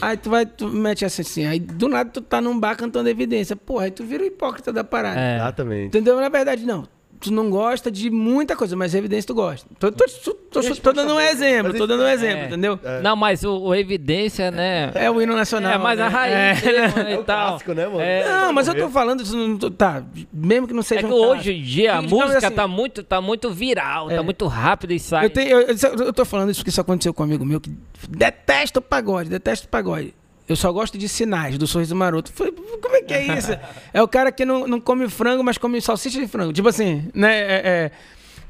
[0.00, 3.08] Aí tu vai, tu mete essa assim, aí do nada tu tá num bar cantando
[3.08, 3.54] evidência.
[3.56, 5.20] Porra, aí tu vira o hipócrita da parada.
[5.20, 5.36] É.
[5.36, 5.86] Exatamente.
[5.88, 6.16] Entendeu?
[6.20, 6.86] Na verdade, não.
[7.20, 9.66] Tu não gosta de muita coisa, mas evidência tu gosta.
[9.78, 12.46] Tô, tô, tô, tô- tô dando um exemplo, tô dando um exemplo, É.
[12.46, 12.78] entendeu?
[13.02, 14.90] Não, mas o, o Evidência, né?
[14.94, 15.72] É o hino nacional.
[15.72, 16.08] É mais a né?
[16.10, 16.72] raiz É.
[16.72, 18.00] mesmo, É o clássico, né, mano?
[18.00, 20.02] É, Não, mas eu tô falando não tô- Tá,
[20.32, 23.02] mesmo que não É seja que um hoje em dia a música assim, tá, muito,
[23.02, 24.16] tá muito viral, É.
[24.16, 25.26] tá muito rápido e sai.
[25.26, 27.60] Eu, tenho, eu, eu- eu tô falando isso porque isso aconteceu com um amigo meu
[27.60, 27.72] que
[28.08, 30.14] detesta o pagode, detesta o pagode.
[30.46, 32.30] Eu só gosto de sinais do sorriso maroto.
[32.32, 33.50] Falei, como é que é isso?
[33.92, 36.52] é o cara que não, não come frango, mas come salsicha de frango.
[36.52, 37.34] Tipo assim, né?
[37.34, 37.90] é- é-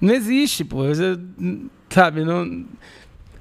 [0.00, 0.84] não existe, pô.
[0.88, 1.16] Você,
[1.90, 2.24] sabe?
[2.24, 2.66] Não.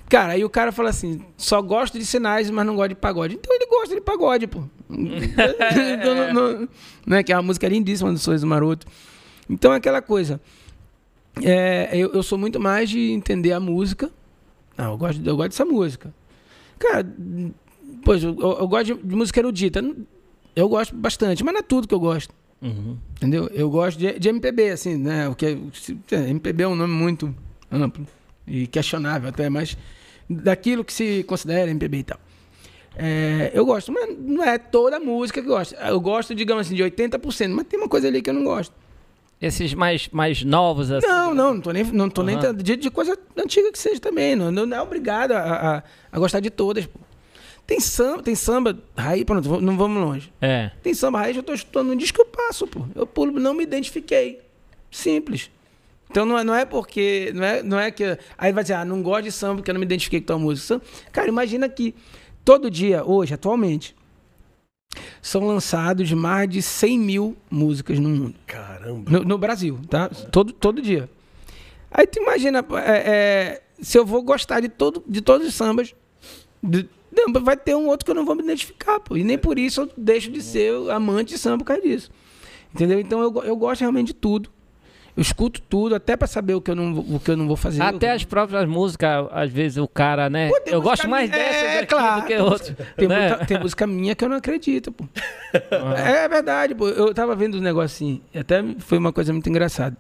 [0.08, 3.36] Cara, aí o cara fala assim: só gosto de sinais, mas não gosto de pagode.
[3.36, 4.64] Então ele gosta de pagode, pô.
[4.90, 6.70] então, não, não-
[7.08, 7.24] né?
[7.24, 8.86] Que é uma música lindíssima do Sorriso Maroto.
[9.50, 10.40] Então é aquela coisa.
[11.42, 14.12] É, eu, eu sou muito mais de entender a música.
[14.78, 16.14] Não, eu gosto, eu gosto dessa música.
[16.78, 17.04] Cara,
[18.04, 19.84] pois, eu, eu gosto de, de música erudita.
[20.56, 22.34] Eu gosto bastante, mas não é tudo que eu gosto.
[22.62, 22.98] Uhum.
[23.18, 23.50] Entendeu?
[23.54, 25.28] Eu gosto de, de MPB, assim, né?
[25.28, 25.58] O que é,
[26.12, 27.36] é, MPB é um nome muito
[27.72, 28.08] amplo
[28.48, 29.78] e questionável até, mas
[30.30, 32.20] daquilo que se considera MPB e tal.
[32.96, 35.76] É, eu gosto, mas não é toda a música que eu gosto.
[35.76, 38.74] Eu gosto, digamos assim, de 80%, mas tem uma coisa ali que eu não gosto.
[39.42, 41.06] Esses mais, mais novos, assim.
[41.06, 42.54] Não, não, não tô nem, não tô nem Aham.
[42.54, 44.38] de, de coisa antiga que seja também.
[44.38, 46.86] Não, não é obrigado a, a, a gostar de todas.
[46.86, 47.00] pô.
[47.66, 50.34] Tem samba, tem samba, raiz, pronto, não vamos longe.
[50.42, 50.72] É.
[50.84, 52.86] Tem samba raiz, eu tô escutando um disco, eu passo, pô.
[52.94, 54.42] Eu pulo, não me identifiquei.
[54.92, 55.50] Simples.
[56.12, 57.32] Então não é, não é porque.
[57.34, 58.04] Não é, não é que.
[58.38, 60.38] Aí vai dizer, ah, não gosto de samba porque eu não me identifiquei com tua
[60.38, 60.68] música.
[60.68, 61.96] Samba- Cara, imagina que
[62.46, 63.96] todo dia, hoje, atualmente,
[65.22, 68.36] são lançados mais de 100 mil músicas no mundo.
[68.46, 69.10] Caramba.
[69.10, 70.10] No, no Brasil, tá?
[70.10, 71.10] Todo, todo dia.
[71.90, 75.96] Aí tu imagina, é, é, se eu vou gostar de, todo, de todos os sambas,
[76.62, 79.16] de- não, vai ter um outro que eu não vou me identificar, pô.
[79.18, 82.10] E nem por isso eu deixo de ser amante de samba por causa disso.
[82.74, 83.00] Entendeu?
[83.00, 84.50] Então eu, eu gosto realmente de tudo.
[85.16, 87.46] Eu escuto tudo, até pra saber o que eu não, vou- o que eu não
[87.48, 87.84] vou fazer.
[87.84, 90.50] Até as próprias músicas, às vezes o cara, né?
[90.50, 92.74] Pô, eu gosto mais minha- dessa é, claro, do que tem outra.
[92.98, 93.30] Tem, né?
[93.30, 95.06] muita- tem música minha que eu não acredito, pô.
[95.96, 96.88] É verdade, pô.
[96.90, 99.96] Eu tava vendo um negócio assim, até foi uma coisa muito engraçada.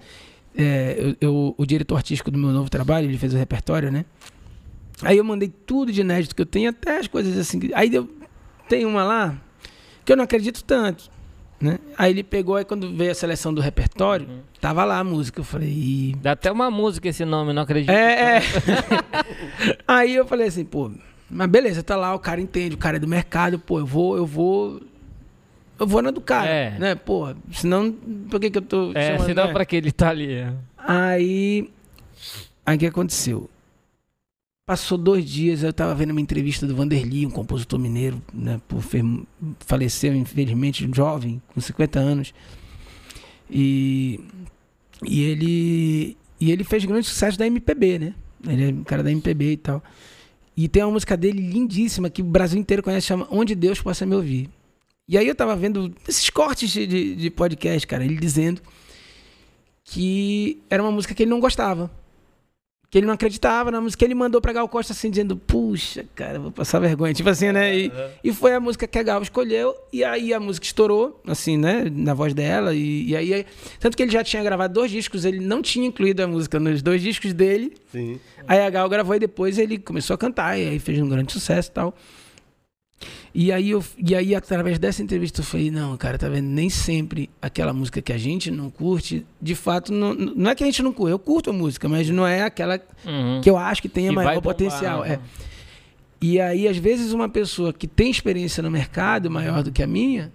[0.57, 4.05] é, eu, eu- o diretor artístico do meu novo trabalho, ele fez o repertório, né?
[5.01, 7.59] Aí eu mandei tudo de inédito que eu tenho, até as coisas assim.
[7.73, 8.09] Aí eu,
[8.69, 9.35] tem uma lá
[10.05, 11.09] que eu não acredito tanto,
[11.59, 11.79] né?
[11.97, 14.27] Aí ele pegou, aí quando veio a seleção do repertório,
[14.61, 15.39] tava lá a música.
[15.41, 17.89] Eu falei, "Ih, Dá até uma música esse nome, não acredito.
[17.89, 18.41] é, é.
[19.87, 20.91] Aí eu falei assim, pô,
[21.29, 24.15] mas beleza, tá lá, o cara entende, o cara é do mercado, pô, eu vou,
[24.17, 24.81] eu vou.
[25.79, 26.77] Eu vou na do cara, É.
[26.79, 26.95] né?
[26.95, 27.91] Pô, senão,
[28.29, 29.53] por que que eu tô É, chamando, senão né?
[29.53, 30.45] pra que ele tá ali.
[30.77, 31.69] Aí,
[32.65, 33.49] aí o que aconteceu?
[34.73, 38.59] Passou dois dias, eu tava vendo uma entrevista do Vanderly, um compositor mineiro, né?
[38.79, 39.23] Fe-
[39.59, 42.33] faleceu, infelizmente, jovem, com 50 anos.
[43.47, 44.19] E,
[45.05, 48.15] e ele e ele fez grande sucesso da MPB, né?
[48.47, 49.83] Ele é um cara da MPB e tal.
[50.57, 54.07] E tem uma música dele lindíssima que o Brasil inteiro conhece, chama Onde Deus Possa
[54.07, 54.49] Me Ouvir.
[55.07, 58.59] E aí eu tava vendo esses cortes de, de podcast, cara, ele dizendo
[59.83, 61.91] que era uma música que ele não gostava.
[62.93, 64.05] Que ele não acreditava na música.
[64.05, 67.11] Ele mandou pra Gal Costa assim, dizendo: Puxa, cara, vou passar vergonha.
[67.11, 67.75] Tipo assim, né?
[67.75, 67.91] E,
[68.23, 69.73] e foi a música que a Gal escolheu.
[69.91, 71.91] E aí a música estourou, assim, né?
[71.91, 72.71] Na voz dela.
[72.75, 73.47] E, e aí.
[73.79, 76.83] Tanto que ele já tinha gravado dois discos, ele não tinha incluído a música nos
[76.83, 77.73] dois discos dele.
[77.91, 78.19] Sim.
[78.47, 81.33] Aí a Gal gravou e depois ele começou a cantar, e aí fez um grande
[81.33, 81.97] sucesso e tal.
[83.33, 86.45] E aí, eu, e aí, através dessa entrevista, eu falei, não, cara, tá vendo?
[86.47, 90.63] Nem sempre aquela música que a gente não curte, de fato, não, não é que
[90.63, 93.41] a gente não curte, eu curto a música, mas não é aquela Uhum.
[93.41, 95.01] que eu acho que vai maior bombar, potencial.
[95.03, 95.13] né?
[95.13, 95.19] É.
[96.21, 99.87] E aí, às vezes, uma pessoa que tem experiência no mercado maior do que a
[99.87, 100.31] minha,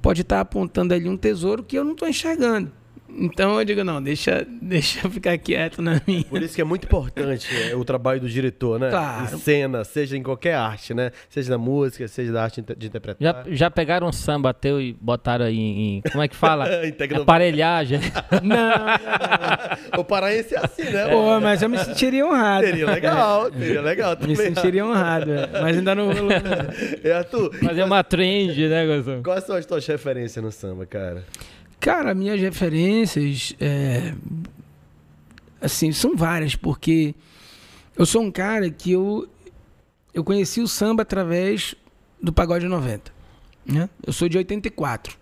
[0.00, 2.70] pode estar apontando ali um tesouro que eu não estou enxergando.
[3.18, 6.24] Então eu digo, não, deixa, deixa eu ficar quieto na minha.
[6.24, 8.90] Por isso que é muito importante é, o trabalho do diretor, né?
[8.90, 9.24] Claro.
[9.34, 11.10] Em cena, seja em qualquer arte, né?
[11.28, 13.16] Seja na música, seja da arte de interpretar.
[13.20, 16.02] Já, já pegaram um samba teu e botaram aí em.
[16.10, 16.62] Como é que fala?
[16.86, 18.00] Em tecno- Aparelhagem.
[18.42, 21.08] Não, O paraense é assim, né?
[21.08, 22.66] Pô, mas eu me sentiria honrado.
[22.66, 24.36] Seria legal, seria legal Me também.
[24.36, 25.60] sentiria honrado, é.
[25.60, 26.30] mas ainda não rolou.
[27.04, 29.22] E Arthur, Fazer uma trend, né, Gustavo?
[29.22, 31.24] quais são as tuas referências no samba, cara?
[31.82, 34.14] Cara, minhas referências, é,
[35.60, 37.12] assim, são várias, porque
[37.98, 39.28] eu sou um cara que eu,
[40.14, 41.74] eu conheci o samba através
[42.22, 43.12] do Pagode 90,
[43.66, 43.90] né?
[44.06, 45.16] Eu sou de 84.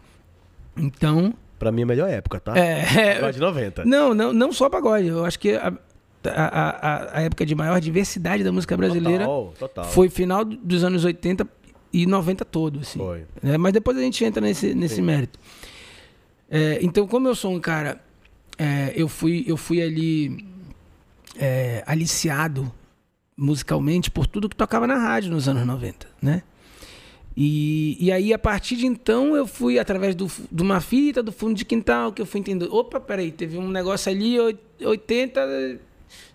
[0.76, 2.54] Então, Pra mim, é a melhor época, tá?
[2.58, 3.84] é, Agora de 90.
[3.86, 5.08] Não, não, não só pagode.
[5.08, 5.72] Eu acho que a,
[6.24, 9.84] a, a, a época de maior diversidade da música brasileira Total, total.
[9.86, 11.46] foi final dos anos 80
[11.92, 12.98] e 90 todo, assim.
[12.98, 13.24] Foi.
[13.42, 13.56] né?
[13.56, 15.02] Mas depois a gente entra nesse, nesse Sim.
[15.02, 15.38] mérito.
[16.50, 18.02] É, então, como eu sou um cara,
[18.58, 20.44] é, eu, fui, eu fui ali
[21.36, 22.70] é, aliciado
[23.36, 26.42] musicalmente por tudo que tocava na rádio nos anos 90, né?
[27.36, 31.30] E, e aí, a partir de então, eu fui através do, de uma fita, do
[31.32, 32.74] fundo de quintal, que eu fui entendendo.
[32.74, 35.78] Opa, peraí, teve um negócio ali, oi- 80,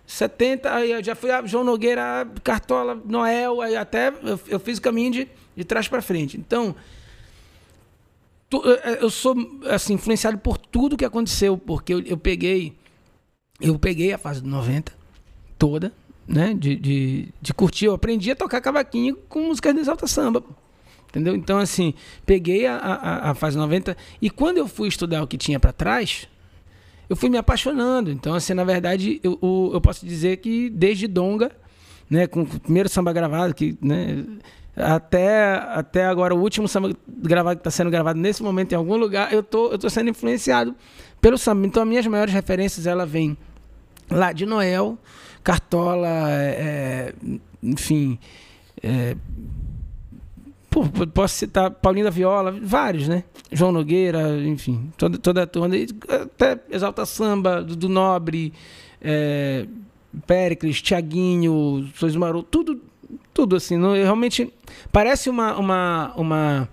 [0.06, 4.78] 70, aí eu já fui a João Nogueira, Cartola, Noel, aí até eu, eu fiz
[4.78, 6.38] o caminho de, de trás para frente.
[6.38, 6.74] Então,
[8.52, 9.34] eu- eu sou
[9.70, 12.74] assim, influenciado por tudo que aconteceu, porque eu, eu peguei
[13.60, 14.92] eu peguei a fase do 90
[15.58, 15.90] toda,
[16.28, 16.52] né?
[16.54, 17.86] De, de, de curtir.
[17.86, 20.44] Eu aprendi a tocar cavaquinho com músicas de exalta samba.
[21.08, 21.34] Entendeu?
[21.34, 21.94] Então, assim,
[22.26, 25.72] peguei a, a, a fase 90 e quando eu fui estudar o que tinha para
[25.72, 26.28] trás,
[27.08, 28.10] eu fui me apaixonando.
[28.10, 31.50] Então, assim, na verdade, eu, o- eu posso dizer que desde Donga,
[32.10, 34.22] né, com o primeiro samba gravado, que, né,
[34.76, 38.96] até, até agora o último samba gravado que está sendo gravado nesse momento em algum
[38.96, 40.74] lugar, eu tô, eu tô sendo influenciado
[41.20, 41.66] pelo samba.
[41.66, 43.36] Então, as minhas maiores referências, ela vem
[44.10, 44.98] lá de Noel,
[45.42, 47.14] Cartola, é,
[47.62, 48.18] enfim,
[48.82, 49.16] é,
[50.68, 53.24] pô, posso citar Paulinho da Viola, vários, né?
[53.50, 55.74] João Nogueira, enfim, toda, toda a turma,
[56.22, 58.52] até Exalta Samba, Dudu Nobre,
[59.00, 59.66] é,
[60.26, 62.14] Péricles, Tiaguinho, Sois
[62.50, 62.80] tudo,
[63.36, 64.50] tudo assim, não, realmente
[64.90, 66.68] parece uma, uma, uma,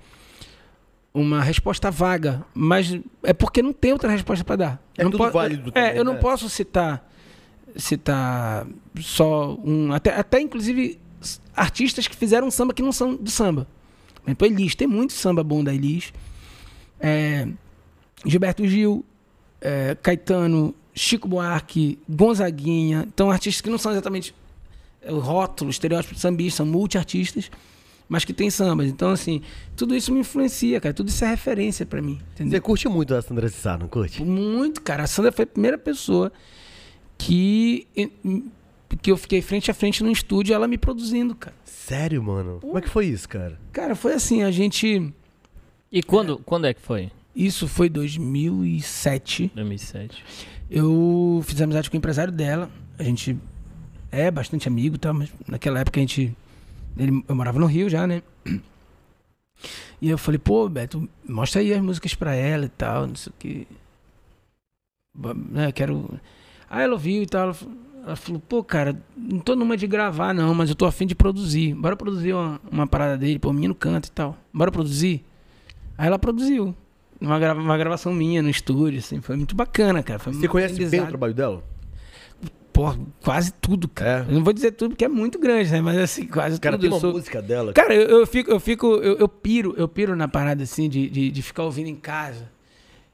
[1.14, 4.84] uma resposta vaga, mas é porque não tem outra resposta para dar.
[4.98, 6.20] É não tudo válido É, também, eu não né?
[6.20, 7.06] posso citar
[7.76, 8.66] citar
[9.02, 11.00] só um até, até inclusive
[11.56, 13.68] artistas que fizeram samba que não são do samba.
[14.16, 16.14] Por exemplo, Elis, tem muito samba bom da Elis.
[16.98, 17.46] É,
[18.26, 19.04] Gilberto Gil,
[19.60, 23.06] é, Caetano, Chico Buarque, Gonzaguinha.
[23.08, 24.34] Então, artistas que não são exatamente
[25.10, 27.50] rótulo, estereótipo de sambista, são multiartistas,
[28.08, 28.88] mas que tem sambas.
[28.88, 29.42] Então, assim,
[29.76, 30.94] tudo isso me influencia, cara.
[30.94, 32.52] Tudo isso é referência pra mim, entendeu?
[32.52, 34.24] Você curte muito a Sandra de Sá, não curte?
[34.24, 35.04] Muito, cara.
[35.04, 36.32] A Sandra foi a primeira pessoa
[37.18, 37.88] que,
[39.02, 41.56] que eu fiquei frente a frente no estúdio, ela me produzindo, cara.
[41.66, 42.60] Sério, mano?
[42.62, 43.60] Como é que foi isso, cara?
[43.72, 45.14] Cara, foi assim, a gente...
[45.92, 47.12] E quando, quando é que foi?
[47.36, 49.52] Isso foi 2007.
[49.56, 50.24] 2007.
[50.70, 52.70] eu fiz amizade com o empresário dela.
[52.98, 53.38] A gente
[54.14, 55.12] é bastante amigo, tá?
[55.12, 56.36] Mas naquela época a gente.
[56.96, 58.22] Ele, eu morava no Rio já, né?
[60.00, 63.32] E eu falei, pô, Beto, mostra aí as músicas pra ela e tal, não sei
[63.32, 63.68] o que.
[65.50, 66.20] Né, quero.
[66.70, 67.44] Aí ela ouviu e tal.
[67.44, 67.56] Ela,
[68.06, 71.16] ela falou, pô, cara, não tô numa de gravar, não, mas eu tô afim de
[71.16, 71.74] produzir.
[71.74, 74.38] Bora produzir uma, uma parada dele, pô, o menino canta e tal.
[74.54, 75.24] Bora produzir?
[75.98, 76.76] Aí ela produziu.
[77.20, 79.22] Uma, grava, uma gravação minha no estúdio, assim.
[79.22, 80.20] Foi muito bacana, cara.
[80.20, 81.64] Foi Você conhece bem o trabalho dela?
[82.74, 82.94] Pô,
[83.24, 84.26] quase tudo, cara.
[84.28, 84.32] É.
[84.34, 85.80] Não vou dizer tudo porque é muito grande, né?
[85.80, 86.82] Mas assim, quase Cara, tudo.
[86.82, 87.72] tem Eu uma sou- música dela.
[87.72, 91.08] Cara, eu, eu fico, eu fico, eu, eu piro, eu piro na parada assim de,
[91.10, 92.52] de, de ficar ouvindo em casa.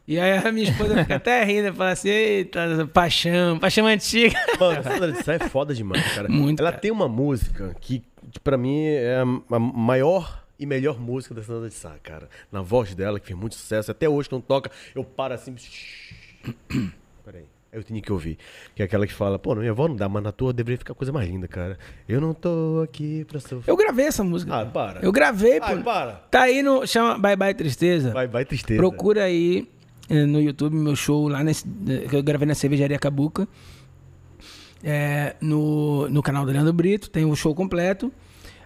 [0.07, 4.35] E aí a minha esposa fica até rindo, fala assim, eita, paixão, paixão antiga.
[4.59, 6.27] Mano, a Sandra de Sá é foda demais, cara.
[6.31, 6.81] Muito, Ela cara.
[6.81, 9.17] tem uma música que, que pra mim é
[9.51, 12.27] a, a maior e melhor música da Sandra de Sá, cara.
[12.51, 13.91] Na voz dela, que fez muito sucesso.
[13.91, 15.53] Até hoje, quando toca, eu paro assim.
[17.23, 17.45] Peraí.
[17.71, 18.37] Eu tinha que ouvir.
[18.73, 20.95] Que é aquela que fala, pô, minha avó não dá, mas na tua deveria ficar
[20.95, 21.77] coisa mais linda, cara.
[22.07, 23.63] Eu não tô aqui pra sofrer.
[23.67, 24.61] Eu gravei essa música.
[24.61, 25.01] Ah, para.
[25.01, 25.65] Eu gravei, pô.
[25.67, 26.11] Ai, para.
[26.31, 26.85] Tá aí no.
[26.87, 28.11] Chama Bye Bye Tristeza.
[28.11, 28.79] Vai, vai tristeza.
[28.79, 29.69] Procura aí
[30.09, 33.47] eh, no YouTube meu show lá nesse, eh, que eu gravei na cervejaria Cabuca.
[34.83, 38.11] É, no, no canal do Leandro Brito, tem o show completo.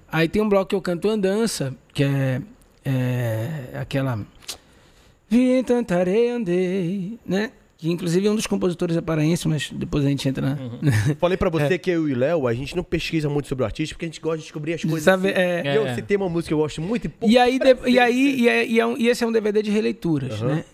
[0.10, 2.42] Aí tem um bloco que eu canto Andança, que é,
[2.86, 4.20] é aquela.
[5.28, 7.52] Vi em tanta areia andei, né?
[7.84, 10.58] Que inclusive é um dos compositores é paraense, mas depois a gente entra na.
[11.20, 13.66] Falei pra você que eu e o Léo, a gente não pesquisa muito sobre o
[13.66, 15.04] artista, porque a gente gosta de descobrir as coisas.
[15.04, 15.68] saber, assim.
[15.68, 15.78] é.
[15.78, 15.94] Eu É.
[15.96, 17.30] citei uma música que eu gosto muito e pouco.
[17.34, 19.62] E aí, de- e, aí e, é- e é um- e esse é um DVD
[19.62, 20.56] de releituras, Aham.
[20.56, 20.66] né?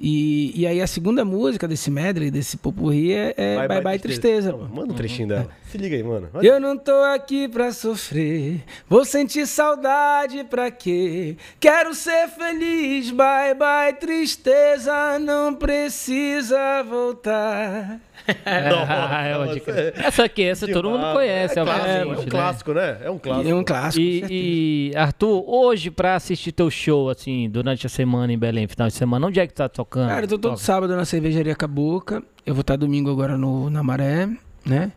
[0.00, 4.52] E, e aí a segunda música desse medley, desse popurri, é, é Bye Bye, Tristeza.
[4.52, 4.74] Não, pô.
[4.74, 5.48] Manda um trechinho dela.
[5.70, 6.28] Se liga aí, mano.
[6.32, 6.46] Olha.
[6.46, 11.36] Eu não tô aqui pra sofrer, vou sentir saudade pra quê?
[11.58, 18.00] Quero ser feliz, bye bye tristeza, não precisa voltar.
[18.44, 19.72] Ah, é uma dica.
[19.96, 22.30] Essa aqui, essa todo mundo conhece, é, clássico, obviamente, é um né?
[22.30, 22.98] clássico, né?
[23.02, 23.48] É um clássico.
[23.48, 24.02] É um clássico.
[24.02, 28.88] E, e, Arthur, hoje pra assistir teu show, assim, durante a semana em Belém, final
[28.88, 30.08] de semana, onde é que tá tocando?
[30.08, 30.62] Cara, eu tô todo Toca.
[30.62, 32.22] sábado na cervejaria Caboca.
[32.44, 34.28] Eu vou estar domingo agora no, na Maré,
[34.64, 34.92] né?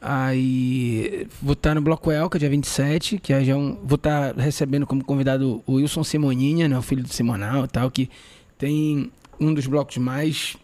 [0.00, 4.34] Aí vou estar no Bloco Elca, dia 27, que aí já é um, vou estar
[4.36, 6.78] recebendo como convidado o Wilson Simoninha, né?
[6.78, 8.10] O filho do Simonal e tal, que
[8.58, 9.10] tem
[9.40, 10.56] um dos blocos mais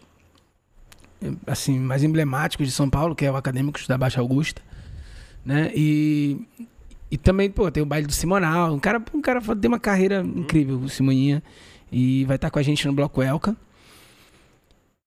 [1.45, 4.61] assim, mais emblemáticos de São Paulo, que é o Acadêmicos da Baixa Augusta,
[5.45, 5.71] né?
[5.75, 6.39] E,
[7.11, 10.21] e também, pô, tem o baile do Simonal, um cara, um cara tem uma carreira
[10.21, 11.43] incrível, o Simoninha,
[11.91, 13.55] e vai estar com a gente no Bloco Elca.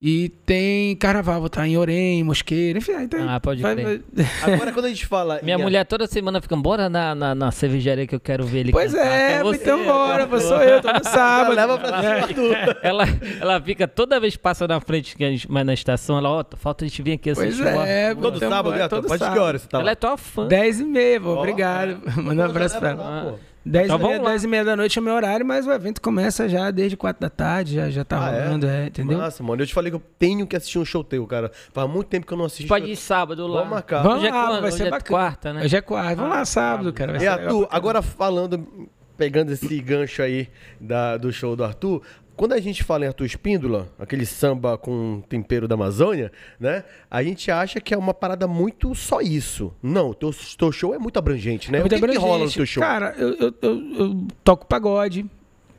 [0.01, 4.03] E tem carnaval, vou estar em Orem, Mosqueira, enfim, aí tem, Ah, pode vai- crer.
[4.13, 5.41] vai- Agora, quando a gente fala.
[5.43, 8.73] Minha mulher toda semana fica, bora na, na, na cervejaria que eu quero ver ele
[8.73, 9.07] Pois cantar.
[9.11, 11.57] é, você, então bora, pô, sou eu, tô no sábado.
[11.57, 12.27] leva pra cima É.
[12.35, 13.05] do- Ela,
[13.41, 16.29] ela fica toda vez que passa na frente, que a gente, mas na estação, ela,
[16.31, 17.63] ó, falta a gente vir aqui Pois assistir.
[17.65, 18.23] o é, Arthur." pô.
[18.23, 18.89] Todo Então, sábado, bora, né?
[18.89, 19.43] todo Pode de que sábado.
[19.47, 20.47] hora você tá Ela é tua fã.
[20.47, 22.03] 10 e meia, pô, obrigado.
[22.23, 23.39] Manda um abraço pra ela.
[23.67, 23.73] Lá, pô.
[23.73, 24.31] 10 Então e meia, vamos lá.
[24.31, 27.21] 10 e meia da noite é meu horário, mas o evento começa já desde 4
[27.21, 28.45] da tarde, já, já tá Ah, é?
[28.45, 28.87] rolando, é?
[28.87, 29.19] entendeu?
[29.19, 31.51] Nossa, mano, eu te falei que eu tenho que assistir um show teu, cara.
[31.73, 32.69] Faz muito tempo que eu não assisto.
[32.69, 33.59] Pode ir sábado lá.
[33.59, 34.03] Vamos marcar.
[34.03, 34.61] Vamos Hoje é lá, quando?
[34.61, 35.19] vai Hoje ser é bacana.
[35.19, 35.65] quarta, né?
[35.65, 37.13] Hoje é quarta, vamos lá sábado, cara.
[37.15, 40.49] Vai E Arthur, agora falando, pegando esse gancho aí
[40.81, 42.03] da, do show do Arthur,
[42.37, 46.31] quando a gente fala em Arthur Espíndola, aquele samba com tempero da Amazônia,
[46.61, 46.85] né?
[47.11, 49.73] A gente acha que é uma parada muito só isso.
[49.83, 51.81] Não, o teu, teu show é muito abrangente, né?
[51.81, 52.25] Muito o que, que abrangente.
[52.25, 52.81] rola no teu show?
[52.83, 55.25] Cara, eu, eu, eu- eu toco pagode,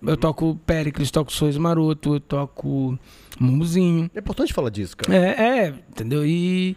[0.01, 2.97] eu toco Péricles, toco Sois Maroto, eu toco
[3.39, 4.09] Mumuzinho.
[4.15, 5.15] É importante falar disso, cara.
[5.15, 6.25] É, é, entendeu?
[6.25, 6.75] E,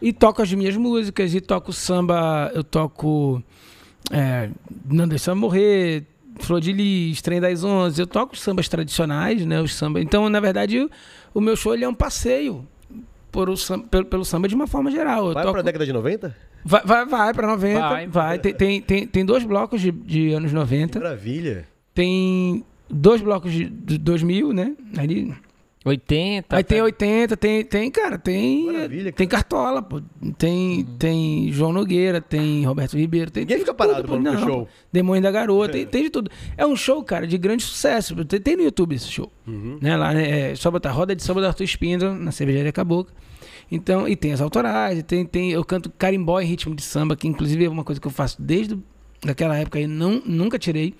[0.00, 3.42] e toco as minhas músicas, e toco samba, eu toco
[4.10, 4.50] é,
[4.84, 6.04] Não Morrer,
[6.38, 9.60] Flor de Lis, Trem das Onze, eu toco os sambas tradicionais, né?
[9.60, 10.00] Os samba.
[10.00, 10.88] Então, na verdade,
[11.34, 12.66] o, meu show ele é um passeio
[13.32, 15.28] por o samba, pelo, pelo samba de uma forma geral.
[15.28, 16.36] Eu Vai toco- pra década de 90?
[16.64, 17.80] Vai, vai, vai pra 90.
[17.80, 18.06] Vai.
[18.06, 18.38] Vai.
[18.38, 20.98] Tem, tem, tem, tem dois blocos de, de anos Que 90.
[20.98, 21.66] maravilha.
[21.94, 24.74] Tem dois blocos de, de 2000, né?
[24.98, 25.32] Aí,
[25.88, 26.56] 80.
[26.56, 26.84] aí tem tá?
[26.84, 28.66] 80, tem, tem cara, tem.
[28.66, 30.02] Maravilha, Tem Cartola, pô.
[30.36, 33.30] Tem, tem João Nogueira, tem Roberto Ribeiro.
[33.30, 34.18] Tem, Ninguém tem fica tudo, parado pô.
[34.18, 34.68] Não, show.
[34.92, 36.28] Demônio da Garoa, tem, tem de tudo.
[36.56, 38.24] É um show, cara, de grande sucesso.
[38.24, 39.30] Tem, tem no YouTube esse show.
[39.46, 39.78] Uhum.
[39.80, 39.96] Né?
[39.96, 40.50] Lá, né?
[40.50, 43.14] É só botar Roda de Samba do Arthur Espíndola, na cervejaria Cabocla.
[43.70, 47.16] Então, e tem as autorais, e tem, tem, eu canto carimbó em ritmo de samba,
[47.16, 48.78] que inclusive é uma coisa que eu faço desde
[49.26, 50.90] aquela época e não, nunca tirei.
[50.90, 50.94] O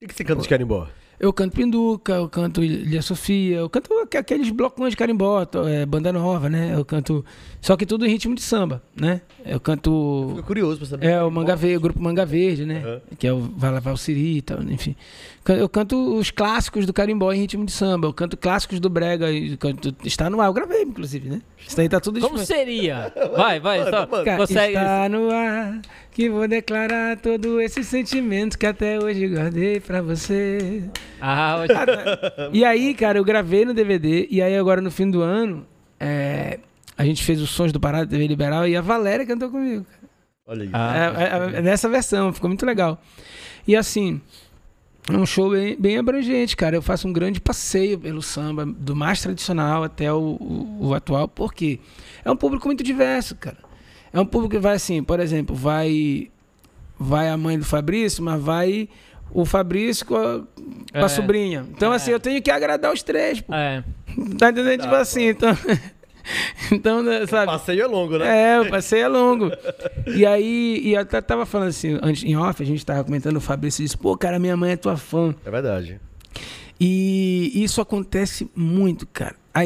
[0.00, 0.88] que, que você canta de carimbó?
[1.22, 5.86] Eu canto Pinduca, eu canto Ilha Sofia, eu canto aqu- aqueles blocões de carimbó, é,
[5.86, 6.74] banda nova, né?
[6.74, 7.24] Eu canto.
[7.60, 9.20] Só que tudo em ritmo de samba, né?
[9.46, 10.32] Eu canto.
[10.34, 11.06] Fico curioso pra saber.
[11.06, 12.82] É, o Manga Verde, o grupo Manga Verde, né?
[12.84, 13.00] Aham.
[13.16, 14.96] Que é o Vai Lavar o Siri e tal, enfim.
[15.48, 19.26] Eu canto os clássicos do carimbó em ritmo de samba, eu canto clássicos do brega,
[19.60, 21.40] canto- está no ar, eu gravei, inclusive, né?
[21.64, 22.66] Isso aí tá tudo Como disponível.
[22.66, 23.12] seria?
[23.36, 24.06] Vai, vai, Manda, só.
[24.36, 24.74] Consegue.
[24.76, 25.80] Está no ar
[26.12, 30.84] que vou declarar todo esse sentimento que até hoje guardei pra você.
[31.20, 32.50] Ah, ótimo.
[32.52, 35.66] E aí, cara, eu gravei no DVD, e aí agora no fim do ano,
[35.98, 36.58] é,
[36.98, 39.86] a gente fez os sons do Pará TV Liberal e a Valéria cantou comigo.
[40.46, 40.70] Olha aí.
[40.72, 43.00] Ah, É, é, é nessa versão, ficou muito legal.
[43.66, 44.20] E assim,
[45.08, 46.76] é um show bem, bem abrangente, cara.
[46.76, 51.26] Eu faço um grande passeio pelo samba, do mais tradicional até o, o- o atual,
[51.26, 51.80] porque
[52.24, 53.56] é um público muito diverso, cara.
[54.12, 56.30] É um público que vai assim, por exemplo, vai
[56.98, 58.88] vai a mãe do Fabrício, mas vai
[59.32, 61.08] o Fabrício com a, com a É.
[61.08, 61.66] sobrinha.
[61.74, 61.96] Então, É.
[61.96, 63.52] assim, eu tenho que agradar os três, pô.
[63.54, 63.82] É.
[64.38, 64.82] Tá entendendo?
[64.82, 65.50] Tipo assim, então.
[66.70, 67.46] então, né, sabe?
[67.46, 68.52] Passeio é longo, né?
[68.54, 69.50] É, o passeio é longo.
[70.14, 73.36] E aí, e eu até tava falando assim, antes, em off, a gente tava comentando,
[73.36, 75.34] o Fabrício disse, pô, cara, minha mãe é tua fã.
[75.44, 75.98] É verdade.
[76.78, 79.34] E isso acontece muito, cara.
[79.54, 79.60] A,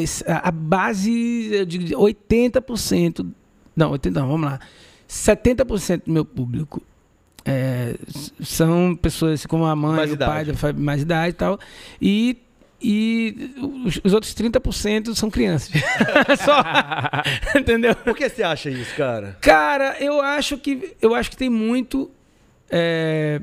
[0.49, 3.27] a- base, eu digo, de 80%,
[3.77, 4.59] não, 80 não, vamos lá,
[5.09, 6.83] 70% do meu público
[7.45, 7.95] é,
[8.43, 10.53] são pessoas assim, como a mãe, Mais o pai, idade.
[10.53, 11.61] da fa- mais idade e tal.
[12.03, 12.37] E,
[12.83, 13.53] e
[13.85, 15.71] os, os outros 30% são crianças.
[16.45, 16.61] Só,
[17.59, 17.95] entendeu?
[17.95, 19.37] Por que você acha isso, cara?
[19.41, 22.11] Cara, eu acho que eu acho que tem muito.
[22.69, 23.41] é,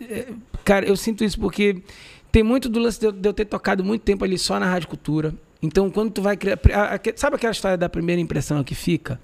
[0.00, 0.28] é,
[0.64, 1.82] cara, eu sinto isso porque
[2.30, 4.66] tem muito do lance de eu, de eu ter tocado muito tempo ali só na
[4.66, 5.34] Rádio Cultura.
[5.60, 6.58] Então, quando tu vai criar.
[6.74, 9.18] a- a- sabe aquela história da primeira impressão que fica?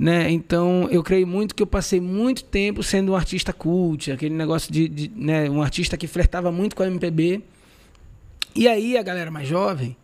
[0.00, 0.30] Né?
[0.30, 4.72] Então, eu creio muito que eu passei muito tempo sendo um artista cult, aquele negócio
[4.72, 7.42] de, de, né, um artista que flertava muito com a MPB.
[8.54, 9.94] E aí, a galera mais jovem,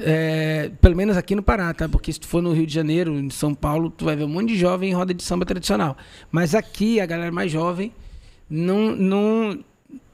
[0.00, 1.86] é, pelo menos aqui no Pará, tá?
[1.90, 4.28] Porque se tu for no Rio de Janeiro, em São Paulo, tu vai ver um
[4.28, 5.94] monte de jovem em roda de samba tradicional.
[6.30, 7.92] Mas aqui, a galera mais jovem
[8.48, 9.62] não, não,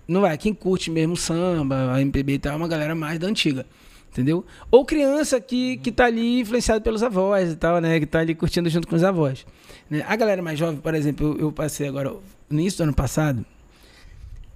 [0.08, 0.36] não vai.
[0.36, 3.64] Quem curte mesmo samba, a MPB e tal, é uma galera mais da antiga.
[4.10, 4.44] Entendeu?
[4.70, 8.00] Ou criança que, que tá ali influenciado pelos avós e tal, né?
[8.00, 9.46] Que tá ali curtindo junto com os avós.
[9.88, 10.04] né?
[10.08, 12.10] A galera mais jovem, por exemplo, eu, eu passei agora,
[12.48, 13.44] no início do ano passado,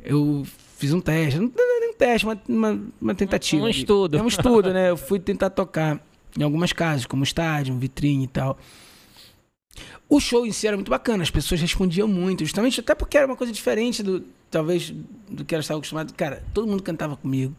[0.02, 0.44] eu
[0.76, 3.62] fiz um teste, não é nem um teste, uma, uma, uma tentativa.
[3.62, 3.78] Um ali.
[3.78, 4.16] estudo.
[4.16, 4.90] É um estudo, né?
[4.90, 6.00] Eu fui tentar tocar
[6.36, 8.58] em algumas casas, como estádio, vitrine e tal.
[10.08, 13.26] O show em si era muito bacana, as pessoas respondiam muito, justamente até porque era
[13.26, 14.92] uma coisa diferente do, talvez,
[15.30, 16.12] do que elas estavam acostumadas.
[16.16, 17.54] Cara, todo mundo cantava comigo.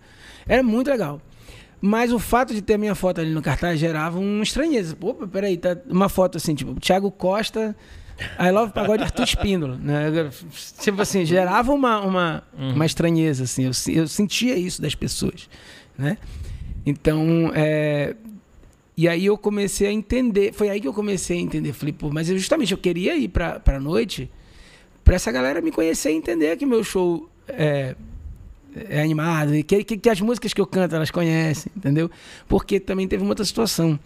[0.46, 1.22] Era muito legal.
[1.86, 4.96] Mas o fato de ter a minha foto ali no cartaz gerava uma estranheza.
[4.96, 7.76] Pô, peraí, tá uma foto assim, tipo, Thiago Costa,
[8.40, 10.30] I Love Pagode Arthur Espíndola, né?
[10.80, 13.66] Tipo assim, gerava uma, uma, uma estranheza, assim.
[13.66, 15.50] Eu, eu sentia isso das pessoas,
[15.98, 16.18] né?
[16.86, 18.16] Então, é...
[18.96, 21.74] E aí eu comecei a entender, foi aí que eu comecei a entender.
[21.74, 24.32] Falei, pô, mas eu, justamente eu queria ir pra, pra noite
[25.04, 27.94] pra essa galera me conhecer e entender que meu show é,
[28.90, 32.10] é animado, e que, que, que as músicas que eu canto elas conhecem, entendeu?
[32.48, 34.00] Porque também teve uma outra situação.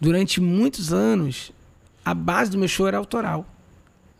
[0.00, 1.52] Durante muitos anos,
[2.04, 3.46] a base do meu show era autoral.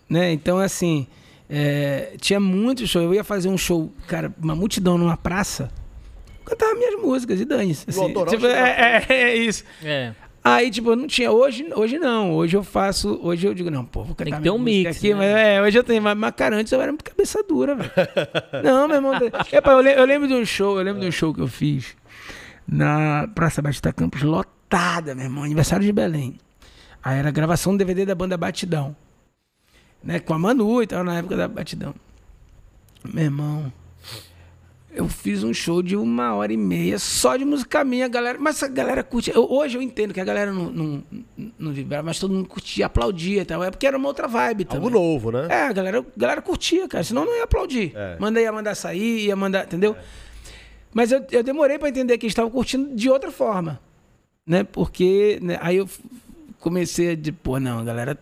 [0.08, 0.32] Né?
[0.32, 1.06] Então, assim,
[1.48, 3.02] é, tinha muito show.
[3.02, 5.70] Eu ia fazer um show, cara, uma multidão numa praça,
[6.44, 7.88] cantava minhas músicas e dane-se.
[7.88, 9.64] Assim, autoral tipo, é, é, é isso.
[9.82, 10.12] É.
[10.48, 11.32] Aí, tipo, eu não tinha.
[11.32, 12.32] Hoje, hoje não.
[12.32, 13.18] Hoje eu faço.
[13.20, 15.12] Hoje eu digo, não, pô, vou cantar Tem que ter um mix, aqui.
[15.12, 15.16] né?
[15.16, 16.00] Mas, é, hoje eu tenho.
[16.00, 17.90] Mas, mas cara, antes eu era muito cabeça dura, velho.
[18.62, 19.12] não, meu irmão.
[19.50, 21.96] Epa, eu, eu lembro de um show, eu lembro de um show que eu fiz
[22.66, 25.42] na Praça Batista Campos, lotada, meu irmão.
[25.42, 26.38] Aniversário de Belém.
[27.02, 28.94] Aí era gravação do DVD da banda Batidão.
[30.00, 31.92] Né, com a Manu e tal, na época da Batidão.
[33.04, 33.72] Meu irmão.
[34.96, 38.38] Eu fiz um show de uma hora e meia só de música minha, galera.
[38.40, 39.30] Mas a galera curte.
[39.30, 41.04] eu- hoje eu entendo que a galera não, não,
[41.58, 43.62] não vibrava, mas todo mundo curtia, aplaudia e tal.
[43.62, 44.86] É porque era uma outra vibe também.
[44.86, 45.48] Algo novo, né?
[45.50, 47.04] É, a galera, a galera curtia, cara.
[47.04, 47.92] Senão não ia aplaudir.
[47.94, 48.16] É.
[48.18, 49.64] Manda ia mandar sair, ia mandar.
[49.64, 49.94] Entendeu?
[50.94, 53.78] Mas eu, eu demorei pra entender que eles estavam curtindo de outra forma.
[54.46, 54.64] Né?
[54.64, 55.38] Porque.
[55.42, 55.86] né, Aí eu
[56.58, 58.18] comecei a dizer, pô, não, a galera.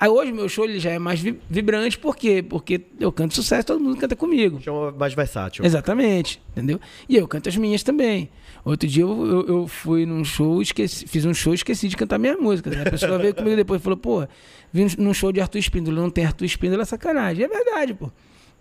[0.00, 2.40] Aí hoje meu show ele já é mais vi- vibrante, por quê?
[2.42, 4.60] Porque eu canto sucesso, todo mundo canta comigo.
[4.62, 5.64] Chama mais versátil.
[5.64, 6.80] Exatamente, entendeu?
[7.08, 8.30] E eu canto as minhas também.
[8.64, 11.96] Outro dia eu, eu, eu fui num show, esqueci, fiz um show e esqueci de
[11.96, 12.76] cantar minhas músicas.
[12.86, 14.26] A pessoa veio comigo depois e falou, pô,
[14.72, 17.44] vim num show de Arthur Espíndola, não tem Arthur Espíndola, é sacanagem.
[17.44, 18.10] É verdade, pô.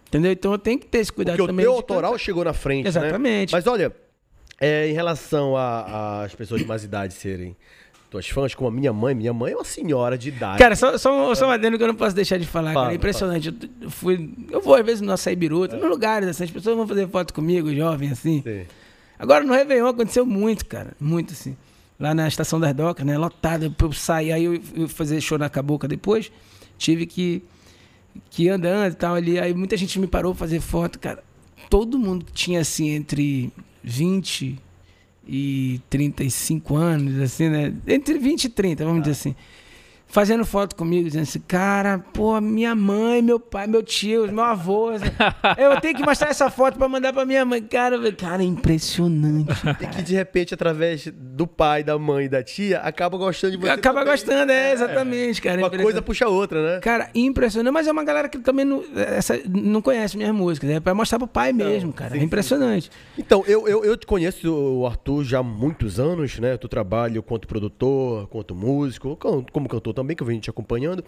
[0.07, 0.31] Entendeu?
[0.31, 1.65] Então eu tenho que ter esse cuidado Porque o também.
[1.65, 2.23] teu de autoral cantar.
[2.23, 2.89] chegou na frente, né?
[2.89, 3.51] Exatamente.
[3.51, 3.93] Mas olha,
[4.59, 7.55] é, em relação às pessoas de mais idade serem
[8.09, 9.13] tuas fãs, como a minha mãe.
[9.13, 10.57] Minha mãe é uma senhora de idade.
[10.57, 12.93] Cara, só, só, só um adendo que eu não posso deixar de falar, Fala, cara.
[12.93, 13.55] É impressionante.
[13.81, 16.87] Eu, fui, eu vou, às vezes, no Açaí Biruta, nos lugares, assim, as pessoas vão
[16.87, 18.41] fazer foto comigo, jovem, assim.
[18.41, 18.65] Sim.
[19.19, 20.93] Agora no Réveillon aconteceu muito, cara.
[20.99, 21.57] Muito assim.
[21.99, 23.17] Lá na estação das docas, né?
[23.17, 23.73] Lotado.
[23.79, 26.31] Eu saí, aí eu eu fazer show na Caboca depois.
[26.77, 27.43] Tive que,
[28.29, 29.39] que ir andando e tal ali.
[29.39, 31.23] Aí muita gente me parou pra fazer foto, cara.
[31.69, 33.51] Todo mundo tinha assim entre
[33.83, 34.59] 20
[35.27, 37.73] e 35 anos, assim, né?
[37.87, 39.35] Entre 20 e 30, vamos dizer assim.
[40.09, 44.89] Fazendo foto comigo, dizendo assim, cara, pô, minha mãe, meu pai, meu tio, meu avô.
[44.89, 45.05] assim,
[45.57, 47.61] eu tenho que mostrar essa foto pra mandar pra minha mãe.
[47.61, 49.47] Cara, cara, é impressionante.
[49.81, 53.57] E que de repente, através do pai, da mãe e da tia, acaba gostando de
[53.57, 53.69] você.
[53.69, 54.13] Acaba também.
[54.13, 55.57] gostando, é, exatamente, cara.
[55.57, 55.83] Uma Impressionante.
[55.83, 56.79] coisa puxa a outra, né?
[56.79, 57.73] Cara, impressionante.
[57.73, 60.69] Mas é uma galera que também não, essa, não conhece minhas músicas.
[60.69, 62.11] É pra mostrar pro pai mesmo, cara.
[62.15, 62.89] sim, é impressionante.
[63.17, 66.55] Então, eu, eu, eu te conheço, o Arthur, já há muitos anos, né?
[66.57, 71.03] Tu trabalha quanto produtor, quanto músico, como como cantor também, que eu venho te acompanhando.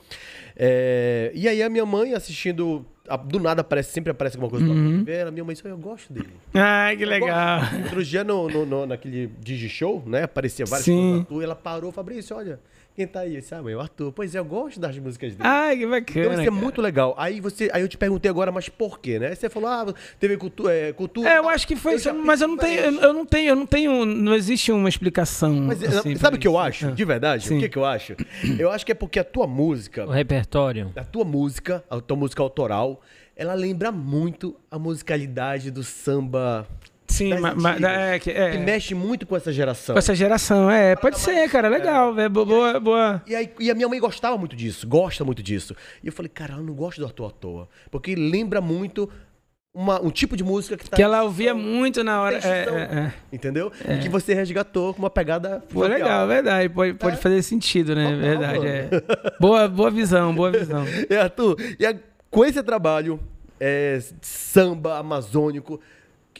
[0.55, 4.65] É, e aí a minha mãe assistindo, a- do nada aparece, sempre aparece alguma coisa
[4.65, 6.29] Arthur Rivera, minha mãe disse, eu gosto dele.
[6.53, 7.61] Ai, que legal.
[7.83, 10.23] Outro dia no, no, no- naquele Digishow, né?
[10.23, 10.93] Aparecia várias Sim.
[10.95, 12.59] coisas do Arthur, e ela parou, Fabrício, olha,
[12.99, 13.35] quem tá aí?
[13.35, 14.11] Eu disse, ah, mãe, o Arthur.
[14.11, 15.47] Pois é, eu gosto das músicas dele.
[15.49, 16.33] Ai, que Então bacana.
[16.33, 17.15] isso é muito legal.
[17.17, 19.27] Aí você, aí eu te perguntei agora, mas por quê, né?
[19.27, 21.29] Aí Você falou, ah, teve cultu é, cultura.
[21.29, 23.49] É, eu acho que foi isso, já mas eu não tenho, eu, eu não tenho,
[23.49, 25.53] eu não tenho, não existe uma explicação.
[25.53, 26.87] Mas assim, sabe o que eu acho?
[26.87, 26.91] Ah.
[26.91, 27.47] De verdade?
[27.47, 27.57] Sim.
[27.57, 28.17] O que, que eu acho?
[28.59, 30.91] Eu acho que é porque a tua música, O repertório.
[30.93, 33.01] a tua música, a tua música autoral,
[33.33, 36.67] ela lembra muito a musicalidade do samba.
[37.09, 39.93] Sim, mas, é, que, é, Que mexe muito com essa geração.
[39.95, 43.21] com essa geração, é, pode ser, cara, legal, é, boa, boa.
[43.27, 45.75] E, aí, e a minha mãe gostava muito disso, gosta muito disso.
[46.03, 47.69] E eu falei, cara, eu não gosto do Arthur à toa.
[47.91, 49.09] Porque lembra muito
[49.73, 50.95] uma- um tipo de música que tá.
[50.95, 53.13] Que ela ouvia muito na hora, é, é, é.
[53.31, 53.71] Entendeu?
[53.87, 55.63] E que você resgatou com uma pegada.
[55.71, 58.89] Pô, legal, verdade, pode, pode fazer sentido, né, Total, verdade, é.
[59.39, 60.85] Boa, boa visão, boa visão.
[61.09, 61.95] E Arthur, e a-
[62.31, 63.19] com esse trabalho,
[63.59, 65.79] é, samba amazônico,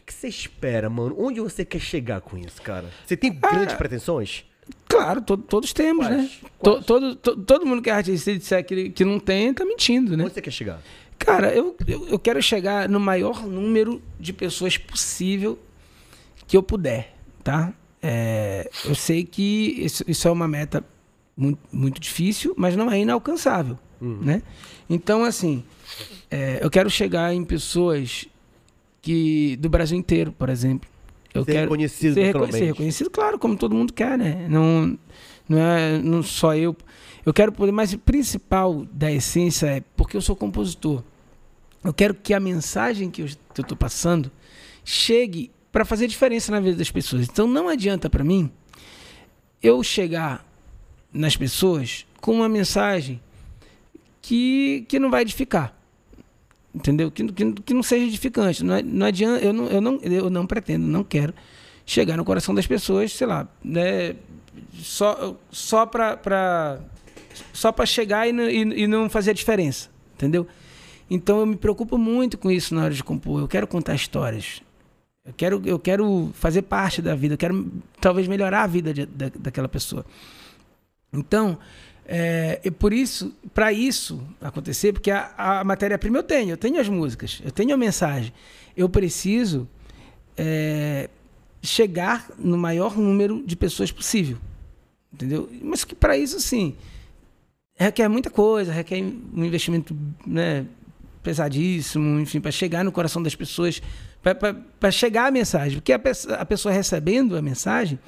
[0.09, 1.15] que, que você espera, mano?
[1.17, 2.85] Onde você quer chegar com isso, cara?
[3.05, 4.43] Você tem Ah, grandes pretensões?
[4.87, 6.17] Claro, to- todos temos, Quais?
[6.17, 6.29] né?
[6.59, 6.77] Quais?
[6.79, 9.65] To- todo, to- todo mundo que é artista, se disser que, que não tem, tá
[9.65, 10.23] mentindo, né?
[10.25, 10.81] Onde você quer chegar?
[11.17, 15.57] Cara, eu, eu, eu quero chegar no maior número de pessoas possível
[16.47, 17.13] que eu puder,
[17.43, 17.73] tá?
[18.01, 20.83] É, eu sei que isso, isso é uma meta
[21.35, 24.41] muito, muito difícil, mas não é inalcançável, né?
[24.89, 25.63] Então, assim,
[26.31, 28.25] é, eu quero chegar em pessoas
[29.01, 30.89] que do Brasil inteiro, por exemplo.
[31.33, 34.47] Eu Ser quero reconhecido ser, reco- ser reconhecido, claro, como todo mundo quer, né?
[34.49, 34.97] Não,
[35.47, 36.75] não é não só eu.
[37.25, 41.03] Eu quero poder, mas o principal da essência é porque eu sou compositor.
[41.83, 44.31] Eu quero que a mensagem que eu estou passando
[44.83, 47.27] chegue para fazer diferença na vida das pessoas.
[47.29, 48.49] Então não adianta para mim
[49.61, 50.43] eu chegar
[51.13, 53.21] nas pessoas com uma mensagem
[54.21, 55.77] que, que não vai edificar.
[56.73, 57.09] Entendeu?
[57.09, 58.63] Que, que, que não seja edificante.
[58.63, 61.33] Não, é- não adianta, eu não, eu, não, eu não pretendo, não quero
[61.85, 64.15] chegar no coração das pessoas, sei lá, né,
[64.75, 66.79] só, só para
[67.51, 70.45] só chegar e, e, e não fazer a diferença, entendeu?
[71.09, 73.41] Então eu me preocupo muito com isso na hora de compor.
[73.41, 74.61] Eu quero contar histórias.
[75.25, 77.33] Eu quero, eu quero fazer parte da vida.
[77.33, 80.05] Eu quero talvez melhorar a vida de- da, daquela pessoa.
[81.11, 81.57] Então,
[82.11, 86.81] é, e por isso, para isso acontecer, porque a, a matéria-prima eu tenho, eu tenho
[86.81, 88.33] as músicas, eu tenho a mensagem.
[88.75, 89.69] Eu preciso
[90.35, 91.07] é,
[91.61, 94.39] chegar no maior número de pessoas possível.
[95.13, 95.47] Entendeu?
[95.61, 96.75] Mas que para isso, sim,
[97.75, 99.95] requer muita coisa, requer um investimento
[100.25, 100.65] né,
[101.21, 103.83] pesadíssimo, enfim, para chegar no coração das pessoas,
[104.79, 105.77] para chegar a mensagem.
[105.77, 107.99] Porque a, peça- a pessoa recebendo a mensagem,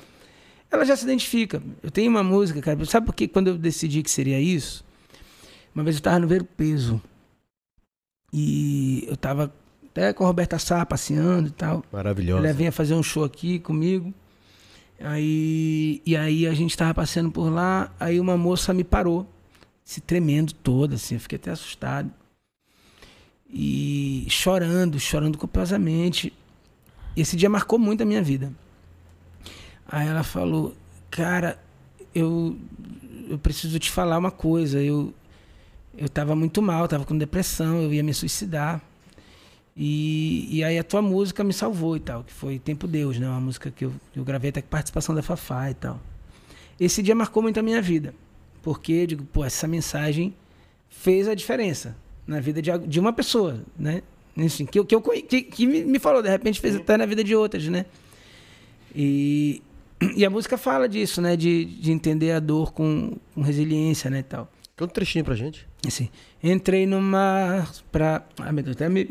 [0.71, 1.61] ela já se identifica.
[1.83, 4.85] Eu tenho uma música, cara, sabe por que quando eu decidi que seria isso?
[5.75, 7.01] Uma vez eu estava no Ver o Peso
[8.33, 9.53] e eu estava
[9.91, 11.83] até com a Roberta Sá passeando e tal.
[11.91, 12.45] Maravilhosa.
[12.45, 14.13] Ela vinha fazer um show aqui comigo.
[14.99, 19.27] Aí, e aí a gente tava passeando por lá, aí uma moça me parou,
[19.83, 22.11] se tremendo toda, assim, eu fiquei até assustado.
[23.49, 26.31] E chorando, chorando copiosamente.
[27.17, 28.53] Esse dia marcou muito a minha vida.
[29.87, 30.75] Aí ela falou,
[31.09, 31.59] cara,
[32.13, 32.57] eu,
[33.29, 34.81] eu preciso te falar uma coisa.
[34.81, 35.13] Eu,
[35.97, 38.81] eu tava muito mal, tava com depressão, eu ia me suicidar.
[39.75, 43.27] E, e aí a tua música me salvou e tal, que foi Tempo Deus, né?
[43.27, 45.99] Uma música que eu, eu gravei até com participação da Fafá e tal.
[46.79, 48.13] Esse dia marcou muito a minha vida,
[48.61, 50.33] porque eu digo, pô, essa mensagem
[50.89, 51.95] fez a diferença
[52.27, 54.03] na vida de, de uma pessoa, né?
[54.35, 57.23] Enfim, que, que, eu, que, que me, me falou, de repente fez até na vida
[57.23, 57.85] de outras, né?
[58.95, 59.61] E,
[60.15, 61.35] E a música fala disso, né?
[61.35, 64.19] De, de entender a dor com, com resiliência, né?
[64.19, 64.51] E tal.
[64.75, 65.67] Canta um trechinho pra gente.
[65.85, 66.09] Assim,
[66.43, 68.23] entrei no mar pra.
[68.39, 69.07] Ai, meu Deus, até me.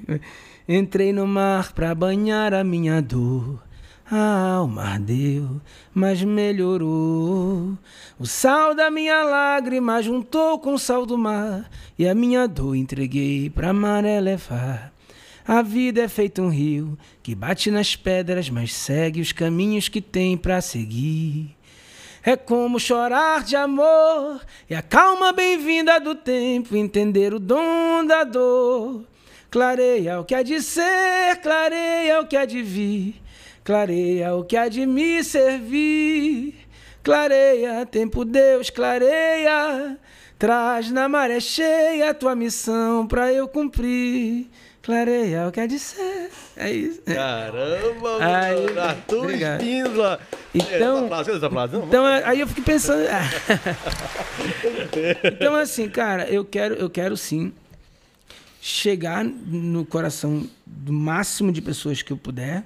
[0.68, 3.60] entrei no mar pra banhar a minha dor.
[4.12, 5.60] Ah, o mar deu,
[5.94, 7.78] mas melhorou.
[8.18, 11.70] O sal da minha lágrima juntou com o sal do mar.
[11.96, 14.92] E a minha dor entreguei pra maré levar.
[15.46, 20.00] A vida é feita um rio que bate nas pedras, mas segue os caminhos que
[20.00, 21.56] tem pra seguir.
[22.22, 28.24] É como chorar de amor e a calma bem-vinda do tempo, entender o dom da
[28.24, 29.04] dor.
[29.50, 33.20] Clareia o que há de ser, clareia o que há de vir,
[33.64, 36.54] clareia o que há de me servir.
[37.02, 39.98] Clareia, tempo Deus, clareia,
[40.38, 44.50] traz na maré cheia a tua missão pra eu cumprir.
[44.90, 46.30] Clareia o que há de ser.
[46.56, 47.00] É isso.
[47.02, 48.80] Caramba, Aí, mano.
[48.80, 49.60] Arthur obrigado.
[49.60, 50.20] Espíndola.
[50.54, 51.86] Então- Essa frase, não?
[51.86, 53.06] Então, é- aí eu fiquei pensando.
[55.24, 57.52] então, assim, cara, eu quero, eu quero sim
[58.60, 62.64] chegar no coração do máximo de pessoas que eu puder,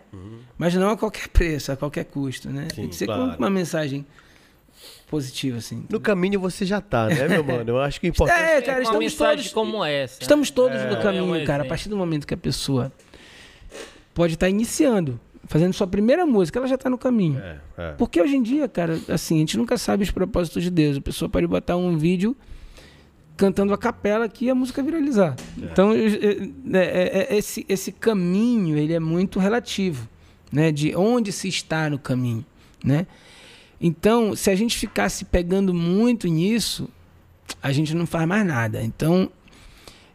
[0.59, 2.67] mas não a qualquer preço, a qualquer custo, né?
[2.75, 3.33] Tem Sim, que ser claro.
[3.33, 4.05] com uma mensagem
[5.15, 5.85] positiva, assim.
[5.89, 7.71] No caminho você já tá, né, meu mano?
[7.71, 10.19] Eu acho que o importante É, É, cara, uma estamos todos, como essa.
[10.23, 11.63] estamos todos É, no é caminho, um cara.
[11.63, 12.93] A partir do momento que a pessoa
[14.13, 17.39] pode estar iniciando, fazendo sua primeira música, ela já está no caminho.
[17.39, 17.93] É, é.
[17.93, 20.97] Porque hoje em dia, cara, assim, a gente nunca sabe os propósitos de Deus.
[20.97, 22.37] A pessoa pode botar um vídeo
[23.37, 25.35] cantando a capela que a música viralizar.
[25.59, 30.09] Então, eu- eu- é- é- é- esse, esse caminho, ele é muito relativo,
[30.53, 30.71] né?
[30.71, 32.45] De onde se está no caminho,
[32.85, 33.07] né?
[33.81, 36.89] Então, se a gente ficar se pegando muito nisso,
[37.63, 38.83] a gente não faz mais nada.
[38.83, 39.31] Então,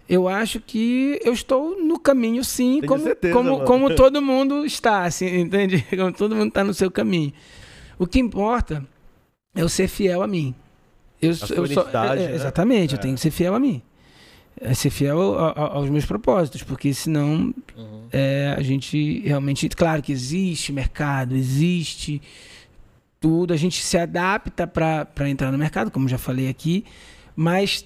[0.08, 4.66] eu acho que eu estou no caminho, sim, Tenho como, certeza, como, como todo mundo
[4.66, 5.86] está, assim, entende?
[5.96, 7.32] Como todo mundo está no seu caminho.
[8.00, 8.84] O que importa
[9.54, 10.56] é eu ser fiel a mim.
[11.22, 12.36] Eu, sua eu só- identidade, é, né?
[12.36, 12.98] Exatamente, É.
[12.98, 13.82] eu tenho que ser fiel a mim.
[14.62, 18.08] É ser fiel a- a- aos meus propósitos, porque senão Uhum.
[18.12, 19.70] é, a gente realmente.
[19.70, 22.22] Claro que existe mercado, existe
[23.20, 26.86] tudo, a gente se adapta para entrar no mercado, como já falei aqui,
[27.36, 27.86] mas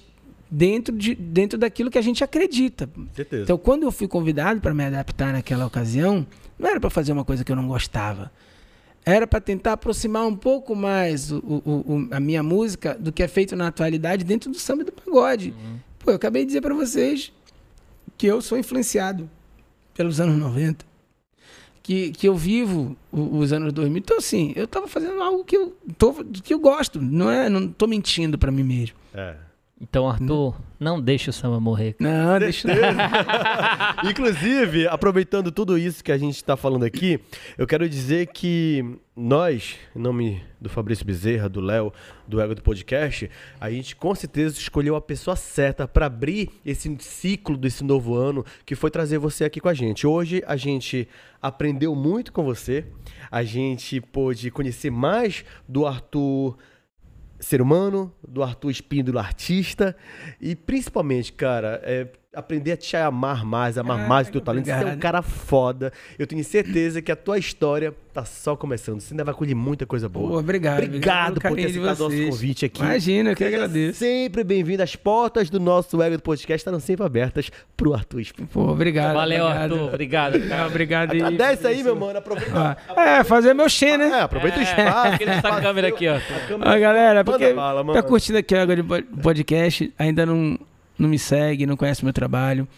[0.50, 2.88] dentro, de, dentro daquilo que a gente acredita.
[3.14, 3.42] Certeza.
[3.42, 6.26] Então, quando eu fui convidado para me adaptar naquela ocasião,
[6.58, 8.30] não era para fazer uma coisa que eu não gostava.
[9.04, 13.22] Era para tentar aproximar um pouco mais o- o- o- a minha música do que
[13.22, 15.52] é feito na atualidade dentro do samba e do pagode.
[15.98, 17.32] Pô, eu acabei de dizer para vocês
[18.16, 19.28] que eu sou influenciado
[19.94, 20.86] pelos anos 90.
[21.84, 23.98] Que, que eu vivo os anos 2000.
[23.98, 26.98] Então, assim, eu estava fazendo algo que eu, tô, que eu gosto.
[26.98, 28.96] Não é, não tô mentindo para mim mesmo.
[29.12, 29.36] É.
[29.80, 31.96] Então, Arthur, não deixe o samba morrer.
[31.98, 32.68] Não, deixa.
[34.08, 37.18] Inclusive, aproveitando tudo isso que a gente está falando aqui,
[37.58, 41.92] eu quero dizer que nós, em nome do Fabrício Bezerra, do Léo,
[42.26, 43.28] do Ego do Podcast,
[43.60, 48.44] a gente com certeza escolheu a pessoa certa para abrir esse ciclo desse novo ano,
[48.64, 50.06] que foi trazer você aqui com a gente.
[50.06, 51.08] Hoje a gente
[51.42, 52.84] aprendeu muito com você,
[53.28, 56.56] a gente pôde conhecer mais do Arthur
[57.44, 59.96] ser humano, do Arthur Espíndola artista.
[60.40, 64.64] E principalmente, cara, é aprender a te amar mais, amar Ah, mais o teu talento.
[64.66, 65.00] Você é um obrigado.
[65.00, 65.92] cara foda.
[66.18, 69.00] Eu tenho certeza que a tua história tá só começando.
[69.00, 70.28] Você ainda vai colher muita coisa boa.
[70.30, 70.84] Pô, obrigado.
[70.84, 72.30] Obrigado pelo por ter aceitado nosso vocês.
[72.30, 72.80] convite aqui.
[72.82, 73.98] Imagina, eu que Seja agradeço.
[73.98, 74.82] Sempre bem-vindo.
[74.82, 78.22] As portas do nosso Ego do Podcast estarão sempre abertas pro Arthur.
[78.52, 79.14] Pô, obrigado.
[79.14, 79.72] Valeu, obrigado.
[79.74, 79.88] Arthur.
[79.88, 80.36] Obrigado.
[80.52, 81.12] Ah, Obrigado.
[81.12, 82.18] aí, Agradece aí, meu mano.
[82.18, 82.78] Aproveita.
[82.96, 84.06] Ah, é, fazer meu xe, né?
[84.08, 85.08] É, aproveita o É, espaço.
[85.14, 86.14] aquele essa câmera aqui, ó.
[86.54, 88.00] Ó, galera, porque bala, mano.
[88.00, 90.56] tá curtindo aqui agora de podcast, ainda não,
[90.98, 92.68] não me segue, não conhece meu trabalho.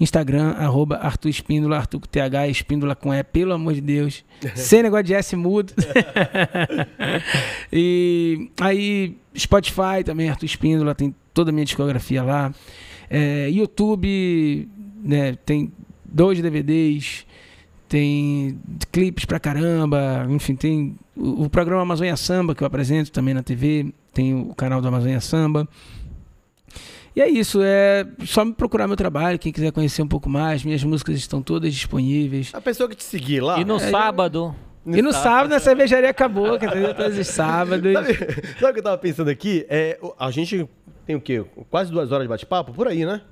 [0.00, 4.24] Instagram, arroba Arthur Espíndola, Arthur com TH, Espíndola com E, pelo amor de Deus.
[4.54, 5.72] Sem negócio de S mudo.
[7.72, 12.52] e aí, Spotify também, Arthur Espíndola, tem toda a minha discografia lá.
[13.08, 14.68] É, YouTube,
[15.02, 15.72] né, tem
[16.04, 17.26] dois DVDs,
[17.88, 18.58] tem
[18.90, 23.42] clipes pra caramba, enfim, tem o, o programa Amazônia Samba que eu apresento também na
[23.42, 25.68] TV, tem o canal do Amazônia Samba.
[27.16, 30.62] E é isso, é só me procurar meu trabalho, quem quiser conhecer um pouco mais,
[30.62, 32.50] minhas músicas estão todas disponíveis.
[32.54, 33.58] A pessoa que te seguir lá.
[33.58, 34.54] E no É, sábado,
[34.86, 36.94] E no sábado na cervejaria acabou, entendeu?
[36.94, 37.90] Todos os sábados.
[37.92, 38.14] Sabe,
[38.60, 39.64] sabe o que eu tava pensando aqui?
[39.70, 40.68] É, o- a gente
[41.06, 41.42] tem o quê?
[41.70, 42.72] Quase duas horas de bate-papo?
[42.74, 43.22] Por aí, né?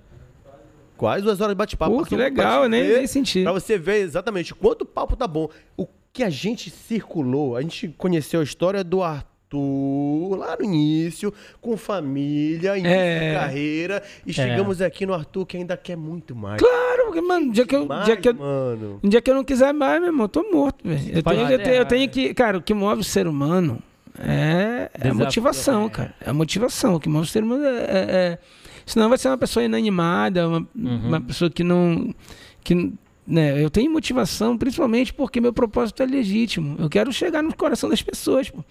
[0.96, 2.04] Quase duas horas de bate-papo.
[2.06, 3.42] Que legal, nem, ver- nem senti.
[3.42, 5.48] Pra você ver exatamente o quanto o papo tá bom.
[5.76, 9.28] O que a gente circulou, a gente conheceu a história do Arthur
[9.58, 13.28] Arthur lá no início, com família, início É.
[13.30, 16.60] de carreira, e chegamos aqui no Arthur que ainda quer muito mais.
[16.60, 19.00] Claro, porque, mano, dia que eu, Mais, dia que eu, mano.
[19.02, 21.00] um dia que eu não quiser mais, meu irmão, eu tô morto, velho.
[21.16, 22.08] Eu, tenho- eu, tenho- eu errar, tenho né?
[22.08, 22.34] que.
[22.34, 23.78] Cara, o que move o ser humano
[24.18, 25.90] é, é a motivação, é.
[25.90, 26.14] cara.
[26.24, 26.94] É a motivação.
[26.94, 27.68] O que move o ser humano é.
[27.68, 28.38] é- é-
[28.86, 31.08] Senão vai ser uma pessoa inanimada, uma, Uhum.
[31.08, 32.14] uma pessoa que não.
[32.62, 32.92] Que,
[33.26, 36.76] né, eu tenho motivação, principalmente porque meu propósito é legítimo.
[36.78, 38.62] Eu quero chegar no coração das pessoas, pô.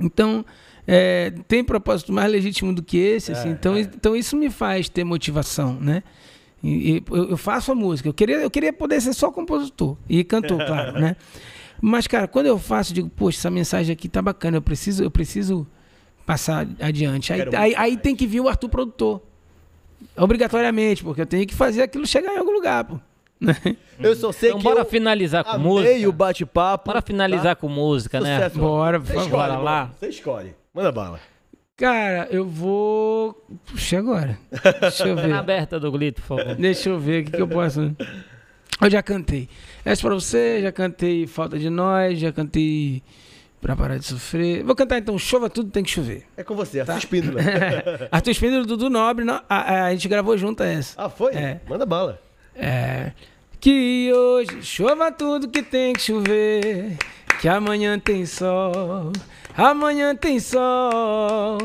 [0.00, 0.44] Então,
[0.86, 3.48] é, tem propósito mais legítimo do que esse, assim.
[3.48, 3.80] É, então, é.
[3.80, 6.02] então isso me faz ter motivação, né?
[6.62, 8.08] E, e eu, faço a música.
[8.08, 11.16] Eu queria, eu queria poder ser só compositor e cantor, claro, né?
[11.80, 15.02] Mas, cara, quando eu faço, eu digo, poxa, essa mensagem aqui tá bacana, eu preciso,
[15.02, 15.66] eu preciso
[16.24, 17.32] passar adiante.
[17.32, 19.22] Aí, aí, aí tem que vir o Arthur produtor.
[20.16, 22.98] Obrigatoriamente, porque eu tenho que fazer aquilo chegar em algum lugar, pô.
[23.98, 26.08] Eu só sei Então que bora eu finalizar com música.
[26.08, 26.86] o bate-papo.
[26.90, 28.36] Bora finalizar com música, né?
[28.36, 28.58] Sucesso.
[28.58, 29.26] Bora, por Você favor.
[29.26, 29.90] escolhe, Bora lá.
[29.98, 30.54] Você escolhe.
[30.74, 31.20] Manda bala.
[31.76, 33.34] Cara, eu vou.
[33.66, 34.38] Puxa, agora.
[34.80, 35.32] Deixa eu Na ver.
[35.34, 36.54] aberta do Glito, por favor.
[36.54, 37.94] Deixa eu ver o que, que eu posso.
[38.80, 39.48] Eu já cantei.
[39.84, 43.02] Essa pra você, já cantei Falta de Nós, já cantei
[43.60, 44.64] Pra Parar de Sofrer.
[44.64, 46.24] Vou cantar então Chova Tudo Tem que Chover.
[46.36, 46.94] É com você, Tá.
[46.94, 47.40] Arthur Espíndola.
[48.12, 50.94] Arthur Espíndola Dudu Nobre, a, a- a gente gravou junto essa.
[51.02, 51.34] ah, foi?
[51.34, 51.60] É.
[51.68, 52.20] Manda bala.
[52.56, 53.12] É.
[53.60, 56.96] Que hoje chova tudo que tem que chover.
[57.40, 59.12] Que amanhã tem sol.
[59.56, 61.58] Amanhã tem sol.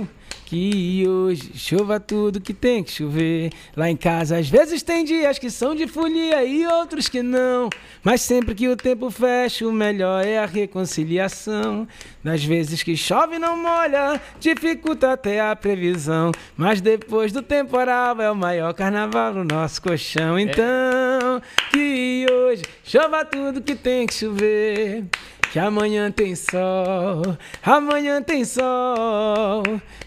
[0.51, 3.53] Que hoje chova tudo que tem que chover.
[3.73, 7.69] Lá em casa, às vezes tem dias que são de folia e outros que não.
[8.03, 11.87] Mas sempre que o tempo fecha, o melhor é a reconciliação.
[12.21, 16.33] Das vezes que chove não molha, dificulta até a previsão.
[16.57, 20.37] Mas depois do temporal é o maior carnaval no nosso colchão.
[20.37, 21.41] Então,
[21.71, 25.05] que hoje chova tudo que tem que chover.
[25.51, 29.63] Que amanhã tem sol, amanhã tem sol.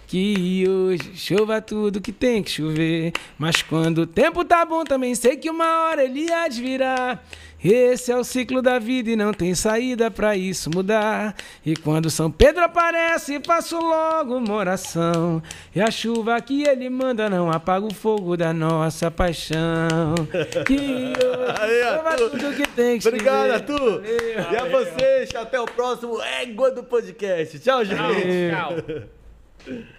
[0.07, 3.13] Que hoje chova tudo que tem que chover.
[3.37, 7.23] Mas quando o tempo tá bom, também sei que uma hora ele há de virar.
[7.65, 11.35] Esse é o ciclo da vida e não tem saída pra isso mudar.
[11.65, 15.43] E quando São Pedro aparece, faço logo uma oração.
[15.75, 20.15] E a chuva que ele manda não apaga o fogo da nossa paixão.
[20.67, 23.51] Que hoje Aí, tudo que tem que Obrigado.
[23.51, 24.03] Arthur.
[24.03, 24.53] Valeu.
[24.53, 27.59] E a vocês, até o próximo Égua do Podcast.
[27.59, 28.51] Tchau, gente.
[28.51, 29.95] Tchau.